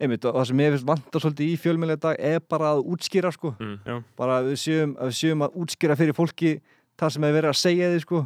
[0.00, 3.32] einmitt, og það sem ég finnst vantar svolítið í fjölmjölega dag er bara að útskýra
[3.32, 3.52] sko.
[3.60, 3.76] Mm.
[3.86, 3.96] Já.
[4.18, 6.52] bara að við séum að, við séum að útskýra fyrir fólki
[6.96, 8.20] það sem hefur verið að segja því sko.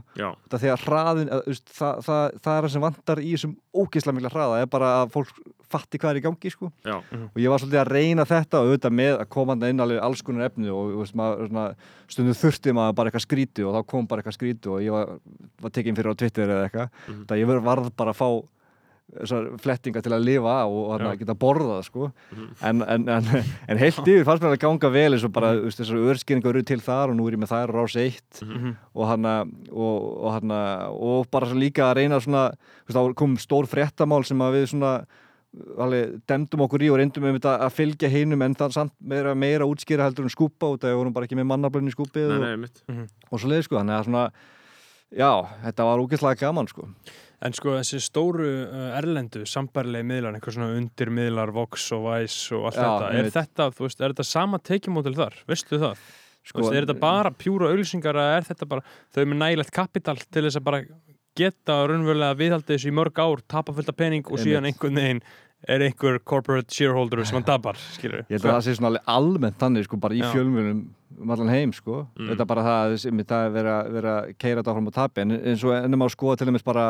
[0.50, 4.60] Það hraðin, að, það, það, það er það sem vantar í þessum ógeðslega mikla hraða
[4.62, 5.40] er bara að fólk
[5.70, 6.68] fatti hvað er í gangi sko.
[6.82, 9.82] Já, og ég var svolítið að reyna þetta og auðvitað með að koma þarna inn
[9.84, 11.66] alveg alls konar efni og maður, svona,
[12.10, 15.12] stundum þurfti maður bara eitthvað skríti og þá kom bara eitthvað skríti og ég var,
[15.62, 16.90] var tekinn fyrir á Twitter eða eitthvað.
[17.06, 17.20] Mhm.
[17.30, 18.28] það ég var- varð bara að fá
[19.60, 22.10] flettinga til að lifa á og að geta borðað sko.
[22.30, 22.50] Mhm.
[22.68, 23.30] en, en, en,
[23.68, 26.62] en heilt yfir fannst mér að ganga vel eins og bara veist, þessar örskýringar eru
[26.66, 28.42] til þar og nú er ég með þær á rás eitt.
[28.44, 28.76] Mhm.
[28.94, 30.60] og hann og, og, hana,
[30.90, 32.50] og bara svo líka að reyna svona,
[32.90, 34.94] þá kom stór fréttamál sem að við svona
[35.82, 39.34] alveg demdum okkur í og reyndum um þetta að fylgja hinum en það samt meira,
[39.34, 41.96] meira útskýra heldur en skúpa út af því við vorum bara ekki með mannablunni í
[41.96, 42.82] skúpið nei, og, einmitt.
[43.30, 44.22] Og svo leið sko, þannig að svona
[45.10, 45.32] já,
[45.64, 46.86] þetta var úgeðslega gaman sko
[47.40, 52.56] En sko þessi stóru uh, erlendu sambærlegi miðlar, eitthvað svona undir miðlar, Vox og Vice
[52.56, 55.38] og allt Já, þetta, er þetta, þú veist, er þetta sama tekjumódel þar?
[55.48, 56.02] Veistu það?
[56.40, 58.84] Sko, Sko, veist, er þetta bara pjúra auðlýsingar eða er þetta bara,
[59.16, 60.82] þau með nægilegt kapital til þess að bara
[61.40, 65.24] geta raunverulega viðhaldi þessu í mörg ár, tapa fullt af pening og síðan einhvern veginn
[65.68, 69.60] er einhver corporate shareholder sem hann tapar, skilur Ég held að það sé svona almennt
[69.60, 70.88] þannig sko, bara í fjölmjölum
[71.20, 72.04] um allan heim sko.
[72.16, 72.30] Mm.
[72.32, 75.34] þetta bara það, það er verið að, vera að keira þetta áfram á tapi en
[75.36, 76.86] eins og ennum á skoða til dæmis bara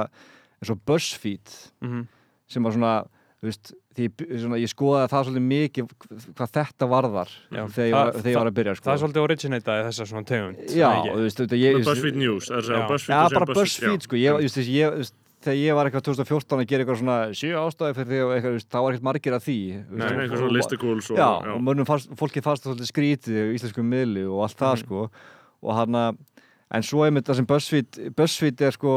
[0.60, 2.06] eins og BuzzFeed mm
[2.50, 2.92] sem var svona,
[3.38, 5.90] þú veist því ég, svona, ég skoðaði það svolítið mikið
[6.34, 7.60] hvað þetta varðar Já.
[7.70, 8.84] þegar ég var, Það- þegar ég var að byrja sko.
[8.88, 11.12] Það er svolítið originataði þessa svona tegund Já, ekki?
[11.14, 12.88] þú veist, þetta ég Með BuzzFeed News, það er að segja Já.
[12.90, 15.12] BuzzFeed Já, bara BuzzFeed, sko, ég, ég, ég,
[15.46, 18.50] þegar ég var eitthvað 2014 að gera eitthvað svona sjö ástæði fyrir því og eitthvað,
[18.50, 21.16] þú veist, þá var ekkert margir að því þú Nei, veist, eitthvað svona listikúls og,
[21.22, 24.74] já, og mönnum fannst, fólki fannst það svolítið skrítið í íslensku miðli og allt það
[24.74, 24.82] Mhm.
[24.82, 25.10] sko
[25.62, 26.18] og hann að
[26.70, 28.94] en svo einmitt það sem BuzzFeed BuzzFeed er sko,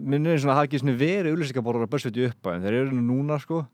[0.00, 2.80] minn er svona að hafa ekki svona verið auðlýsingaborðar að BuzzFeed í uppa en þeir
[2.82, 3.64] eru nú núna sko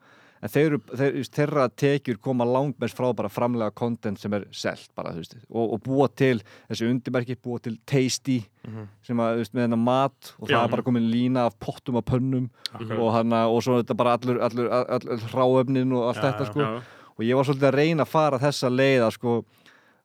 [0.40, 4.88] en þeir eru, þeir, þeirra tekjur koma langmest frá bara framlega content sem er selt
[4.96, 6.38] bara, þú veist, og, og búa til
[6.70, 8.38] þessi undirmerki, búa til tasty
[9.04, 10.62] sem að, þú veist, með hennar mat og það Já.
[10.62, 12.96] er bara komin lína af pottum og pönnum Akkurat.
[12.96, 16.48] og hann og svo þetta bara allur, allur, allur, allur hráöfnin og allt Já, þetta
[16.48, 16.72] sko já.
[17.18, 19.36] og ég var svolítið að reyna að fara þessa leiða sko,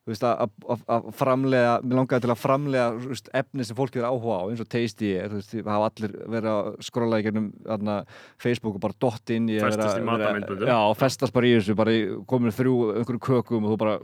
[0.06, 4.06] að, að, að framlega, mér langaði til að framlega þú veist, efni sem fólk er
[4.06, 7.26] áhuga á, eins og Tasty er, þú veist, það hafa allir verið að skrolla í
[7.26, 7.96] þarna,
[8.38, 10.70] Facebook og bara dott inn í að Festast í matarmyndböndum.
[10.70, 13.96] Já, festast bara í þessu, bara í- komin þrjú einhverju kökum og þú bara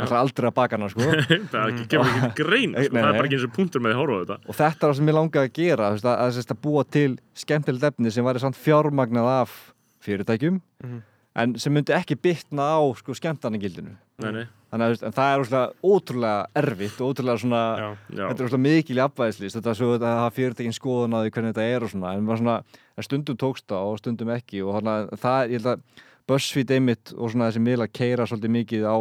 [0.00, 1.00] ætlar aldrei að baka hana, sko
[1.52, 2.80] það er ekki, kemur ekki grein sko.
[2.80, 3.18] Nei, það er nei.
[3.18, 4.96] bara ekki eins og punktur með því að horfa á þetta og þetta er það
[5.00, 7.10] sem ég langaði að gera þú veist, að, að, að, að búa til
[7.42, 9.58] skemmtilegt efni sem væri samt fjármagnað af
[10.04, 11.02] fyrirtækjum Mhm.
[11.44, 13.92] en sem myndi ekki bytna á sko, skemmtarnagildinu
[14.24, 17.86] nei, nei, þannig að það er ótrúlega, ótrúlega erfitt og ótrúlega svona Já.
[18.10, 21.18] já, þetta er ótrúlega mikil í afvæðislist þetta er svo að hafa fyrirtækin skoðun á
[21.24, 22.56] því hvernig þetta er og svona en svona,
[23.02, 27.12] stundum tókst það og stundum ekki og þannig að það, ég held að BuzzFeed einmitt
[27.16, 28.96] og svona þessi miðla keira svolítið mikið á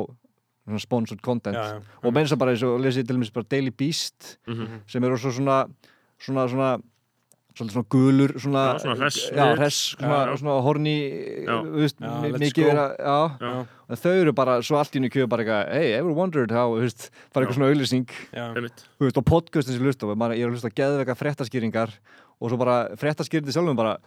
[0.69, 3.71] svona sponsored content Já, og meins að bara eins og lesið til dæmis bara Daily
[3.71, 4.81] Beast Mhm.
[4.87, 5.67] sem eru svo svona
[6.19, 6.71] svona svona
[7.59, 10.95] svolítið svona gulur svona, Já, svona hress já, hress, svona, Já, svona horni
[12.31, 15.91] let's mikið vera, já, þau eru bara svo allt í nú kjöðu bara eitthvað hey,
[15.99, 17.59] ever wondered how, veist, bara eitthvað Já.
[17.59, 18.17] svona auðlýsing
[19.21, 20.09] og podcastin sem ég hlusta
[20.39, 21.95] ég er að hlusta að geðveika fréttaskýringar
[22.39, 23.97] og svo bara fréttaskýrindi sjálfum bara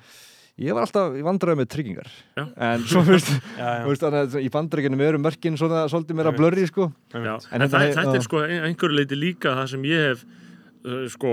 [0.60, 2.08] ég var alltaf í vandræði með tryggingar.
[2.36, 2.42] Já.
[2.60, 3.30] en svo, þú veist,
[3.60, 6.42] Já, þú veist þannig að í bandrækjunum eru mörkin svona svolítið meira Einmitt.
[6.42, 6.90] blurri, sko.
[7.16, 11.06] En, En það, þetta- er sko ein- einhverju leiti líka það sem ég hef uh,
[11.14, 11.32] sko,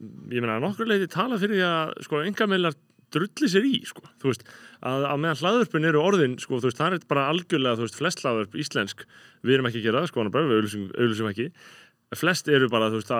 [0.00, 2.78] ég meina nokkur leiti tala fyrir því að sko engameilar
[3.10, 6.78] drulli sér í sko, þú veist að, að meðan hlaðvörpun eru orðin sko, þú veist,
[6.78, 9.04] það er bara algjörlega, þú veist, flest hlaðvörp íslensk,
[9.42, 11.48] við erum ekki að gera sko, bara, við auðlýsum ekki
[12.18, 13.12] flest eru bara, þú veist,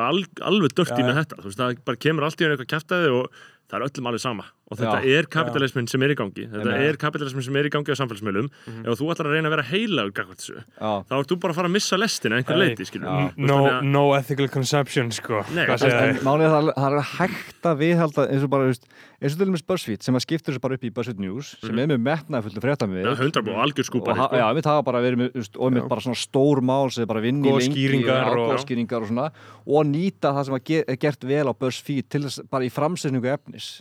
[0.46, 3.12] alveg dört í með þetta, þú veist, það bara kemur allt í einu eitthvað kæftæði
[3.18, 5.18] og það er öllum alveg sama og þetta Já.
[5.18, 6.88] er kapitalismin sem er í gangi þetta Einmitt.
[6.94, 8.48] er kapitalismin sem er í gangi á samfélagsmiðlum
[8.86, 11.70] ef þú ætlar að reyna að vera heilagur já, þá ert þú bara að fara
[11.70, 13.32] að missa lestina einhver Hey, leiti, já.
[13.36, 15.42] No, no ethical consumption, sko.
[15.54, 19.46] Nei, málið er að það er hægt að viðhalda eins og bara, eins og til
[19.48, 22.46] dæmis BuzzFeed sem að skiptur þessu bara upp í BuzzFeed News sem er með metnaði
[22.46, 24.38] fullt fréttamið Já, búið algjör og ha- sko.
[24.40, 25.88] já, við hafa bara verið með, og með Já.
[25.90, 29.02] bara svona stór mál sem er bara vinni Góðar lengi skýringar já, og- góðar skýringar
[29.02, 29.26] og svona
[29.66, 33.80] og nýta það sem er gert vel á BuzzFeed til þess bara í framsetningu efnis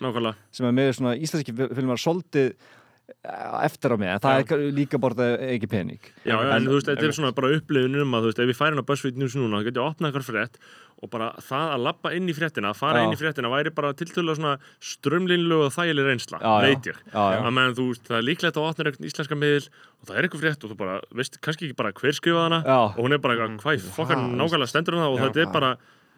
[0.52, 4.68] sem er með svona íslenski fil- filmar svolítið eh, eftir á mig en það er
[4.80, 8.02] líka bara ekki pening Já, já, en En- þú veist, þetta er svona bara upplifun
[8.04, 10.10] um að, þú veist, ef við færum á BuzzFeed News núna, þá getur ég opnað
[10.14, 10.62] eitthvað frétt
[11.00, 13.06] og bara það að labba inn í fréttina, að fara Já.
[13.08, 16.98] inn í fréttina væri bara tiltölulega svona strömlinlu og þægileg reynsla, veit ég.
[17.16, 20.28] Að meðan þú veist, það er líklegt að opna eitthvað íslenska miðl og það er
[20.28, 22.78] eitthvað frétt og þú bara, veist, kannski ekki bara hver skrifaði hana Já.
[22.92, 25.24] og hún er bara hvað, fokkar nákvæmlega stendur hana og Já.
[25.30, 25.72] þetta er bara,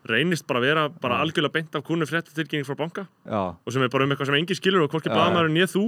[0.10, 3.06] reynist bara að vera bara algjörlega beint af kúnu fréttatilkynning frá banka.
[3.26, 5.74] Já, og sem er bara um eitthvað sem engin skilur og hvorki Já, blaðmaður nýð
[5.76, 5.84] þú.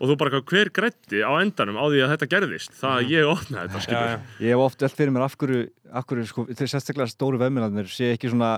[0.00, 2.74] Og þú bara hver grætti á endanum á því að þetta gerðist?
[2.80, 4.26] Það að ég opnaði þetta skilur.
[4.44, 5.62] Ég hef oft velt fyrir mér af hverju,
[5.92, 8.56] af hverju sko, til sérstaklega stóru vefminarnir sé ekki svona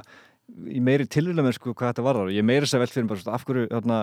[0.66, 2.34] í meiri tilvíðlega með sko hvað þetta varðar.
[2.34, 4.02] Ég meiri þess að velt fyrir mér af hverju, þarna,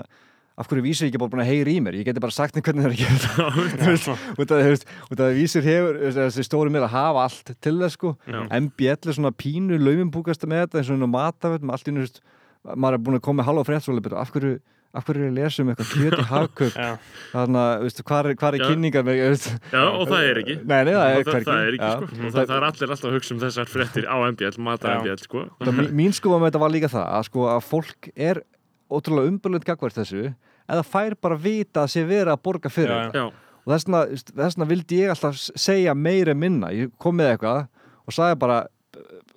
[0.56, 1.98] af hverju vísir ekki bara búin að heyri í mér.
[2.00, 3.48] Ég geti bara sagt þeim hvernig það er að gera þetta.
[3.82, 4.78] Þú veist, út af því,
[5.12, 8.14] út af því vísir hefur, þessi stóru mér að hafa allt til þess sko.
[8.30, 12.24] MBL er svona pínu laumimbúkast með þetta eins og matafötum, allt í veist,
[12.72, 14.54] maður er búin að koma með halva fréttsvölu, af hverju,
[14.96, 16.80] af hverju er að lesa um eitthvað kjöt í hagkaup?
[16.80, 16.88] Já.
[17.34, 20.56] þannig að, veistu, hvað er, hvað er kynningar með, veist, Já, og það er ekki.
[20.64, 22.08] Nei, nei, það er og það, það er ekki, sko.
[22.16, 24.98] Og það, það er allir alltaf að hugsa um þessar fréttir á MBL, matar Já.
[25.04, 25.44] MBL, sko.
[25.68, 28.42] Það, mín- sko með þetta var líka það að, sko, að fólk er
[28.92, 30.36] ótrúlega umbyrlund gagvært þessu
[30.70, 33.24] eða fær bara vita að sé verið að borga fyrir Já, þetta.
[33.24, 33.26] Já,
[33.66, 34.06] og þess vegna-
[34.44, 36.68] þess vegna vildi ég alltaf segja meira en minna.
[36.74, 37.68] Ég kom með eitthvað
[38.06, 38.60] og sagði bara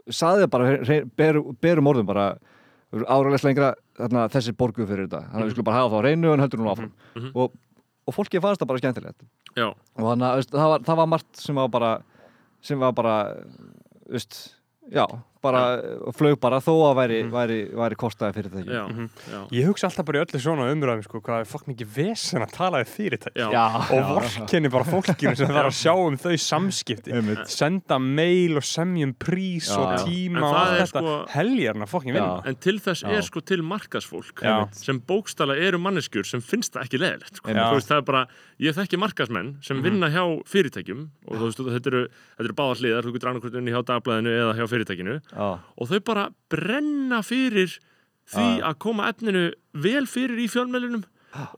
[0.09, 0.77] sagði bara
[1.17, 2.27] berum, berum orðum bara
[2.93, 5.25] áraðlega lengra þarna, þessi borgu fyrir þetta.
[5.29, 6.93] Þannig að við skulum bara hafa þá á reynu en heldur nú áfram.
[7.17, 7.33] Mhm.
[7.35, 7.53] og,
[8.09, 9.27] og fólki fannst það bara skemmtilegt.
[9.57, 11.91] Já, og þannig að það, var, það var margt sem var bara
[12.63, 13.17] sem var bara
[14.11, 14.39] veist,
[14.91, 15.05] já,
[15.43, 15.61] bara
[16.17, 19.09] flög bara þó að væri, væri, væri kostaði fyrir þetta já, Mhm.
[19.33, 22.43] já, Ég hugsa alltaf bara í öllu svona umræðum sko, hvað er fokk mikið vesen
[22.43, 23.45] að tala við fyrirtæki?
[23.53, 27.13] Já, og vorkenni bara fólkinu sem þarf að sjá um þau samskipti.
[27.13, 27.47] Einmitt.
[27.49, 30.05] senda mail og semjum prís Já, og já.
[30.07, 31.03] tíma En og það allt er þetta.
[31.03, 32.43] sko- heljarna fokkin vinna.
[32.47, 33.09] En til þess Já.
[33.19, 34.69] er sko til markasfólk Já.
[34.75, 37.53] sem bókstala eru manneskjur sem finnst það ekki leðilegt sko.
[37.53, 38.27] Veist, það er bara,
[38.61, 42.09] ég þekki markasmenn sem vinna hjá fyrirtækjum og þú veist, þetta eru,
[42.39, 45.89] þetta eru báðar hliðar, þú getur annarkvöld unni hjá dagblæðinu eða hjá fyrirtækinu Já, og
[45.91, 47.79] þau bara brenna fyrir
[48.29, 48.65] því Já.
[48.71, 51.05] að koma efninu vel fyrir í fjölmjölunum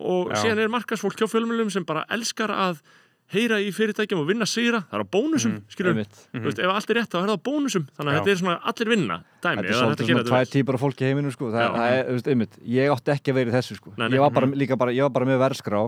[0.01, 0.40] og Já.
[0.44, 2.82] síðan er markasfólk hjá fjölmjölunum sem bara elskar að
[3.30, 6.16] heyra í fyrirtækjum og vinna sigra, það er á bónusum mm, skilur, Einmitt.
[6.34, 8.18] þú veist, ef allt er rétt þá er það á bónusum þannig að Já.
[8.18, 10.51] þetta er svona allir vinna dæmi, Þetta er svolítið svona tvær vel.
[10.51, 11.51] típar af fólki í heiminum sko.
[11.55, 13.92] það, það er, þú veist, einmitt, ég átti ekki að vera í þessu sko.
[13.94, 14.16] Nei, nei.
[14.18, 15.82] ég var bara, líka bara, ég var bara með verðskrá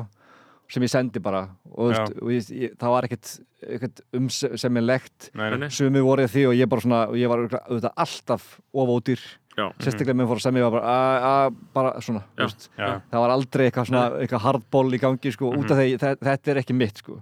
[0.73, 1.43] sem ég sendi bara.
[1.73, 3.31] Og, veist, og ég, ég, það var ekkert,
[3.77, 5.61] ekkert umsemmilegt Nei, Nei, nei.
[5.67, 5.71] nei.
[5.75, 9.23] sumi voru ég því og ég svona og ég var auðvitað alltaf ofódýr
[9.53, 9.67] Já.
[9.85, 12.47] sérstaklega með fór að semja bara, að, að, bara svona Já.
[12.81, 12.87] Já.
[13.13, 16.51] það var aldrei eitthvað svona eitthvað hardball í gangi sko, út af því þe- þetta
[16.55, 17.19] er ekki mitt sko.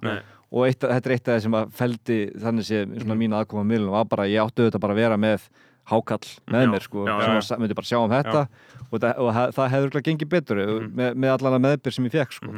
[0.51, 3.63] Og eitt, þetta er eitt af það sem að feldi þannig sé svona mín aðkoma
[3.67, 5.45] að miðlunum var bara, ég átti auðvitað bara að vera með
[5.91, 7.61] hákall með Já, mér sko, já, sem já.
[7.63, 8.43] myndi bara sjá um þetta.
[8.91, 10.61] Og, það, og það, það hefur örugglega gengið betur
[10.91, 12.51] með, með allan að meðbyr sem ég fekk sko.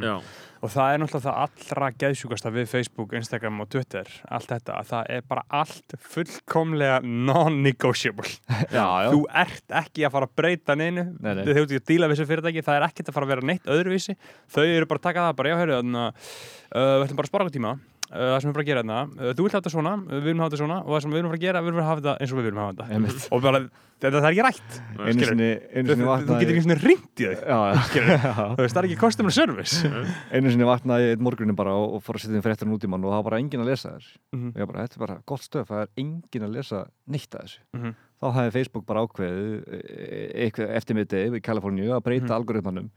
[0.63, 4.87] Og það er náttúrulega það allra geðsjúkasta við Facebook, Instagram og Twitter, allt þetta, að
[4.93, 8.31] það er bara allt fullkomlega non-negotiable.
[8.71, 11.43] Þú ert ekki að fara að breyta neinu, Nei, nei.
[11.43, 13.47] þau hefur ekki að díla við þessu fyrirtæki, það er ekkert að fara að vera
[13.51, 14.15] neitt öðruvísi.
[14.55, 17.27] Þau eru bara að taka það, bara já, heyrðu, þannig að uh, við ætlum bara
[17.27, 19.53] að spara okkur tíma, uh, það sem við bara að gera þarna, uh, þú vilt
[19.57, 21.39] hafa þetta svona, uh, við viljum hafa þetta svona og það sem við viljum fara
[21.39, 23.29] að gera, við viljum hafa þetta eins og við viljum hafa þetta.
[23.33, 23.61] Og bara,
[24.03, 24.71] þetta er ekki rætt.
[25.03, 27.35] einu sinni, einu Þú, sinni þú vaknaði getur ekki svona ringt í þau,
[27.83, 29.91] þú það er ekki customer service.
[30.35, 32.89] einu sinni vaknaði ég einn morgunin bara og, fór að setja inn fréttan út í
[32.91, 34.49] mann og það var bara enginn að lesa þess Mhm.
[34.53, 37.43] og ég bara, þetta er bara gott stöf, það er enginn að lesa neitt að
[37.45, 37.95] þessu Mhm.
[38.23, 42.37] þá hefði Facebook bara ákveðið e- eitthvað eftir mitti í Kaliforníu að breyta Mhm.
[42.39, 42.89] algoritmanum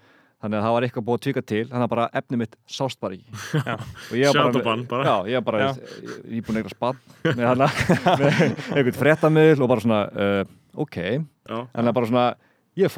[0.47, 3.01] þannig að það var eitthvað búið að tvíka til þannig að bara efni mitt sást
[3.03, 3.63] bara ekki
[4.11, 5.05] og ég var bara, bara.
[5.05, 5.81] já, ég var bara ég,
[6.39, 7.71] er búin að eitthvað spann með hana
[8.23, 10.43] með einhvern fréttamiðl og bara svona uh,
[10.87, 10.99] ok,
[11.51, 12.27] en það bara svona
[12.77, 12.93] ég er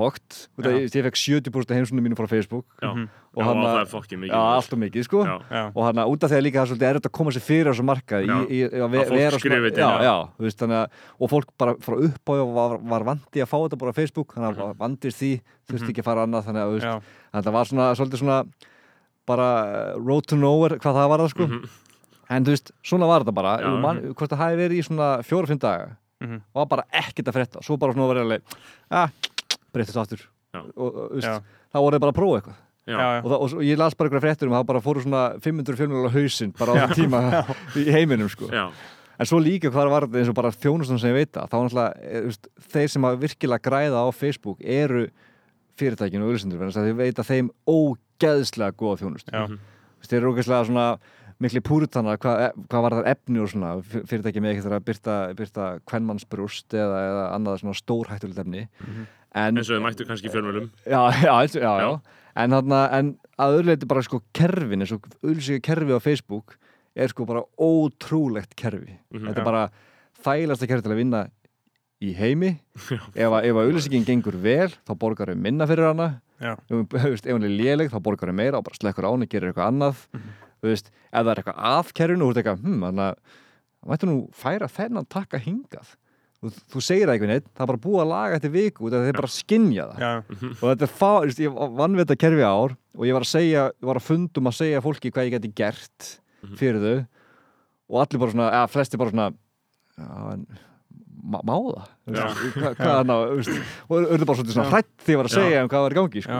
[0.66, 0.78] Já.
[0.82, 2.88] ég, ég fekk 70% heimsunum mínu frá Facebook Já.
[2.94, 3.08] Mhm.
[3.38, 3.46] og Já,
[3.80, 5.20] er fokkið mikið já, allt og mikið sko
[5.76, 7.68] og hann út af því að líka það er svolítið erfitt að koma sér fyrir
[7.68, 9.36] á þessu markað í, í, í, að ve Að fólk vera
[10.74, 10.90] að
[11.20, 14.34] og fólk bara frá upp á var, var vandi að fá þetta bara á Facebook
[14.34, 14.78] þannig að Mhm.
[14.82, 15.32] vandist því,
[15.70, 18.38] þurfti ekki að fara annað þannig að þú veist, að það var svona svolítið svona
[19.28, 19.48] bara
[19.94, 21.68] uh, road to nowhere hvað það var það sko Mhm.
[22.30, 23.80] en þú veist, svona var þetta bara Já.
[23.80, 26.34] man, hvort það hafi verið í svona fjóra-fimm daga Mhm.
[26.54, 28.42] og var bara ekkert að frétta svo bara svona var alveg,
[28.90, 29.08] ah,
[29.78, 30.26] breytist aftur.
[30.76, 31.28] Og, veist,
[31.72, 32.58] þá voru þið bara að prófa eitthvað.
[33.20, 35.24] Og, það, og, svo- ég las bara eitthvað fréttur um að það bara fóru svona
[35.44, 37.18] 500 fjölmjölar á hausinn bara á tíma
[37.76, 38.48] í heiminum sko.
[39.18, 41.56] En svo líka hvað var þetta eins og bara þjónustan sem ég veit að þá
[41.58, 42.36] náttúrulega, eh,
[42.72, 45.08] þeir sem að virkilega græða á Facebook eru
[45.78, 49.32] fyrirtækinu og auðlisendur þess að ég veit að þeim ógeðslega góða þjónust
[49.98, 50.86] veist, þeir eru ógeðslega svona
[51.38, 55.16] mikli púrutana hvað, hvað var það efni og svona fyr- fyrirtæki með ekki að byrta,
[55.38, 58.64] byrta kvenmannsbrúst eða, eða annað svona stórhættulegt efni
[59.38, 61.90] en, eins og þau mættu kannski fjölmjölum já, já, já, já.
[62.38, 63.08] En, þarna, en
[63.38, 66.54] að öðruleiti bara sko kerfin eins og auðlýsingar kerfi á Facebook
[66.98, 68.94] er sko bara ótrúlegt kerfi.
[69.14, 69.26] Mhm.
[69.30, 69.42] þetta Já.
[69.42, 69.64] er bara
[70.24, 71.22] þægilegasta kerfi til að vinna
[72.02, 72.52] í heimi.
[73.18, 76.08] Ef að, auðlýsingin gengur vel þá borgar þau minna fyrir hana.
[76.38, 79.72] Ef hún- er léleg þá borgar þau meira og bara slekkur á henni, gerir eitthvað
[79.72, 80.04] annað.
[80.62, 83.90] Þú veist, ef það er eitthvað að kerfinu og þú veist eitthvað, hm, þannig að
[83.90, 85.96] mættu nú færa þennan takka hingað
[86.42, 88.86] þú, þú segir það eitthvað neitt, það er bara búið að laga þetta í viku
[88.86, 90.04] út af því að þeir bara skinja það.
[90.04, 90.12] Já.
[90.50, 91.12] og þetta er fá,
[91.44, 94.50] ég vann við þetta kerfi ár og ég var að segja, ég var að fundum
[94.50, 96.08] að segja fólki hvað ég geti gert
[96.60, 96.96] fyrir þau.
[97.88, 100.46] Og allir bara svona, eða flesti bara svona já, en
[101.28, 101.88] má, má það?
[102.08, 102.24] Þú Já.
[102.28, 105.28] veist, Hvað, hvað það, þú veist, og auðvitað bara svona, svona hrætt því ég var
[105.28, 106.38] að segja um hvað var í gangi, sko.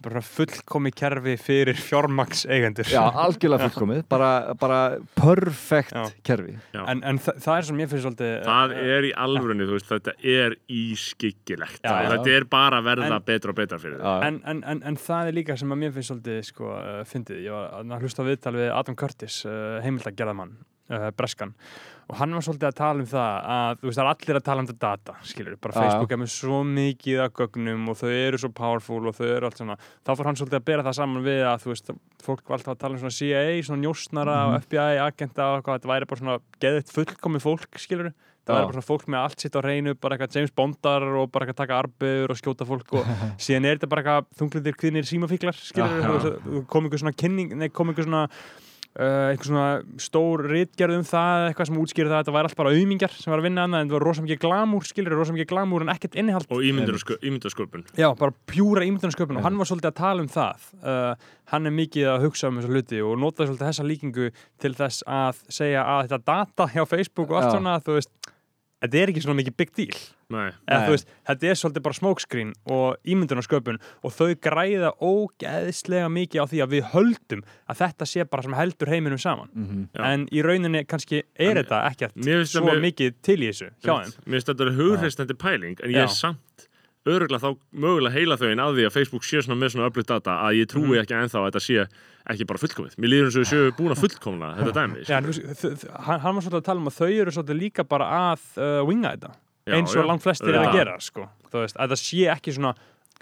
[0.00, 2.88] Bara fullkomi kerfi fyrir fjármaks eigendur.
[2.88, 4.30] Já, algjörlega fullkomið, bara,
[4.60, 4.78] bara
[5.18, 6.06] perfekt Já.
[6.24, 6.54] kerfi.
[6.72, 6.82] Já.
[6.88, 8.32] En, en þa það er sem ég finnst svolítið...
[8.46, 12.10] það er í alvörunni, þú veist, þetta er ískyggilegt Já, og já.
[12.14, 14.96] þetta er bara að verða En- betra og betra fyrir Já, En, en, en, en
[15.00, 18.24] það er líka sem að mér finnst svolítið sko, uh, fyndið, ég var að hlusta
[18.24, 20.56] á viðtal við Adam Curtis, uh, heimildagerðamann
[20.90, 21.54] uh, Breskan,
[22.10, 24.46] og hann var svolítið að tala um það að, þú veist, það er allir að
[24.48, 28.00] tala um þetta data, skilur, bara Já, Facebook er með svo mikið af gögnum og
[28.00, 30.86] þau eru svo powerful og þau eru allt svona, þá fór hann svolítið að bera
[30.88, 31.92] það saman við að, þú veist,
[32.26, 35.80] fólk var alltaf að tala um svona CIA, svona njósnara og FBI agenta og eitthvað,
[35.80, 38.12] þetta væri bara svona geðið fullkomi fólk, skilur
[38.50, 41.30] það væri bara svona fólk með allt sitt á reynu bara eitthvað James Bondar og
[41.32, 43.12] bara eitthvað taka arbegur og skjóta fólk og
[43.44, 46.34] síðan er þetta bara eitthvað þunglindir kvinnir símafíklar skilur Já.
[46.46, 48.26] þú kom einhver svona kynning nei, kom einhver svona
[48.90, 49.66] Uh, einhver svona
[50.02, 53.30] stór ritgerð um það eitthvað sem útskýrði það að þetta væri allt bara auðmingjar sem
[53.30, 55.92] var að vinna annað en það var rosa mikið glamúr skilur, rosa mikið glamúr en
[55.94, 56.50] ekkert innihald.
[56.50, 60.66] Og ímyndarsköpun Já, bara pjúra ímyndunarsköpun og hann var svolítið að tala um það.
[60.82, 64.28] Uh, hann er mikið að hugsa um þessa hluti og notaði svolítið þessa líkingu
[64.66, 67.54] til þess að segja að þetta data hjá Facebook og allt Já.
[67.60, 68.32] svona, þú veist
[68.80, 69.98] þetta er ekki svona mikið big deal
[70.30, 70.86] Nei, eða Nei.
[70.86, 76.46] þú veist, þetta er svolítið bara smokescreen og ímyndunarsköpun og þau græða ógeðslega mikið á
[76.50, 79.88] því að við höldum að þetta sé bara sem heldur heiminum saman Mhm.
[79.94, 80.04] Já.
[80.12, 82.14] en í rauninni kannski er En þetta ekkert
[82.46, 85.90] svo það mér- mikið til í þessu hjá þeim mér finnst þetta hugreistandi pæling en
[85.90, 86.02] ég Já.
[86.04, 86.68] er samt
[87.06, 90.06] öruglega þá mögulega heila þau inn að því að Facebook sé svona með svona öflut
[90.10, 91.00] data að ég trúi Mhm.
[91.00, 91.86] ekki ennþá að þetta sé
[92.30, 92.96] ekki bara fullkomið.
[93.00, 95.04] Mér líður eins og við séu búin að fullkomna þetta dæmi.
[95.08, 98.04] Já, þ- hann, hann var svolítið að tala um að þau eru svolítið líka bara
[98.34, 99.30] að uh, winga þetta
[99.66, 100.06] Já, eins og já.
[100.08, 101.28] langt flestir er að gera sko.
[101.50, 102.74] þú veist, að það sé ekki svona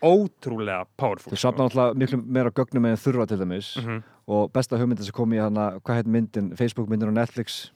[0.03, 4.03] ótrúlega powerful Þau safna alltaf miklu meira gögnum en þurfa til dæmis Mhm.
[4.29, 7.71] og besta hugmyndin sem kom í hana, hvað heit myndin, Facebook myndin og Netflix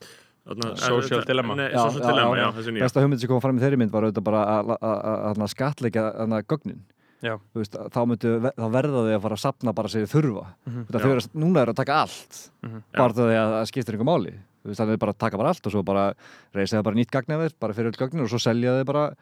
[0.77, 1.55] Social Dilemma.
[1.55, 2.82] Nei, Já, Social já, Dilemma, já, já, þessi nýja.
[2.82, 5.48] besta hugmyndin sem kom fram í þeirri mynd var auðvitað bara að- að- að að
[5.55, 6.02] skatleika
[6.48, 6.81] gögnin
[7.23, 7.36] Já.
[7.55, 10.47] Þú veist, þá, myndu, þá verða þau að fara að sapna bara sér þurfa.
[10.66, 11.05] Þetta Já.
[11.05, 12.82] þau eru, að- núna eru að taka allt Mhm.
[12.93, 14.32] bara það að það skiptir einhver máli
[14.62, 16.14] Þú veist, þannig er bara að taka bara allt og svo bara
[16.55, 19.14] reysa það bara nýtt gagnafið, bara fyrir öll gögnin og svo selja þau bara,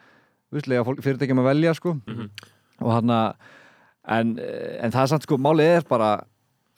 [0.52, 2.30] fyrirtækjum að velja sko Mhm.
[2.80, 3.34] og hann að
[4.08, 6.24] en, en það er samt sko, málið er bara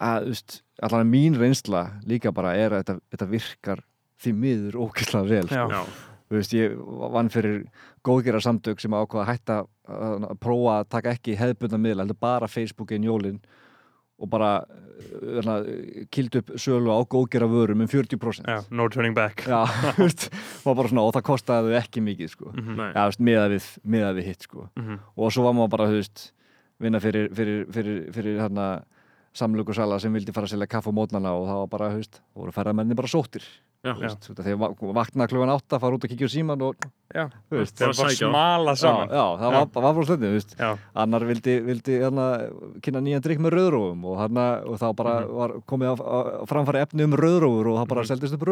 [0.00, 3.78] að, veist, allan mín reynsla líka bara er að þetta, þetta virkar
[4.22, 5.54] því miður ókvæslega vel sko.
[5.58, 5.66] Já.
[5.72, 6.76] Já, þú veist, ég
[7.16, 7.58] vann fyrir
[8.06, 12.48] góðgera samtök sem ákvaða að hætta að, prófa að taka ekki hefðbundna miðla, heldur bara
[12.50, 13.40] Facebookin jólin
[14.22, 15.62] og bara uh,
[16.14, 19.64] kild upp sölu á góðgera vörum um 40% Já, no turning back Já,
[19.96, 20.28] þú veist,
[20.62, 22.52] og bara svona og það kostaði þau ekki mikið sko.
[22.54, 23.66] Já, þú veist, miðað við,
[24.20, 24.68] við hitt sko.
[24.78, 25.02] Mhm.
[25.16, 26.30] og svo var maður bara, veist
[26.82, 28.70] vinna fyrir, fyrir, fyrir, fyrir hérna
[29.36, 32.18] samlugursala sem vildi fara að selja kaffe á mótnana og það var bara, þú veist,
[32.36, 33.46] voru ferðamenni bara sóttir
[34.46, 36.76] þegar va- vakna klugan átta, fara út og kíkja á síman og,
[37.50, 39.08] veist, þeir Bara bara smala já, saman.
[39.10, 40.06] já, það var, það var frá
[40.58, 40.68] Já,
[41.02, 42.26] annar vildi, vildi hérna,
[42.80, 45.34] kynna nýjan drikk með rauðrófum og, hana, og þá bara Mhm.
[45.34, 48.10] var komið á, á framfæri efni um rauðrófur og það bara Mhm.
[48.12, 48.46] seldist upp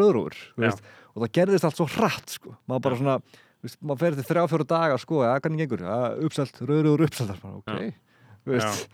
[0.57, 0.81] veist,
[1.15, 2.55] og það gerðist allt svo hratt sko.
[2.67, 2.99] maður bara Já.
[2.99, 6.59] svona, þú veist, maður fer til þrjá fjóru daga sko, ja, hvernig gengur, ja, uppselt,
[6.59, 7.93] rauðrófur uppselt bara, ok,
[8.45, 8.87] veist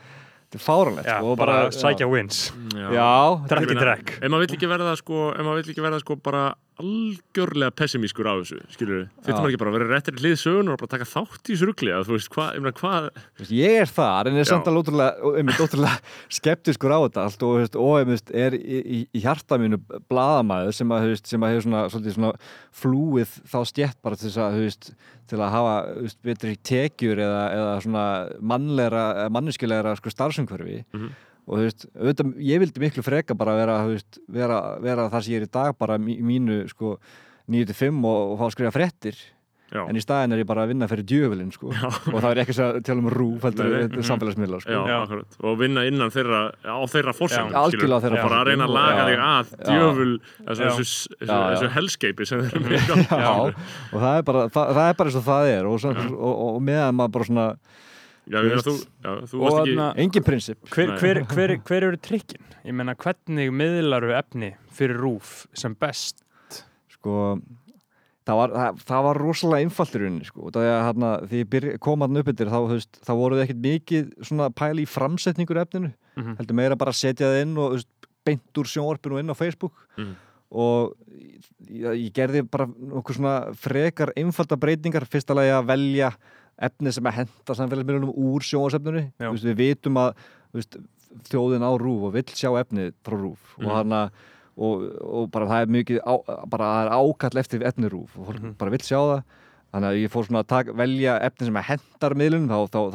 [0.48, 1.72] þetta er fáranlegt sko, bara já.
[1.76, 2.40] sækja wins
[2.72, 2.88] Já.
[2.96, 3.10] já,
[3.52, 6.00] Drekk Ég ekki drekk Ef maður vill ekki verða sko, ef maður vill ekki verða
[6.04, 6.44] sko bara
[6.78, 9.06] algjörlega pessimískur á þessu, skilur við.
[9.26, 11.56] Þetta maður ekki bara að vera réttir í hlið sögun og bara taka þátt í
[11.56, 12.64] þessu rugli að þú veist hvað, ég
[13.38, 14.50] Þú veist, ég er þar en er Já.
[14.52, 15.32] samt alveg ótrúlega,
[15.66, 17.58] ótrúlega skeptiskur á þetta allt og,
[18.02, 19.82] einmitt, er í, í, í hjarta mínu
[20.12, 21.84] blaðamaður sem að, veist, sem að hefur svona,
[22.18, 22.34] svona
[22.78, 24.92] flúið þá stjætt bara til að, veist,
[25.28, 28.06] til að hafa veist, betri tekjur eða, eða svona
[28.54, 31.16] mannlegra, manneskulegra sko, starfsumhverfi Mhm.
[31.48, 35.24] Og þú veist, auðvitað, ég vildi miklu freka bara vera, þú veist, vera, vera það
[35.24, 36.98] sem ég er í dag bara í mínu sko
[37.48, 39.26] 9-5 og, og fá að skrifa frettir
[39.68, 41.74] Já, en í staðin er ég bara að vinna fyrir djöfulinn sko.
[42.14, 43.10] Og það er ekki að tala um
[43.82, 44.06] er mhm.
[44.08, 44.78] samfélagsmiðla sko.
[44.88, 47.16] já, og vinna innan þeirra, á þeirra
[48.06, 49.66] þeirra og bara að reyna að laga þig að Já.
[49.68, 50.14] djöful
[50.46, 52.80] þessu, þessu, helskeipi sem þeir eru
[53.92, 55.68] og það er bara það, það er bara eins og það er.
[55.68, 57.50] Og, og, og, og meðan maður bara svona
[58.28, 58.74] Já, þú,
[59.06, 62.44] já, þú varst ekki engin prinsip hver, hver, hver, hver eru trikkin?
[62.68, 66.24] Ég meina, hvernig miðlaru efni fyrir rúf sem best?
[66.98, 67.38] sko
[68.28, 71.78] það var, það, það var rosalega einfalt í rauninni sko, það er hérna því ég
[71.86, 75.62] kom hann upp yfir þá, þú veist, þá voruð ekkert mikið svona pæli í framsetningur
[75.64, 76.34] efninu Mhm.
[76.40, 77.90] heldur meira bara að setja það inn og þú veist,
[78.26, 80.16] beint úr sjónvarpinu og inn á Facebook Mhm.
[80.52, 80.96] og
[81.70, 86.12] ég, ég gerði bara nokkuð svona frekar einfalda breytingar fyrsta lagi að velja
[86.60, 88.42] efni sem að henda samfélagsmiðlunum úr
[89.32, 90.14] veist, við vitum að
[90.54, 90.78] veist,
[91.30, 93.66] þjóðin á rúf og vill sjá efni frá rúf Mhm.
[93.66, 94.02] og hana
[94.58, 96.14] og, og bara það er mikið á,
[96.50, 98.56] bara það er ákall eftir efni rúf og Mhm.
[98.58, 99.24] bara vill sjá það.
[99.74, 102.80] Þannig að ég fór svona að taka, velja efni sem að hendar miðlunum þá, þá
[102.88, 102.94] ef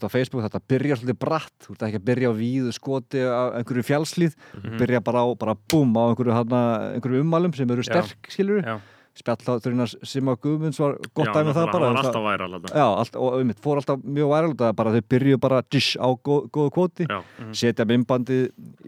[0.00, 1.52] þetta á Facebook þetta byrjar svolítið bratt.
[1.60, 4.78] Þú ert ekki að byrja á víðu skoti á einhverju fjálslíð, Mhm.
[4.78, 8.62] byrja bara á bara búm á einhverju, hana, einhverju ummælum sem eru sterk, skilur
[9.10, 12.24] Já, spjallháturinn sem að Guðmunds var gott Já, dæmi um það bara hann var alltaf
[12.24, 12.70] væral þarna.
[12.74, 16.08] Já, allt, og um, fór alltaf mjög væral það bara þau byrju bara dish á
[16.14, 17.18] góð, góðu kvoti Já.
[17.38, 17.50] Mhm.
[17.62, 18.38] setja mymbandi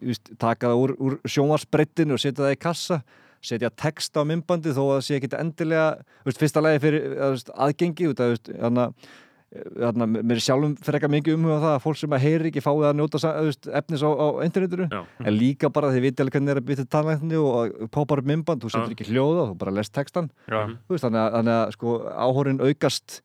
[0.03, 3.03] just, taka það úr, úr sjónvarsbreyttinu og setja það í kassa
[3.43, 5.87] setja text á mymbandi þó að það sé ekki endilega
[6.25, 9.11] veist, fyrsta lagi fyrir veist, aðgengi út að þannig
[9.53, 12.87] Þarna, mér er sjálfum frekar mikið umhuga það að fólk sem að heyri ekki fáið
[12.89, 14.87] að njóta veist, efnis á, á internetinu.
[14.89, 15.01] Já.
[15.29, 18.65] en líka bara þið viti alveg hvernig er að bytta tannlækni og poppar upp mymband,
[18.65, 20.79] þú setur ekki hljóða þú bara lest textan Mhm.
[20.89, 23.21] Veist, þannig, að, þannig að sko, áhórin aukast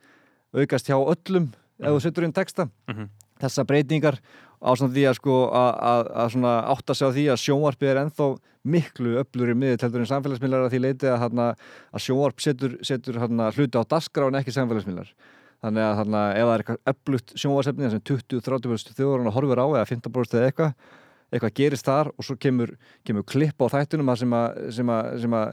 [0.58, 1.48] aukast hjá öllum
[1.80, 2.70] ef þú setur inn texta.
[2.92, 3.08] Mhm.
[3.40, 4.20] þessar breytingar
[4.60, 6.10] ásamt því að, sko, að, að,
[6.74, 8.28] átta sig á því að sjónvarpið er ennþá
[8.66, 11.20] miklu öflur í miðið heldur en samfélagsmiðlar að því leiti að,
[12.04, 13.20] sjónvarp setur, setur
[13.56, 15.12] hluti á daskra en ekki samfélagsmiðlar
[15.64, 19.86] þannig að hana, ef það er eitthvað öflugt sjónvarsefni sem 20-30% þjóðurinn horfir á eða
[19.90, 20.74] 15% eða eitthvað
[21.28, 22.70] eitthvað gerist þar og svo kemur,
[23.04, 25.50] kemur klipp á þættunum sem að, sem að, sem að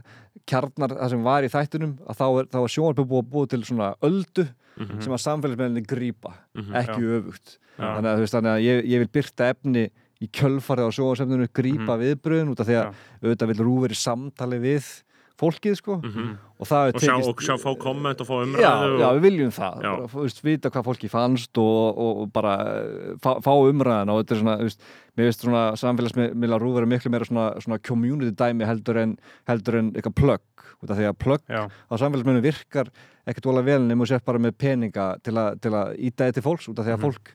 [0.47, 3.65] kjarnar það sem var í þættunum að þá er, er sjónvarpið búið að búið til
[3.71, 5.01] svona öldu Mhm.
[5.03, 6.73] sem að samfélagsmiðlinni grípa Mhm.
[6.75, 7.95] ekki öfugt Já.
[7.95, 9.85] þannig að, veist, þannig að ég, ég vil byrta efni
[10.21, 12.03] í kjölfarið á sjónvarsefninu grípa Mhm.
[12.03, 12.95] viðbröðin út af því að Já.
[13.23, 15.03] auðvitað vil rú verið samtali við
[15.41, 15.97] fólkið sko.
[15.99, 16.27] Mhm.
[16.63, 19.17] og það og, er sjá, og sjá fá komment og fá Já, umræðu já, og,
[19.19, 19.91] við viljum það, Já.
[19.97, 24.13] bara, þú veist, vita hvað fólki fannst og, og, og bara eh, fá, fá umræðan
[24.15, 24.87] og þetta er svona, þú veist,
[25.19, 29.17] mér veist svona samfélagsmiðla rúf vera miklu meira svona, svona community dæmi heldur en,
[29.51, 32.93] heldur en eitthvað plugg, út af því að plugg Já, á samfélagsmiðlum virkar
[33.27, 36.39] ekkert vola vel nema og sér bara með peninga til, a, til að íta þetta
[36.39, 37.09] til fólks út af því að Mhm.
[37.11, 37.35] fólk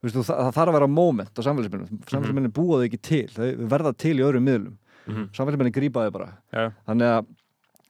[0.00, 1.98] þú veist, það, það þarf að vera moment á samfélagsmiðlum.
[2.08, 5.28] Samfélagsmiðlum búa þau ekki til, þau verða til í öðrum miðlum Mhm.
[5.36, 6.30] samfélagsmiðlum grípa þau bara.
[6.52, 7.30] Já, þannig að,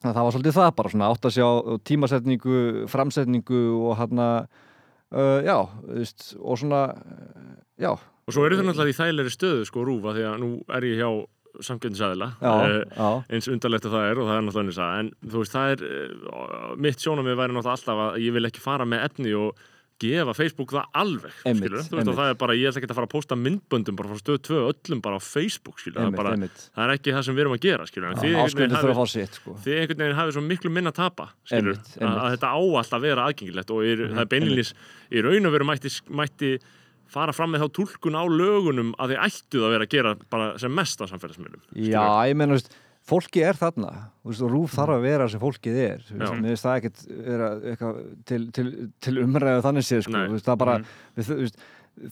[0.04, 1.48] að það var svolítið það bara svona átt að sjá
[1.90, 4.38] tímasetningu, framsetningu og hann að
[5.16, 7.50] uh, já, þú veist, og svona uh,
[7.80, 10.86] já, og svo eru þau náttúrulega í þægilegri stöðu sko rúfa því að nú er
[10.86, 11.10] ég hjá
[11.66, 12.52] samgjöndisæðila já,
[12.94, 13.08] já.
[13.34, 16.70] eins undarlegt að það er og það er náttúrulega en þú veist það er uh,
[16.78, 19.64] mitt sjónamið væri náttúrulega alltaf að ég vil ekki fara með efni og
[20.01, 21.35] gefa Facebook það alveg
[21.90, 24.20] þú veist það er bara, ég ætla ekki að fara að posta myndböndum bara frá
[24.22, 26.32] stöð 2 öllum bara á Facebook skilur, það, er bara,
[26.74, 28.98] það er ekki það sem við erum að gera þið einhvern veginn að hafið-
[29.40, 29.56] sko.
[29.64, 31.28] þið einhvern veginn hafið svo miklu minna að tapa
[32.01, 34.74] að, að þetta á alltaf að vera aðgengilegt og er, það er beinilins
[35.10, 36.52] í raun og veru mætti, mætti
[37.10, 40.14] fara fram með þá túlkun á lögunum að þið ættuð að vera að gera
[40.62, 42.70] sem mest á samfélagsmiðlum Já, ég þú veist,
[43.10, 43.90] fólki er þarna.
[44.20, 46.06] Þú veist, og rúf þarf að vera sem fólkið er.
[46.06, 48.00] Þú veist, mér finnst það ekkert vera eitthvað
[48.30, 48.70] til, til,
[49.02, 50.24] til umræðu þannig séð sko.
[50.38, 50.78] Það er bara,
[51.18, 51.62] við, þú veist,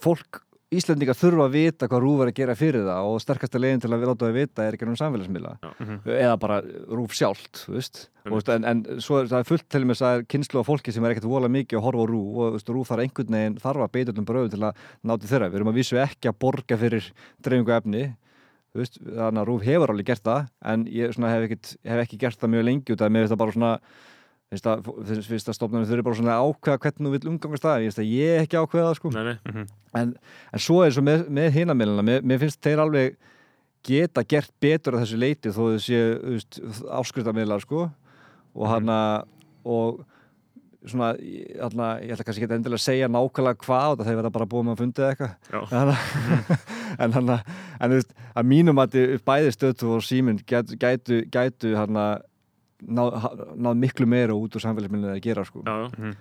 [0.04, 3.80] fólk Íslendingar þurfa að vita hvað rúf er að gera fyrir það og sterkasta leginn
[3.80, 5.52] til að láta það vita er ekki um samfélagsmiðla.
[5.64, 5.70] Já.
[6.12, 6.58] eða bara
[6.92, 10.06] rúf sjálft og, þú veist en, en svo er það er fullt til með þess
[10.10, 12.58] að kynslu af fólki sem er ekkert vola mikið að horfa á rúf og þú
[12.58, 15.48] veist, rúf þarf einhvern veginn þarf að beita öllum bröðum til að náti þeirra.
[15.48, 17.08] Við erum að vísu ekki að borga fyrir
[17.40, 18.04] dreifingu efni
[18.77, 22.20] veist, þannig að Rúf hefur alveg gert það en ég svona, hef, ekkit, hef ekki
[22.20, 23.73] gert það mjög lengi út af að mér finnst það bara svona
[24.49, 27.65] finnst að, finnst, finnst að stofnarnir þurfi bara svona að ákveða hvernig þú vil umgangast
[27.65, 27.78] það.
[27.78, 29.11] Ég finnst að ég ekki ákveða það sko.
[29.12, 29.65] Nei, nei,
[30.01, 30.12] en,
[30.57, 33.19] en svo er svo með, með hinamilina mér, mér finnst þeir alveg
[33.89, 36.39] geta gert betur að þessu leiti þó þau séu
[37.01, 37.89] áskriftamillar sko.
[38.59, 38.89] Og hann
[39.69, 40.01] og
[40.89, 41.12] svona,
[41.61, 44.69] hana, ég ætla kannski ekki endilega að segja nákvæmlega hvað það þeir verða bara búið
[44.69, 45.32] með að fundið eitthvað.
[45.53, 45.61] Já.
[46.98, 51.76] En hann en þú veist, að mínum að bæði stöðtu og síminn gætu, gætu, gætu
[51.78, 55.64] hann náð ná miklu meira út úr samfélagsmiðlunni að gera sko.
[55.66, 56.12] Já, já.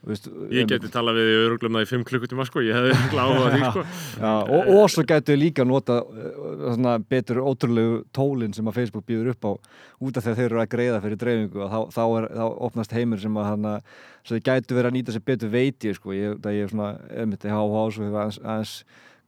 [0.00, 2.76] Þú veist, Ég geti talað við þið örugglega um það í 5 klukkutíma sko, ég
[2.78, 3.82] hefði gláðað því sko.
[4.24, 9.34] Já, og, og svo gætu líka nota svona, betur ótrúlegu tólinn sem að Facebook býður
[9.34, 9.52] upp á
[10.00, 11.60] út af því að þeir eru að greiða fyrir dreifingu.
[11.66, 13.76] Og þá, þá, er, þá opnast heimur sem að hana,
[14.24, 16.72] svo þið gætu verið að nýta sér betur veit ég sko, ég, það ég er
[16.72, 16.90] svona
[17.26, 18.76] emitt í HH svo hefur aðeins, aðeins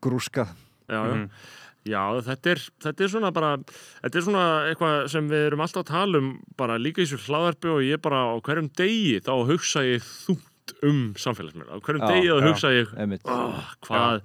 [0.01, 0.57] grúskað
[0.89, 1.15] Já, já.
[1.15, 1.29] Mhm.
[1.83, 3.57] Já, þetta er, þetta er svona bara,
[4.05, 7.19] þetta er svona eitthvað sem við erum alltaf að tala um bara líka í þessu
[7.27, 11.75] hlaðarpi og ég bara á hverjum degi þá hugsa ég þungt um samfélagsmiðla.
[11.75, 12.93] Á hverjum degi þá hugsa ég,
[13.27, 14.23] oh, hvað,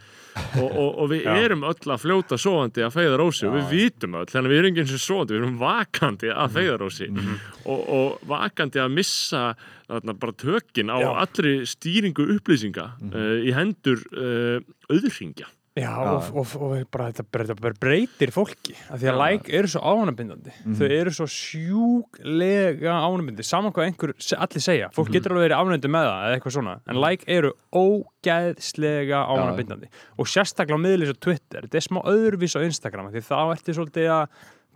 [0.61, 1.34] og, og, og við Já.
[1.47, 4.71] erum öll að fljóta sofandi að feyðarósi og við vitum öll, þannig að við erum
[4.77, 7.35] ekki eins og sofandi, við erum vakandi að feyðarósi Mhm.
[7.65, 9.43] og, og vakandi að missa
[9.89, 11.09] bara tökin á Já.
[11.25, 14.61] allri stýringu upplýsinga uh, í hendur uh,
[14.93, 15.49] auðringja.
[15.77, 19.17] Já, og, og, og bara, þetta, bara, þetta bara breytir fólki af því að Já.
[19.21, 20.53] like eru svo ánabindandi.
[20.79, 24.89] Þau eru svo sjúklega ánabindandi saman hvað einhver, allir segja.
[24.95, 29.91] Fólk getur alveg verið ánabindandi með það eða eitthvað svona en like eru ógæðslega ánabindandi.
[30.17, 33.77] Og sérstaklega á miðlis og Twitter, þetta er smá öðruvís á Instagram því þá ertu
[33.77, 34.25] svolítið að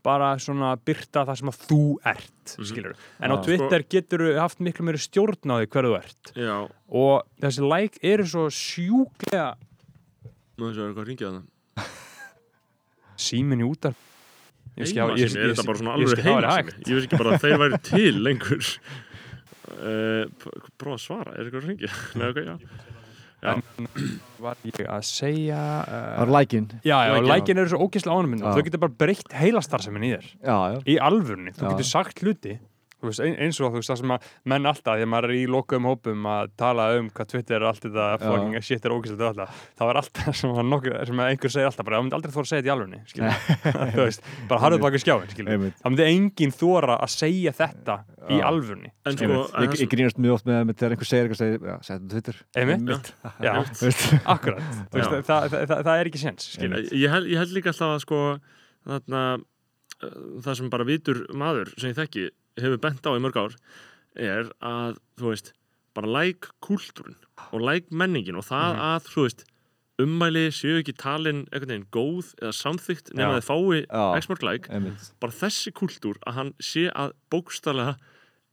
[0.05, 3.41] bara svona byrta það sem að þú ert skilur, en á Já.
[3.45, 6.31] Twitter getur haft miklu meiri stjórn á því hverðu þú ert.
[6.33, 6.55] Já,
[7.01, 9.51] og þessi like eru svo sjúklega
[10.61, 11.89] nú þessu er eitthvað að það.
[13.21, 13.97] símin í útar
[14.79, 15.11] Ég er það
[15.51, 15.55] er
[16.95, 18.69] veist ekki bara að þeir væri til lengur.
[19.71, 20.27] Uh,
[20.77, 21.89] Prófa að svara, er eitthvað að ringja?
[22.19, 22.55] Nei, ok, já.
[24.41, 27.61] Var ég að segja Það uh, var lækin Já, já, Lækin.
[27.61, 28.49] eru svo ógeðslega Já.
[28.51, 30.27] þau getur bara breytt heilastarsemin í þér.
[30.91, 32.57] Í alvörni, þú getur sagt hluti
[33.09, 35.43] veist, ein, eins og þú veist það sem að menn alltaf, þegar maður er í
[35.55, 39.65] lokuðum hópum að tala um hvað Twitter er allt þetta fucking shit er ógeðslega alltaf,
[39.79, 42.51] þá er alltaf sem, nokkuð, sem einhver segir alltaf bara, það myndi aldrei þóra að
[42.53, 47.13] segja þetta í skilur, þú veist, bara harfðu baka skjáin það myndi engin þóra að
[47.15, 48.45] segja þetta í Já.
[48.47, 51.63] alvörni En sko, Ég, ég grínast mjög oft með það þegar einhver segir eitthvað segir,
[51.65, 52.41] já, setja þetta Twitter.
[53.41, 53.53] Já,
[54.35, 54.67] akkurat.
[54.93, 55.05] Já.
[55.07, 58.03] það, það, það, það er ekki séns skilur, ég, held, ég held líka alltaf að
[58.05, 58.21] sko
[58.91, 60.13] þarna, uh,
[60.45, 62.27] það sem bara vitur maður sem ég þekki
[62.59, 63.55] hefur bent á í mörg ár
[64.15, 65.53] er að, þú veist,
[65.95, 67.15] bara like kultúrin
[67.51, 68.81] og like menningin og það Mhm.
[68.89, 69.45] að, þú veist,
[70.01, 75.11] ummæli séu ekki talin einhvern veginn góð eða samþygt nema þeir fái x-mark like einmitt
[75.19, 77.97] bara þessi kultúr að hann sé að bókstaflega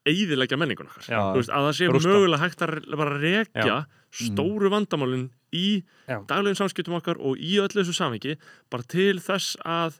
[0.09, 2.09] eigðilegja menningun okkar veist, að það sé Rústa.
[2.13, 3.87] mögulega hægt að bara rekja Já.
[4.13, 6.21] stóru vandamálin í Já.
[6.27, 8.37] daglegum samskiptum okkar og í öllu þessu samhengi
[8.71, 9.99] bara til þess að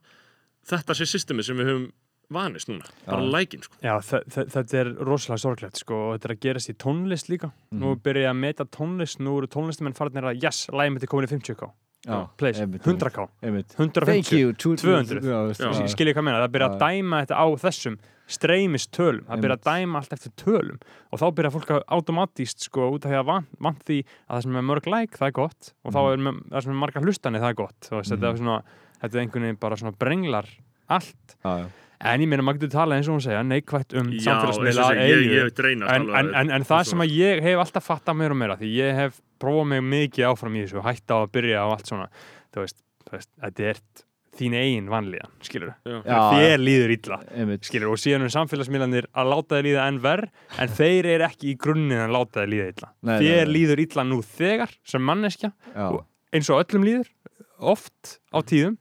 [0.69, 1.93] þetta sé systemi sem við höfum
[2.31, 3.75] vanist núna, bara lækin sko.
[3.83, 7.29] Já, þe- þe- þetta er rosalega sorglegt sko og þetta er að gerast í tónlist
[7.33, 8.01] líka nú Mhm.
[8.03, 11.31] byrja ég að meta tónlist, nú eru tónlistumenn farnir að yes, mitt er komin í
[11.31, 11.71] 50k
[12.07, 13.75] Já, plays, einmitt, 100k, einmitt.
[13.77, 15.21] 150 Thank you, 200.
[15.21, 15.73] Já, veist, Já.
[15.73, 15.89] já.
[15.89, 17.99] skil ég hvað meina, það byrja að dæma þetta á þessum
[18.29, 20.79] streymist tölum, það byrja að dæma allt eftir tölum
[21.13, 24.37] og þá byrja fólk að automatíst sko út af því að vant, vant því að
[24.37, 26.13] það sem er mörg like það er gott og þá Mhm.
[26.13, 28.63] er með, það sem er margar hlustani það er gott veist, þetta er svona,
[29.03, 30.47] þetta er einhvern veginn bara svona brenglar
[30.89, 31.67] allt Já, já.
[32.01, 34.99] En ég meina maður getur talað eins og hún segja neikvægt um og samfélagsmiðla að
[35.95, 38.73] en, en, en, en það sem að ég hef alltaf fattað meira og meira því
[38.77, 41.91] ég hef prófað mig mikið áfram í þessu og hætta á að byrja á allt
[41.91, 42.07] svona
[42.55, 43.81] þú veist, þú veist þetta er
[44.39, 47.17] þín eigin vanlíðan, skilur þér líður illa
[47.67, 50.29] skilur, og síðan er samfélagsmiðlanir að láta þér líða enn verð
[50.63, 52.91] en þeir eru ekki í grunninn að láta þér líða illa.
[53.03, 55.51] Nei, þér nei, líður illa nú þegar sem manneskja
[55.89, 57.11] og- eins og öllum líður
[57.59, 58.79] oft á tíðum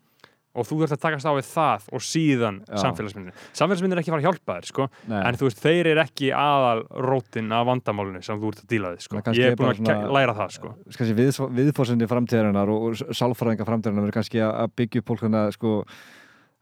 [0.58, 2.76] og þú þurft að takast á við það og síðan Já.
[2.84, 4.88] samfélagsmiðlunir samfélagsmiðlunir er ekki að fara að hjálpa þér sko.
[5.22, 8.94] En þú veist, þeir eru ekki aðal rótin af vandamálunni sem þú ert að díla
[8.96, 9.24] við sko.
[9.38, 10.76] Ég er er búin að svona- læra það sko.
[11.18, 15.52] við, viðfórsindi framtíðarinnar og, og sálfræðinga framtíðarinnar verður kannski að byggja upp fólk þannig að
[15.58, 15.74] sko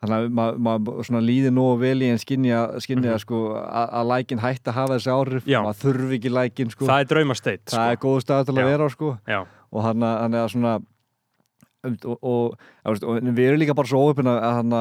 [0.03, 4.09] þannig að maður ma, ma, líði nógu vel í en skinja, skinja sko að, að
[4.11, 5.47] lækin hætti að hafa þessi áhrif.
[5.47, 6.89] Maður þurfi ekki lækin sko.
[6.89, 7.85] Það er draumasteit það sko.
[7.95, 9.13] er góð stað til að vera á sko.
[9.75, 10.75] Og hann að, svona
[11.85, 12.55] og, og,
[12.85, 14.75] og, og við erum líka bara svo óöfn að, að,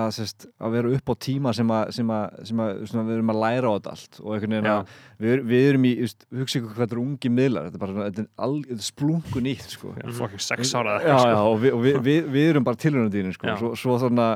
[0.00, 0.34] að,
[0.66, 3.40] að vera upp á tíma sem að, sem að, sem að svona, við erum að
[3.44, 4.92] læra á þetta allt og einhvern veginn að
[5.26, 5.94] við, við erum í,
[6.40, 8.90] hugsa ykkur hvað þetta er ungi miðlar þetta er bara þetta er, all, þetta er
[8.90, 9.94] splungu nýtt sko.
[10.20, 13.56] Fucking sex ára já, eitthvað, já, og við, við, við, við erum bara tilhörnandýrin sko.
[13.60, 14.30] Svo, svo svona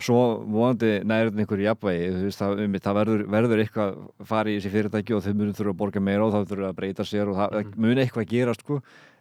[0.00, 0.16] svo
[0.48, 3.98] vonandi nærið einhverju jafnvægi þú veist, það, um, það verður, verður eitthvað
[4.30, 6.78] fari í þessi fyrirtæki og þau munum þurfa að borga meira og það þurfa að
[6.78, 7.74] breyta sér og það Mhm.
[7.84, 8.78] mun eitthvað gerast sko.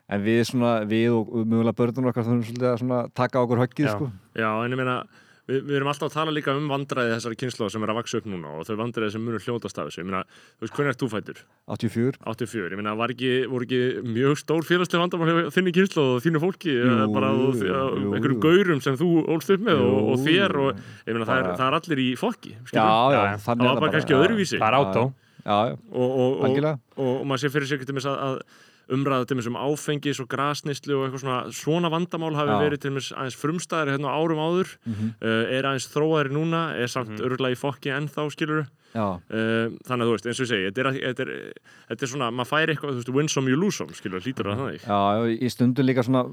[0.09, 3.63] En við, svona, við og, mögulega börnum okkar þurfum svolítið að svona, taka á okkur
[3.65, 3.95] höggið Já.
[3.95, 4.11] sko.
[4.39, 4.95] Já, en ég meina,
[5.49, 8.19] við, við erum alltaf að tala líka um vandræði þessari kynslu sem er að vaksa
[8.21, 10.01] upp núna og þau vandræði sem munur hljótast af þessu.
[10.01, 10.21] Ég meina,
[10.57, 11.41] þú veist, hvernig ert þú fættur?
[11.77, 12.73] 84 84.
[12.73, 13.81] Ég meina, var ekki, voru ekki
[14.17, 16.73] mjög stór félagslega hjá þinni kynslu og þínu fólki?
[16.73, 18.43] Jú, eða bara einhverjum jú.
[18.45, 21.51] gaurum sem þú ólst upp með Jú, og, og þér og ég meina, það er,
[21.57, 22.55] það er allir í fokki.
[22.69, 23.37] já, já, Já, já.
[23.45, 24.57] þannig Það er var bara kannski öðruvísi.
[24.61, 25.03] það er átó
[25.39, 28.41] já, já, og, og, og, algjörlega og, og maður sé fyrir sig að
[28.89, 32.59] umræða til dæmis um áfengis og grasnýslu og eitthvað svona, svona vandamál hafi Já.
[32.65, 35.13] verið til dæmis aðeins frumstæðari hérna á árum áður Mhm.
[35.21, 37.23] uh, er aðeins þróaðari núna er samt mm.
[37.29, 40.67] örgulega í fokki ennþá skilur já, uh, þannig að þú veist, eins og ég segi
[40.69, 41.33] þetta er, þetta er,
[41.91, 44.49] þetta er svona, maður fær eitthvað þú veist, win some you lose some, skilur, hlýtur
[44.49, 44.99] það þannig Já,
[45.45, 46.23] í stundum líka svona,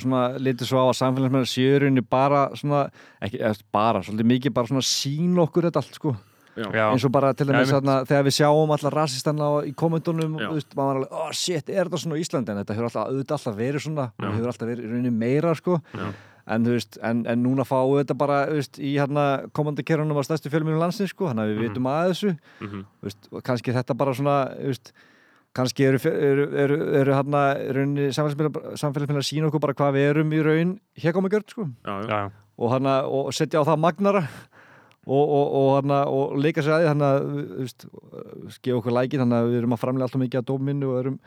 [0.00, 2.84] svona litið svo á að samfélagsmeðar sjöurinn bara svona,
[3.24, 6.14] ekki eða bara, svolítið mikið bara svona sín okkur þetta allt sko.
[6.92, 7.70] Eins og bara til dæmis
[8.08, 9.72] þegar við sjáum alltaf rasistanna í
[10.48, 12.50] þú veist, maður er alveg, oh shit, er þetta svona Íslandi?
[12.54, 15.54] En þetta hefur alltaf, auðvitað alltaf verið svona og hefur alltaf verið í rauninni meira
[15.54, 15.80] sko.
[15.94, 16.06] Já.
[16.46, 20.50] en veist, en, en núna fáum við þetta bara veist, í hérna komandakerunum á stærstu
[20.52, 21.64] fjölmjölum landsins sko, þannig að við Mhm.
[21.72, 22.32] vitum að þessu.
[22.60, 24.36] Mhm, þú veist, og kannski þetta bara svona
[25.54, 27.42] kannski eru, eru, eru, eru hérna
[28.12, 31.66] samfélagsmiðlar að sína okkur bara hvað við erum í raun hér komum gjörð sko
[32.58, 34.22] og, hana, og setja á það magnara
[35.06, 39.58] og, og, og, leika sér að því þannig að gefa okkur lækin þannig að við
[39.62, 41.18] erum að framlega alltaf mikið að dóminu og erum,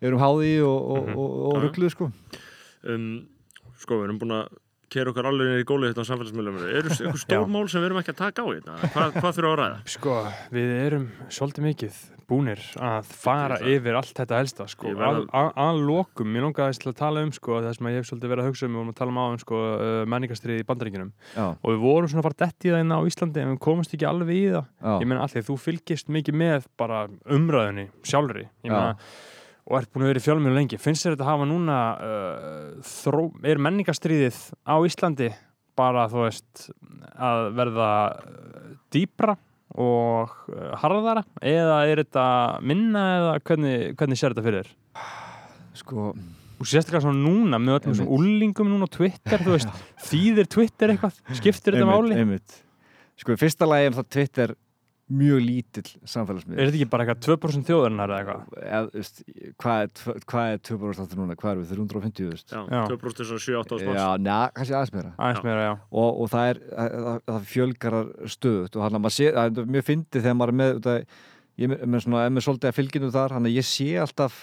[0.00, 1.64] erum háði og, og, Mhm.
[1.66, 2.10] ruggluð sko.
[2.86, 3.26] Um,
[3.76, 4.48] sko, við erum búin að
[4.88, 6.60] kera okkar alveg í góli þetta á samfélagsmiðlum.
[6.70, 8.76] Eru einhver stór mál sem við erum ekki að taka á hérna?
[8.94, 9.80] Hvað, hvað þurfa að ræða?
[9.96, 10.14] Sko,
[10.54, 11.98] við erum svolítið mikið
[12.30, 14.90] búnir að fara yfir allt þetta helsta sko.
[14.92, 18.08] Að, að, að lokum, ég langaði til að tala um sko, það sem ég hef
[18.10, 20.66] svolítið verið að hugsa um við vorum að tala um áðum sko, uh, menningastrið í
[20.68, 23.54] bandaríkinum já, og við vorum svona að fara dett í það inn á Íslandi en
[23.54, 24.68] við komumst ekki alveg í það.
[24.82, 27.00] Já, ég meina allir, þú fylgist mikið með bara
[27.38, 28.46] umræðunni sjálfri.
[28.66, 28.76] Ég Já.
[28.76, 29.16] meina,
[29.66, 30.78] og ert búin að vera í fjölmjölu lengi.
[30.78, 35.32] Finnst þér þetta hafa núna uh, þró, er menningastriðið á Íslandi
[35.76, 36.68] bara þú veist
[37.18, 39.34] að verða uh, dýpra
[39.76, 42.26] og uh, harðara eða er þetta
[42.64, 44.74] minna eða hvernig, hvernig sér þetta fyrir þér?
[45.76, 46.10] sko
[46.56, 48.12] og sérstaklega svona núna með öllum Einmitt.
[48.16, 52.38] úlingum núna á Twitter, þú veist, þýðir Twitter eitthvað, skiptir þetta máli?
[53.20, 54.54] sko í fyrsta er það Twitter
[55.06, 59.52] mjög lítill samfélagsmiðl Er þetta ekki bara eitthvað 2% þjóðarinnar eða eitthvað?
[59.62, 62.50] Hvað er, hvað er 2% áttur núna, hvað er við, 350 þú veist?
[62.50, 62.80] Já, Já.
[62.90, 65.72] 2% er svona 7-8 ásmanns Já, neða, kannski aðeins meira Aðeins meira, já.
[66.02, 69.70] og, og það er, það, það fjölgarar stöðut og hann að maður sé, það er
[69.76, 70.98] mjög fyndið þegar maður er með, það,
[71.62, 74.40] ég er með- svona, er með svolítið að fylginu þar, hann að ég sé alltaf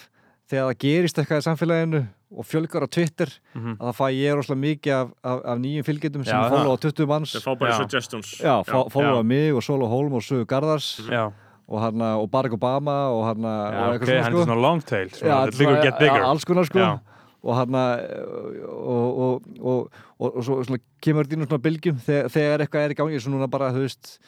[0.50, 2.00] þegar það gerist eitthvað í samfélaginu
[2.34, 3.76] og fjölgar á Twitter, Mhm.
[3.78, 7.06] að það fæ ég rosalega mikið af, af, af nýjum fylgjendum sem follow á 20
[7.06, 7.78] manns þeir fá bara Já.
[7.78, 9.20] suggestions Já, Já.
[9.20, 11.30] á mig og Solo Holm og Sögu Garðars Já,
[11.68, 14.60] og, hana, og Barack Obama og, hana, já og ok, eitthvað hann er svona, svona
[14.60, 16.20] long tail, Já, svona, the bigger svona- get bigger.
[16.20, 16.98] Já, alls konar sko Já.
[17.44, 22.28] og hann og, og, og, og, og svo svona, kemur þetta inn svona bylgjum þegar,
[22.34, 24.18] þegar eitthvað er í gangi svo núna bara, þú veist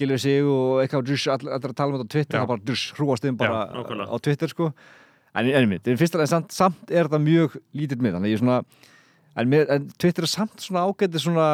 [0.00, 3.36] Gilvi sig og eitthvað allir að tala um þetta á Twitter, það bara hrúast inn
[3.36, 4.72] bara á Twitter sko
[5.34, 8.42] en en en fyrst alveg samt, samt er þetta mjög lítill mið, þannig að ég
[8.42, 8.60] svona
[9.36, 11.46] en, en Twitter er samt svona ágæti svona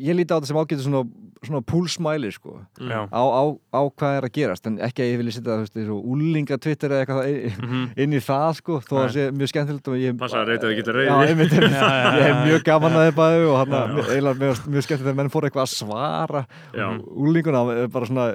[0.00, 1.02] ég líti á þetta sem ágæti svona,
[1.44, 3.04] svona púlsmæli sko Já.
[3.12, 3.42] á, á,
[3.76, 6.94] á hvað er að gerast en ekki að ég vilja setja það, og úlinga Twitter
[6.94, 7.84] eða eitthvað inn, Mhm.
[8.06, 10.66] inn í það sko, þó að það sé mjög skemmtilegt og ég Passa að reyta
[10.70, 13.74] að geta Já, reyði ég hef mjög gaman að þeir bæðu og hann
[14.06, 16.46] eiginlega mjög, mjög skemmtilegt að menn fóru eitthvað að svara
[17.26, 18.28] úlinguna bara svona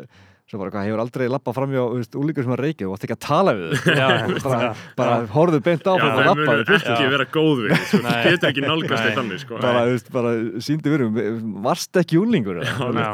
[0.51, 1.81] svo bara hefur aldrei lappað fram hjá
[2.19, 5.85] úlingur sem að reykja og átti ekki að tala við þau bara, bara horfðu beint
[5.87, 7.99] á það lappaði munur ekki vera góð við sko.
[8.03, 8.17] Nei.
[8.25, 9.61] getur ekki nálgast eitt þannig sko.
[9.63, 10.33] bara, veist, bara
[10.65, 11.21] síndi virum
[11.63, 12.19] varst ekki?
[12.19, 13.13] Já.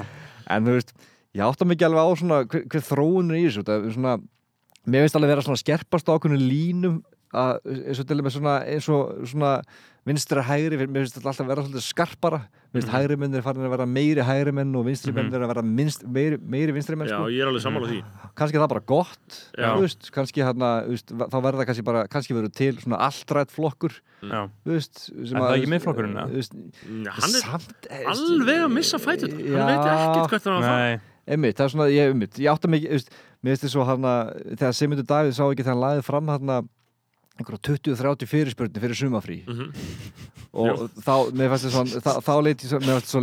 [0.55, 0.95] en þú veist,
[1.37, 4.15] ég átta mikið alveg á svona hver, hver þróun er í þessu svona,
[4.87, 6.97] mér finnst alveg vera svona skerpast á okkur línum
[7.33, 9.51] að, eins og til og með svona eins og svona
[10.07, 12.37] vinstri hægri, mér finnst þetta alltaf vera svolítið skarpara,
[12.71, 15.43] mér finnst hægri menn er farin að vera meiri hægri menn og vinstri menn er
[15.43, 17.27] að vera minnst, meiri, meiri vinstri menn Já, sko.
[17.33, 17.97] ég er alveg sammála því
[18.39, 19.67] kannski er það bara gott Já.
[19.75, 23.01] þú veist, kannski hérna, þú veist, þá verður það kannski bara, kannski verður til svona
[23.09, 24.39] alltrætt flokkur Já.
[24.63, 26.23] þú veist, sem Er það að- ekki Miðflokkurinn, eða?
[26.23, 26.31] Mm.
[26.31, 29.67] þú veist, Já, Hann er samt, eh, alveg að missa fætut Hann Já.
[29.67, 32.47] veit ekkert hvert hann á að fara Nei, Einmitt, það er svona, ég, einmitt, ég
[32.47, 33.09] átta mikið, veist,
[33.43, 36.27] mér finnst þið svo hann að, þegar Sigmundur Davíð sá ekki þegar hann lagði fram
[36.31, 36.69] hann að
[37.39, 39.71] einhverja 20-30 fyrirspurni fyrir sumafrí Mhm.
[40.57, 43.21] og þá, mér fannst svona, þá, leiti, mér fannst þið svo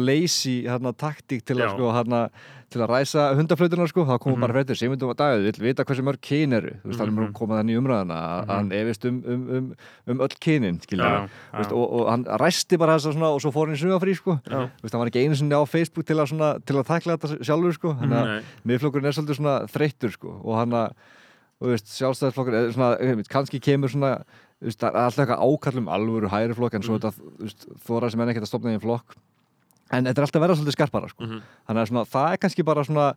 [0.71, 2.31] hann að taktík til að sko, hann að
[2.75, 4.41] til að ræsa hundaflötunar sko, þá komum Mhm.
[4.41, 7.33] bara fréttir, Sigmundur Davíð vill vita hversu mörg kyn eru, þú veist, hann er Mhm.
[7.33, 9.75] komað þannig í umræðana að hann efist um, um, um,
[10.09, 11.73] um öll kynin, Veist, já.
[11.73, 14.41] og, og hann ræsti bara þess að svona og svo fór hann í sumafrí sko.
[14.83, 17.45] Veist, hann var ekki einu sinni á Facebook til að, svona, til að takla þetta
[17.45, 17.93] sjálfur sko.
[17.95, 19.37] hann að miðflokkurinn er svolítið
[19.71, 20.93] þreyttur sko, og hann að
[21.63, 24.17] sjálfstæðisflokkur er kannski kemur svona
[24.65, 28.21] veist, er alltaf eitthvað ákallum alvöru hægri flokk en svo þetta þú veist, þóra sem
[28.25, 29.17] enn ekkert að stopna í einn flokk
[29.93, 31.25] en þetta er alltaf verða svolítið skarpara sko.
[31.25, 31.41] Mhm.
[31.69, 33.09] þannig að svona, það er kannski bara svona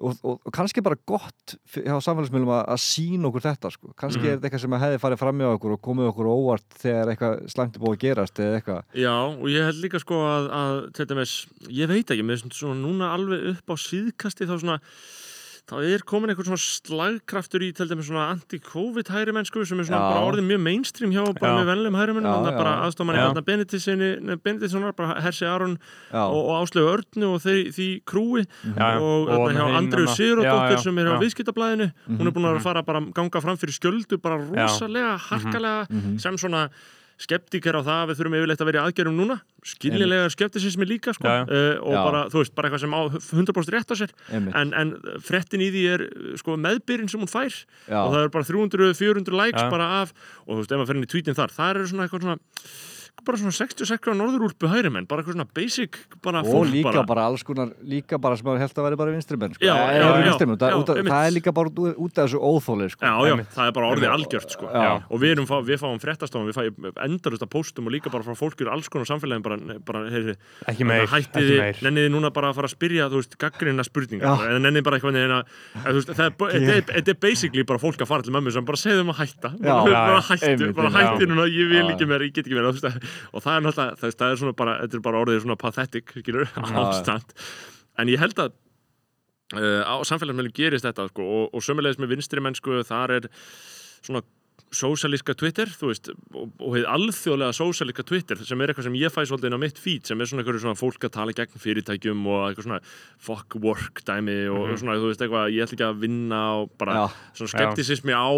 [0.00, 3.92] og, og, og kannski bara gott hjá samfélagsmiðlum að, að sína okkur þetta sko.
[3.98, 4.28] kannski Mhm.
[4.30, 7.10] er þetta eitthvað sem hefði farið fram með okkur og komið okkur á óvart þegar
[7.10, 10.50] eitthvað slæmt er búið að gerast eða eitthvað Já, og ég held líka sko að,
[10.60, 11.34] að dæmis,
[11.68, 14.78] ég veit ekki, mér finnst svona núna alveg upp á síðkasti þá svona
[15.70, 19.86] þá er komin eitthvað svona slagkraftur í til dæmis svona anti-covid hægri mennsku sem er
[19.86, 20.08] svona Já.
[20.10, 21.58] bara orðið mjög mainstream hjá bara Já.
[21.60, 25.76] með venlegum hægri mennum, þannig að bara aðstofmanni hérna Benediktssonar, Benediktssonar, bara Hersi Aron
[26.10, 28.44] og, og Áslegu Örnu og þeir, því krúi.
[28.66, 31.90] Já, og, og hinn Andriu Sigurðardóttir sem er á viðskiptablaðinu.
[32.10, 36.18] Hún er búin að fara bara ganga fram fyrir skjöldu bara rosalega, harkalega Mhm.
[36.20, 36.66] sem svona
[37.20, 39.36] skeptikar á það að við þurfum yfirleitt að vera í aðgerðum núna.
[39.70, 41.28] Skiljilega skeptisismi líka sko.
[41.28, 41.48] Já, já.
[41.52, 42.00] uh, og Já.
[42.06, 44.14] bara, þú veist, bara eitthvað sem á 100% rétt á sér.
[44.32, 44.94] En, en
[45.26, 46.06] frettin í því er
[46.40, 47.58] sko, meðbyrinn sem hún fær.
[47.90, 50.14] Og það er bara 300-400 likes bara af
[50.46, 52.40] og þú veist, ef maður fer inn í tweetin þar það eru svona eitthvað svona
[53.20, 56.88] bara svona 66 á norðurúlpu hægri menn bara eitthvað svona basic bara og fólk líka
[56.90, 57.24] bara, bara.
[57.28, 59.64] alls konar líka bara sem maður held að vera bara vinstri menn sko.
[59.66, 61.10] Já, Eh, já, já, vinstri menn, það, einmitt.
[61.12, 63.04] það er líka bara út, af þessu óþóli sko.
[63.04, 63.50] Já, já, Einmitt.
[63.54, 64.66] það er bara orðið algjört sko.
[65.10, 68.24] Og við, erum, fá, við fáum fréttastofan við fáum endarust að póstum og líka bara
[68.24, 70.34] frá fólk úr alls konar samfélagin bara, bara heyri,
[70.66, 73.84] ekki meir, ekki hættiði, meir nenniði núna bara að fara að spyrja þú veist, gaggrina
[73.84, 75.42] spurningar eða nenniði bara eitthvað neina,
[75.84, 76.00] að,
[76.50, 79.52] er, þetta er, basically bara fólk að fara til mömmu sem bara segðum að hætta
[79.60, 82.99] bara, hættu, bara hættu núna ég vil ekki meira, ég get ekki meira þú veist,
[83.34, 86.16] og það er náttúrulega, það, það er svona bara þetta er bara orðið svona pathetic
[86.16, 87.36] skilur, ástand.
[88.00, 88.52] En ég held að
[89.58, 93.32] uh, á samfélagsmeilum gerist þetta sko, og, og sömulegis með vinstri mennsku þar er
[94.00, 94.24] svona
[94.70, 99.12] sósalíska Twitter, þú veist og, og heið alþjóðlega sósalíska Twitter sem er eitthvað sem ég
[99.12, 101.62] fæ svolítið inn á mitt feed sem er svona eitthvað svona fólk að tala gegn
[101.64, 102.80] fyrirtækjum og eitthvað svona
[103.26, 107.00] fuck work dæmi og svona, þú veist, eitthvað, ég ætla ekki að vinna og bara
[107.00, 107.04] Já.
[107.40, 108.30] svona skeptisismi á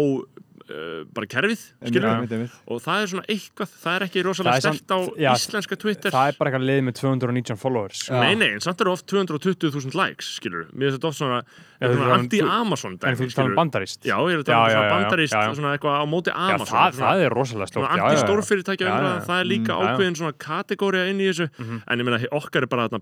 [0.69, 2.53] uh, bara kerfið, einmitt.
[2.67, 6.11] og það er svona eitthvað, það er ekki rosalega er stert á já, íslenska Twitter.
[6.15, 8.19] það er bara eitthvað lið með 219 followers Já.
[8.19, 11.39] Nei, nei, en samt eru oft 220.000 likes, skilur Mér finnst þetta oft svona,
[11.83, 13.99] um- anti-Amazon en þú talar um bandarist.
[14.07, 17.67] Já, ég er að tala um bandarist, svona eitthvað á móti Amazon það, er rosalega
[17.73, 18.95] stórt anti-stórfyrirtækja
[19.27, 21.49] það er líka Mm, ákveðin svona kategória inn í þessu.
[21.57, 21.81] Mhm.
[21.87, 23.01] en ég meina, okkar er bara þarna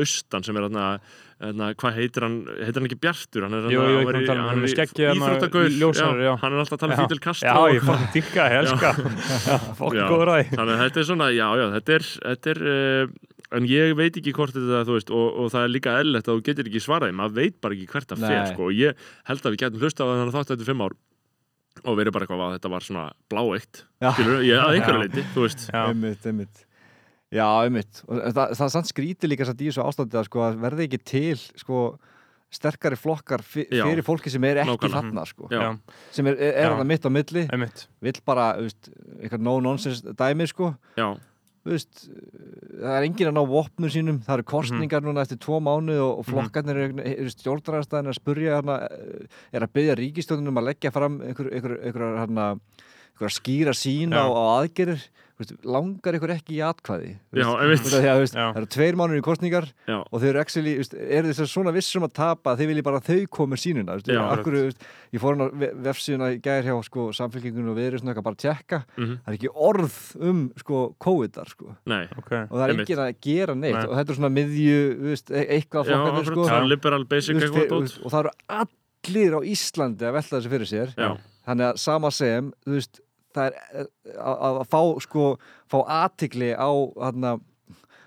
[0.00, 0.62] Austan sem er
[1.36, 4.50] þarna, þarna hvað heitir hann heitir hann ekki Bjartur, hann er hann að tala um
[4.50, 6.32] hann með skeggið, hann var íþróttagaur, ljósari, já.
[6.42, 7.02] hann er alltaf að tala um.
[7.02, 7.52] Fidel Castro.
[7.52, 8.92] Já, ég fokkin dykka, ég elska
[9.80, 10.06] Fokkin Já.
[10.10, 10.46] góður að því.
[10.52, 13.16] þannig að þetta er svona, já, já, þetta er, þetta er uh,
[13.56, 16.38] en ég veit ekki hvort þetta, þú veist, og, og það er líka eðlilegt að
[16.38, 19.44] þú getur ekki svaraði, maður veit bara ekki hvert það fer, sko, og ég held
[19.44, 20.96] að við getum hlusta á þannig að þátt þetta fimm ár
[21.84, 25.02] og verið bara eitthvað að þetta var svona bláeitt, skilur, ég, að einhverju Já.
[25.04, 26.62] leiti, þú veist, einmitt, einmitt
[27.34, 28.02] Já, einmitt.
[28.06, 31.00] Og það, það samt skrítið líka satt í þessu ástandi að sko, að verði ekki
[31.10, 31.80] til sko,
[32.54, 33.82] sterkari flokkar fi- Já.
[33.88, 35.48] fyrir fólki sem er ekki þarna sko,
[36.14, 37.42] sem er, er þarna mitt á milli.
[37.50, 37.86] Einmitt.
[38.00, 40.76] Vill bara, eitthvað no nonsense dæmi sko.
[41.66, 42.04] Veist,
[42.78, 46.20] það er enginn að ná vopnum sínum, það eru kostningar núna eftir tvo mánu og,
[46.20, 48.76] og flokkarnir eru stjórnarastæðin að spurja hana,
[49.50, 52.46] er að byggja ríkistjóðunum að leggja fram einhver, einhver, einhver, hana,
[53.10, 54.30] einhver að skýra sín á, Já.
[54.30, 55.02] á aðgerir
[55.68, 57.10] langar ykkur ekki í atkvæði?
[57.34, 57.48] Þú Já,
[58.32, 59.98] það eru tveir mánuður í kostningar Já.
[60.00, 63.00] og þeir eru actually, eru þess að svona vissum að tapa að þeir vilji bara
[63.04, 66.76] þau komur sínuna Já, akkur, veist, ég fór hann á ve- vefsíðuna í gær hjá
[66.88, 69.14] sko, samfélkingunum og við erum svona bara að tjekka Mhm.
[69.26, 69.98] það er ekki orð
[70.30, 71.76] um sko, COVID-ar sko.
[71.86, 72.32] Nei, ok.
[72.48, 72.88] Og það er Einmitt.
[72.88, 73.84] enginn að gera neitt Nei.
[73.86, 74.80] og þetta er svona miðju
[75.36, 76.62] e- eitthvað akkurat, sko, er
[78.04, 80.94] og það eru allir á Íslandi að velta þessu fyrir sér.
[80.96, 83.00] Já, þannig að sama sem þú veist,
[83.36, 85.24] það er eh, að, að fá sko,
[85.70, 86.70] fá athygli á
[87.04, 87.36] hana,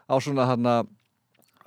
[0.10, 0.74] á svona hana,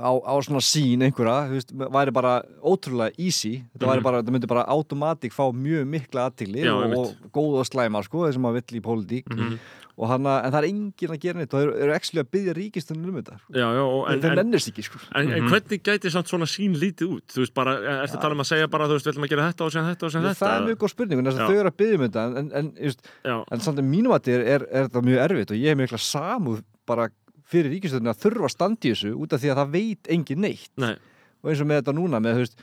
[0.02, 2.32] á, á svona sín einhverja þú veist, væri bara
[2.64, 4.06] ótrúlega easy þetta væri Mhm.
[4.09, 6.28] bara, þetta myndi bara automatík fá mjög mikla
[6.66, 9.52] Já, og, og góð og slæma sko, þessum maður vill í pólitík Mhm.
[9.52, 12.55] og hana, en það er enginn að gera neitt og þeir eru actually að byggja
[12.56, 13.52] ríkistunum um þetta sko.
[13.52, 14.98] já, já, og- en, en, en, nennist ekki sko.
[15.14, 15.48] en, en Mhm.
[15.52, 17.27] hvernig gæti samt svona sín lítið út?
[17.28, 19.32] Þú veist bara, ertu að tala um að segja bara, þú veist, við ætlum að
[19.35, 20.56] gera þetta og segja þetta og segja það þetta?
[20.56, 22.51] er mjög góð spurning en þess að þau eru að byggja um þetta en, en,
[22.62, 25.56] en, just, Já, en samt að mínum að er, er, er þetta mjög erfitt og
[25.60, 27.09] ég hef mikla samúð bara
[27.52, 30.94] fyrir ríkistöðinu að þurfa í þessu út af því að það veit engin neitt nei,
[31.43, 32.56] og eins og með þetta núna með, þú veist,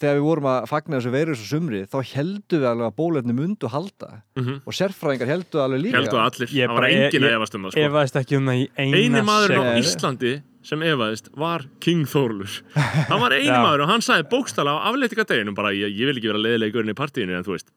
[0.00, 3.36] þegar við vorum að fagna þessu veirus og sumri þá heldum við alveg að bólefni
[3.36, 4.60] mundu halda mhm.
[4.64, 7.74] og sérfræðingar heldu alveg líka heldur allir, Ég það var ég- að efast um það,
[7.74, 7.84] sko.
[7.88, 9.72] Efaðist ekki um það í eina eini maðurinn á.
[9.80, 10.34] Íslandi
[10.66, 15.56] sem efaðist var King Þórlur hann var eini maður og hann sagði bókstala á afleitingadeginum
[15.56, 17.70] bara ég, ég vil ekki vera leiðilegurinn í partíinu en þú veist,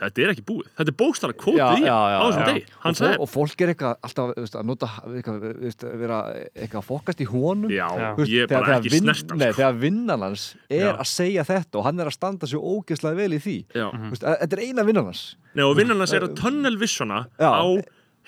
[0.00, 0.66] þetta er ekki búið.
[0.80, 2.62] Þetta er bókstala Já, kvotið í á þessum degi.
[2.84, 6.18] Hann sagði, og fólk er eitthvað alltaf veist, að nota eitthvað, veist, vera
[6.54, 7.70] eitthvað að fókast í honum.
[7.74, 7.86] Já,
[8.18, 9.60] veist, ég er bara ekki vinn- snert Nei, sko.
[9.60, 10.92] þegar vinnan hans er Já.
[10.96, 13.56] að segja þetta og hann er að standa svo ógeðslega vel í því.
[13.76, 15.24] Að- Þetta er eina vinnan hans.
[15.54, 17.50] Nei, og vinnan hans er að tunnel vissuna Já.
[17.50, 17.66] á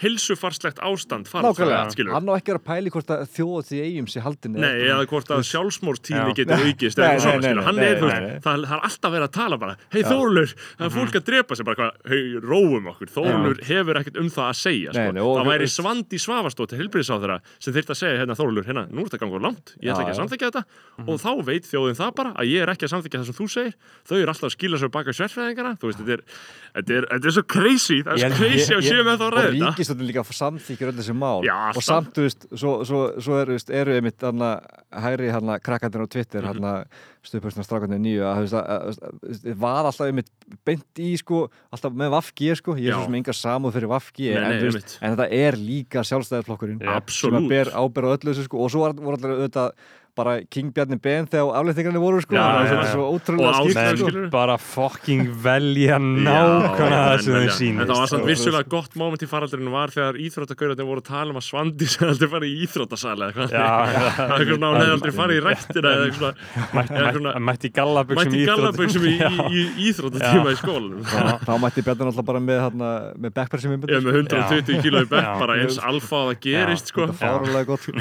[0.02, 4.56] heilsufarslegt ástand skilur hann á ekki að pæli hvort að þjóða því eigum sér haldin
[4.62, 6.36] Nei, eða hvort að sjálfsmórstími Já.
[6.40, 8.02] getur aukist Nei, nei, nei, Hann er,
[8.44, 11.68] það er alltaf verið að tala bara Hei Þórlur, það er fólk að drepa sig
[11.68, 15.26] bara hei, róum okkur Þórlur hefur ekkert um það að segja sko.
[15.38, 19.22] Það væri svandi svavastóti helbriðsáþara sem þyrfti að segja hérna Þórlur, hérna, nú er þetta
[19.22, 20.62] gangur langt ég ætla ekki að samþykja þetta.
[21.06, 23.48] Og þá veit þjóðin það bara að ég er ekki að samþykja það sem þú
[23.52, 23.74] segir.
[24.08, 25.12] Þau eru alltaf að skila sér baka
[25.92, 26.22] veist, þetta er,
[26.82, 29.70] er, þetta er svo crazy það er svo crazy að séu með þá að ræða
[29.93, 31.85] þetta ríkistöndin líka samþykir öll þessi mál Já, og alltaf.
[31.86, 34.51] samt, þú veist, svo, svo, svo þú veist, eru einmitt hana,
[34.93, 36.52] hægri hana, krakkandir á Twitter Mhm.
[36.60, 36.85] hana,
[37.23, 40.31] stuðpörsna strákandir nýju að, þú veist, að, að, að, að, að var alltaf einmitt
[40.66, 41.43] beint í, sko,
[41.73, 44.98] alltaf með Vafgi, sko ég er svo sem enga samúð fyrir Vafgi en, einmitt.
[45.01, 46.82] en þetta er líka sjálfstæðarflokkurinn
[47.12, 49.70] sem að ber ábyrð á öllu þessu, sko og svo voru allir auðvitað
[50.14, 52.34] bara King Bjarni Ben þegar afleitingarnir voru, sko.
[52.36, 52.93] Já, það var já, svona já.
[52.93, 54.09] svo Og ótrúlega ástæður, skýrt, sko.
[54.10, 54.30] skilurðu?
[54.34, 58.28] bara fucking velja nákvæmlega það sem en þau En það var samt sko.
[58.28, 62.09] vissulega gott moment í faraldurinn var þegar íþróttagaurarnir voru að tala um að Svandi sem
[62.09, 62.59] aldrei farið í
[63.52, 63.64] já.
[64.12, 66.06] Það er eitthvað hún hefði aldrei farið í rættina eða
[66.72, 67.70] Mætti- svona- mætti
[69.52, 71.02] í íþróttatíma í skólanum.
[71.09, 72.60] Þá, þá mætti Bjarni alltaf bara með,
[73.36, 75.32] backpressum Ég er með 120 kíló í bekk Já.
[75.40, 77.06] bara eins alfa að það gerist sko.
[77.06, 77.16] Gott,
[77.86, 77.93] sko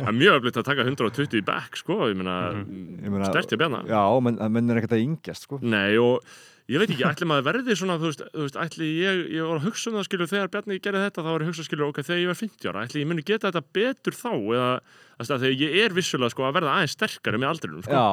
[0.00, 3.56] Það er mjög öflitt að taka 120 í bekk sko Ég meina, Ég meina- sterti
[3.58, 5.58] að bjana Já, menn, menn er ekkert að yngjast, sko.
[5.62, 6.24] Nei og
[6.70, 9.58] ég veit ekki, ætli maður verði svona, þú veist, þú veist ætli ég, ég var
[9.58, 11.88] að hugsa um það skilur þegar Bjarni gerði þetta þá var ég að hugsa skilur,
[11.90, 15.56] ok, þegar ég var 50 ára ætli ég muni geta þetta betur þá eða þegar
[15.60, 17.90] ég er vissulega sko að verða aðeins sterkari með aldrinum sko.
[17.90, 18.06] Já,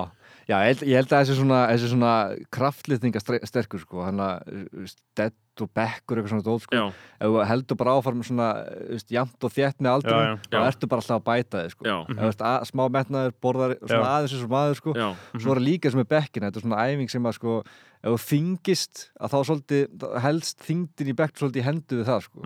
[0.50, 2.14] já ég, held, ég held að þessi svona, svona
[2.58, 6.76] kraftlýtninga sterkur sko, hann að og bekkur eitthvað svona sko,
[7.18, 8.48] ef þú heldur bara áfram svona,
[8.92, 10.14] veist, jamt og þétt með aldrei,
[10.52, 11.86] þá ertu bara alltaf að bæta þig sko,
[12.22, 15.08] veist, að, smá metnaður borðar svona aðeins eins og maður sko, já,
[15.42, 17.58] svo er líka sem er bekkin, þetta er svona æfing sem að sko,
[17.98, 19.88] ef þú þingist að þá svolítið,
[20.28, 22.46] helst þingdin í bekk svolítið hendu við það sko,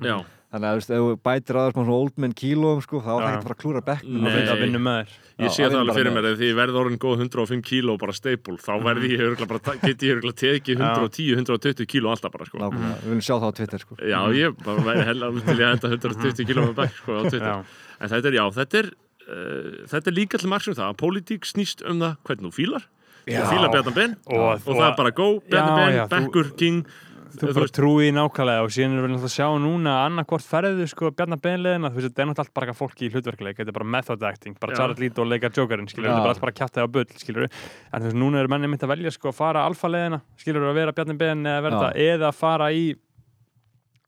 [0.51, 3.37] þannig að ef þú bætir aðeins svona old man kílóum sko, þá er það ekki
[3.39, 4.25] að fara að klúra bekknum.
[4.25, 4.39] Nei.
[4.51, 5.13] að vinna með þér.
[5.41, 8.15] Ég sé að það alveg fyrir mér að því verði orðin góð 105 kíló bara
[8.17, 12.59] steipul, þá verði ég örugglega bara, geti ég örugglega tekið 110-120 kíló alltaf bara sko.
[12.61, 13.97] Nákvæmlega, við viljum sjá það á Twitter sko.
[14.11, 17.77] Já, ég bara væri hella til ég enda 120 kíló með bekk sko á Twitter.
[18.01, 20.99] En þetta er, já, þetta er uh, þetta er líka til margs um það að
[21.01, 22.89] pólitík snýst um það hvernig þú fílar.
[23.29, 23.43] Já.
[23.45, 26.85] Þú fílar Bjarnar Ben Og- og, það er bara go, Já, Bjarnar Ben, Bekkur, King
[27.31, 30.47] Þú bara trúið í nákvæmlega og síðan erum við náttúrulega að sjá núna að annarkvort
[30.47, 33.71] ferðu sko Bjarnar Beinleðina, þú veist, þetta er náttúrulega allt bara fólki í hlutverkleik, þetta
[33.71, 34.81] er bara method acting, bara Já.
[34.81, 37.53] Jared Leto leika Jokerinn, þetta er bara allt bara kjátaði á bull, skilur en
[38.01, 40.81] þú veist, núna eru menni mitt að velja sko að fara alfa leðina, skilur að
[40.81, 42.91] vera Bjarnar Bein eða verða eða fara í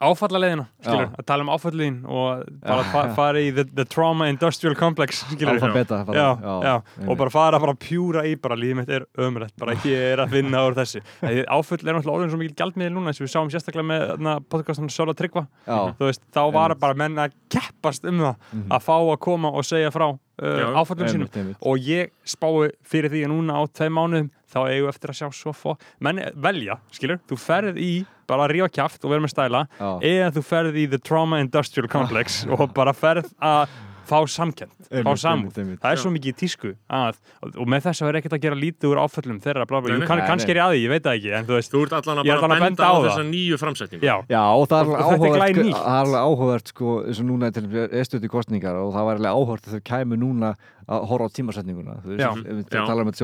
[0.03, 1.11] áfallaleiðina, skilur, Já.
[1.22, 5.60] að tala um áfallin og bara fa fara í the, the trauma industrial complex, skilur
[5.74, 6.26] beta já,
[6.65, 6.74] já,
[7.07, 10.34] og bara fara bara pjúra í bara lífið mitt er ömrætt, bara ég er að
[10.36, 11.03] finna úr þessu.
[11.22, 14.44] Því áföll er náttúrulega orðin svo mikil gjaldmiðil núna eins og við sáum sérstaklega með
[14.52, 15.45] podcastan Sjóla Tryggva.
[15.68, 18.68] Þú veist, þá var bara menn að keppast um það Mhm.
[18.76, 20.11] að fá að koma og segja frá
[20.42, 21.30] uh, áföllum sínum.
[21.30, 25.14] Einmitt, og ég spái fyrir því að núna á tveim mánuðum þá eigum við eftir
[25.14, 25.72] að sjá svo fó
[26.04, 27.94] menn velja, skilur, þú ferð í
[28.30, 29.90] bara að rífa kjaft og vera með stæla Já.
[30.10, 33.74] eða þú ferð í the trauma industrial complex og bara ferð að
[34.08, 35.58] fá samkend, fá samúð.
[35.82, 37.20] það er svo mikið í tísku að,
[37.50, 40.04] og með þess að vera ekkert að gera lítið úr áföllum þeirra, bla, bla, Nei,
[40.04, 41.84] jú, kann, kannski er ég að því, ég veit það ekki en þú veist, Þú
[41.84, 43.08] ert allan að er bara allan að benda benda á á það.
[43.10, 44.08] þessa nýju framsetningu.
[44.08, 47.22] Já, Já, og það er alveg er áhugavert, sko, það er alveg áhugavert sko, eins
[47.24, 50.54] og núna til eðstöti kostningar og það var alveg áhugavert að þau kæmu núna
[50.84, 52.86] að horfa á tímasetninguna þú veist, ef við Já.
[52.88, 53.24] tala um þetta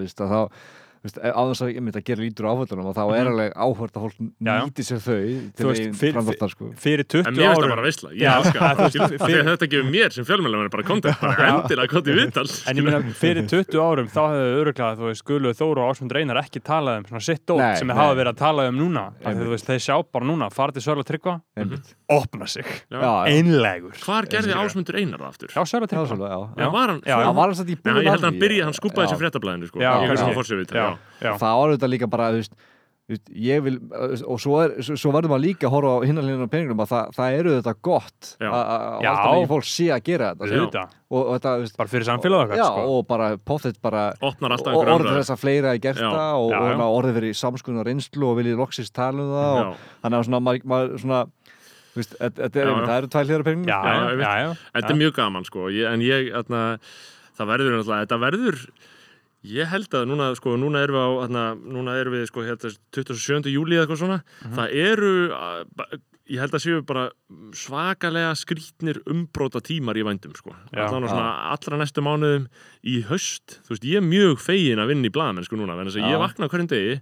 [0.00, 0.40] veist, að þá
[1.04, 3.28] þú veist, á þess að ég myndi að gera lítur á áföllunum og þá er
[3.28, 4.32] alveg áhugavert að fólk Mhm.
[4.64, 5.20] Nýti sér þau
[5.52, 6.64] til einn fyrir- framváttar sko.
[6.80, 8.84] fyrir 20 En mér finnst það árum bara veistla, ég Já, elska það, þú það
[8.84, 9.04] veist, Skilur?
[9.04, 12.14] Af því fyrir- að Þetta gefur mér sem fjölmjölamennir bara content, bara endilega gott í
[12.16, 15.92] viðtal En ég meina, fyrir 20 árum þá hefðu öruglega, þú veist, Gulu Þóru og
[15.92, 17.96] Ásmund Reynar ekki talað um svona sitt dót Nei, sem nei.
[17.96, 19.04] hafa verið að tala um núna.
[19.20, 21.94] Þeir sjá bara núna, fara til Sörla Tryggva, Einmitt.
[22.08, 23.92] opna sig, einlegur.
[24.04, 25.48] Hvar gerði Einar það aftur?
[25.52, 25.86] Já, Sörla
[29.84, 30.93] Já, Tryggva.
[31.24, 32.56] Það var í auðvitað líka bara þú veist,
[33.04, 33.74] vil,
[34.24, 37.10] og svo, er, svo, verður maður líka að horfa á hinnanlínum á peningunum að það,
[37.18, 38.54] það eru þetta gott að
[39.10, 40.60] alltaf mikið fólk sé að gera þetta sko.
[40.62, 40.94] Auðvitað.
[41.10, 42.08] og, og þetta, veist, Bara fyrir
[42.56, 42.86] já, sko.
[42.94, 47.18] og bara pottet bara og orðið þess að fleira í gert það og, og orðið
[47.20, 51.22] fyrir samskunar reynslu og viljið loksist tala um það og þannig að svona, maður, svona
[52.00, 53.68] þetta þetta er Já, það eru tvær hlýðar peningum.
[54.74, 56.64] Þetta er mjög gaman sko, ég, en ég, atna,
[57.38, 57.76] það verður
[58.24, 58.60] verður,
[59.44, 62.70] ég held að núna, sko, núna erum við á, atna, núna erum við, sko, hérna,
[62.96, 63.50] 27.
[63.52, 64.54] júli eða eitthvað svona, Mhm.
[64.56, 66.00] það eru, að,
[66.32, 67.10] ég held að séu bara
[67.52, 70.86] svakalega skrítnir umbróta tímar í vændum, sko, Já.
[70.88, 72.46] allan á svona allra næstu mánuðum
[72.84, 75.86] í höst, þú veist, ég er mjög fegin að vinna í blaðamenn, sko, núna, en
[75.86, 77.00] þess að ég vakna hverjum degi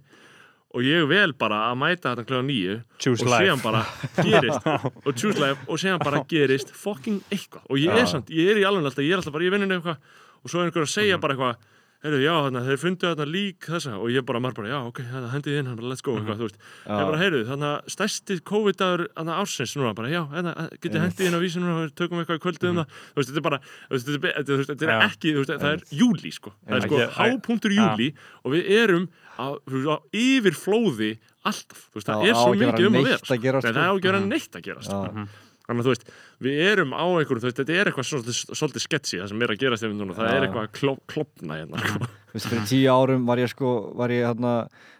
[0.73, 3.85] og ég vel bara að mæta þetta kljóða nýju Choose og séðan bara
[4.25, 4.65] gerist
[5.05, 7.61] og choose life og séðan bara gerist fucking eitthvað.
[7.69, 9.77] Og ég er samt, ég er í alveg alltaf, ég er alltaf bara í vinninu
[9.77, 9.97] eitthvað
[10.43, 11.55] og svo er einhver að segja bara eitthvað
[12.03, 14.99] heyrðu, já, þarna, þeir fundu þarna lík þessa og ég bara, maður bara, já, ok,
[15.07, 16.91] þarna, hendið inn hann bara, let's go, eitthvað, þú veist, Já.
[16.91, 20.53] ég bara, heyrðu þarna, stærsti COVID-dagur, þarna, ársins núna, bara, já, þarna,
[20.83, 23.31] getið hendið inn á vísinu núna, við tökum eitthvað í kvöldið um það þú veist,
[23.31, 26.55] þetta er bara, þú veist, þetta er, er ekki, þú veist, það er júli, sko.
[26.67, 28.09] Það er sko hápunktur júli
[28.43, 29.07] og við erum
[29.39, 31.13] á, á yfirflóði
[31.47, 33.73] alltaf, þú veist, það er svo að mikið um að vera að sko.
[33.73, 35.25] það á ekki að vera neitt að gerast sko.
[35.67, 36.07] Þannig að þú veist,
[36.43, 39.53] við erum á einhverju þú veist, þetta er eitthvað svolítið, svolítið sketsi það sem er
[39.53, 40.33] að gerast yfir núna, það Já.
[40.35, 42.09] er eitthvað að kló, klopna hérna sko.
[42.33, 44.53] Þú veist, fyrir tíu árum var ég sko, var ég hérna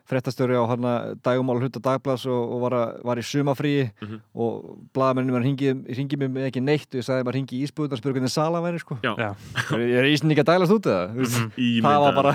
[0.07, 4.19] fréttastöri á hérna dagumál hluta dagblads og, og var, að, var í sumafríi Mhm.
[4.35, 7.64] og blaðamennin var hringið, hringið mér með ekki neitt og ég sagði maður hringi í
[7.68, 8.99] ísbúðun og spurði hvernig sala væri sko.
[9.03, 9.30] já, Já.
[9.73, 11.07] Er, er ísinn ekki að dælast út eða?
[11.10, 11.81] Mm -hmm.
[11.81, 12.34] Það var bara,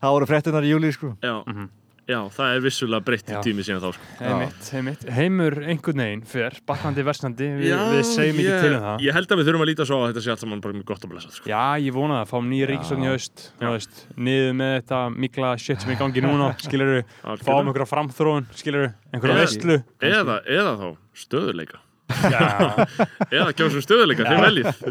[0.00, 1.16] það voru fréttunar í júli sko.
[1.22, 1.68] já, Mhm.
[2.08, 4.08] Já, það er vissulega breytt tími síðan þá sko.
[4.28, 5.04] Einmitt, einmitt.
[5.16, 9.04] Heimur einhvern veginn fer, batnandi, versnandi, við, Já, við segjum ekki til um það.
[9.06, 10.88] ég held að við þurfum að líta svo að þetta sé allt saman bara mjög
[10.92, 11.50] gott að blessa sko.
[11.52, 15.54] Já, ég vona það, fáum nýja ríkisvögn í haust, þú veist, niður með þetta mikla
[15.64, 17.16] shit sem er í gangi núna, skilur við,
[17.46, 19.80] fáum einhverja framþróun, skilur við, einhverja veistlu.
[20.12, 20.86] eða, eða þá
[21.24, 21.83] stöðuleika
[22.14, 24.82] eða kjósum stöðuleika, þið veljið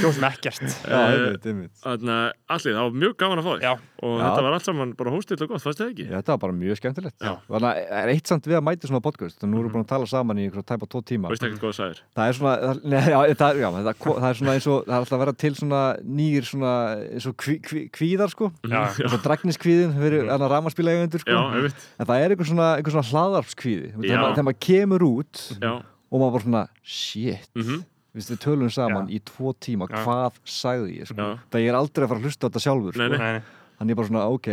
[0.00, 0.62] kjósum ekkert.
[0.88, 3.66] Eh, allir, það var mjög gaman að fá þig
[4.02, 4.22] og Já.
[4.24, 6.06] þetta var allt saman bara hóstill og gott, fannst þið ekki?
[6.08, 7.16] Já, þetta var bara mjög skemmtilegt.
[7.22, 7.32] Já.
[7.46, 9.70] Þannig að það er eitt samt við að mæti svona podcast, þannig að nú erum
[9.70, 11.32] við búin að tala saman í einhverja tæpa tvo tíma.
[11.32, 12.00] Það?
[12.16, 14.96] Það er svona, það, nei, já, það, já, það, það er svona eins og, það
[14.96, 16.74] er alltaf að vera til svona nýr svona,
[17.12, 18.50] eins og kví, kví, kvíðar sko.
[18.66, 20.46] Eins og dragniskvíðin fyrir mm.
[20.52, 21.36] ramaspílaegendur sko.
[21.36, 25.42] Já, ég veit en það er einhver svona, hlaðarpskvíði þegar, maður- þegar maður kemur út
[25.62, 25.72] Já,
[26.12, 27.80] og maður bara svona shit, mhm,
[28.12, 29.16] við við tölum saman Já.
[29.16, 30.04] í tvo tíma, Já.
[30.04, 31.16] hvað sagði ég sko.
[31.16, 31.38] Já.
[31.50, 33.08] það ég er aldrei að fara að hlusta á þetta sjálfur sko.
[33.08, 33.18] nei.
[33.18, 33.42] Nei,
[33.82, 34.48] þannig ég bara svona, ok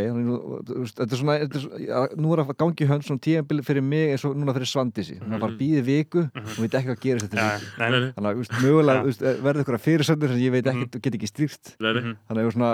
[0.95, 4.33] þetta er svona, er, nú er að gangi hönd svona tíðanbili fyrir mig eins og
[4.39, 7.43] núna fyrir Svandísi hún er bara að býði viku og veit ekki hvað gerist þetta
[7.43, 7.99] viku nei, Nei, nei.
[7.99, 12.09] nei, þannig að mögulega verður ykkur að fyrirsöndur sem ég veit ekki, get ekki.
[12.09, 12.15] Mhm.
[12.25, 12.71] þannig að ég var svona,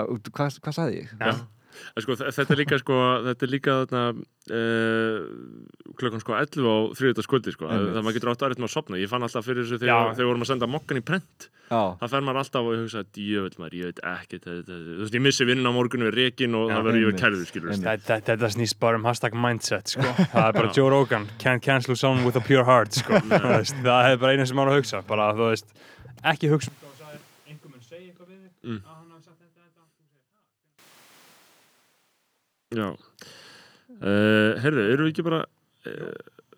[0.62, 1.12] hvað sagði ég?
[2.02, 2.96] Sko, þe- þetta er líka sko,
[3.26, 4.02] þetta er líka þarna
[4.56, 5.18] uh,
[5.98, 7.92] klukkan sko 11 á þriðutags kvöldi sko, Einmitt.
[7.96, 10.30] það maður getur átt aðrið með að sopna ég fann alltaf fyrir þessu þegar, þegar
[10.30, 13.56] vorum að senda mokkan í prent Já, það fer maður alltaf og ég hugsa, djöfull
[13.58, 14.52] maður, ég veit ekki þú
[15.00, 17.22] veist, ég missi vinnun á morgunu við rekin og það verður ég einmitt.
[17.24, 17.72] kærðu, skilur.
[17.74, 20.06] Þetta, þetta, þetta snýst bara um hashtag mindset sko.
[20.36, 23.18] það er bara Joe Rogan can't cancel someone with a pure heart sko.
[23.82, 25.74] Það er bara eina sem maður á að hugsa bara, þú veist,
[26.22, 26.70] ekki hugsa
[32.74, 32.88] Já.
[32.90, 35.44] Eh, uh, Herðu, eru við ekki bara
[35.86, 36.14] uh,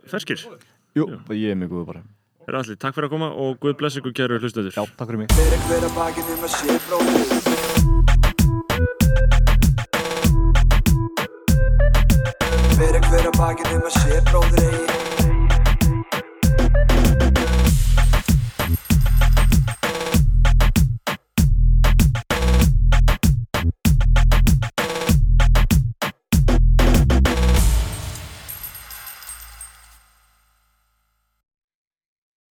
[0.08, 0.40] ferskir?
[0.96, 1.18] Jú, Já.
[1.36, 2.02] ég er mjög góð bara.
[2.48, 4.72] Herra allir, takk fyrir að koma og guð bless ykkur kæru hlustendur.
[4.72, 5.28] Já, takk fyrir mig.
[5.36, 7.68] Fyrir hver að bakinn um að sé bróður eigi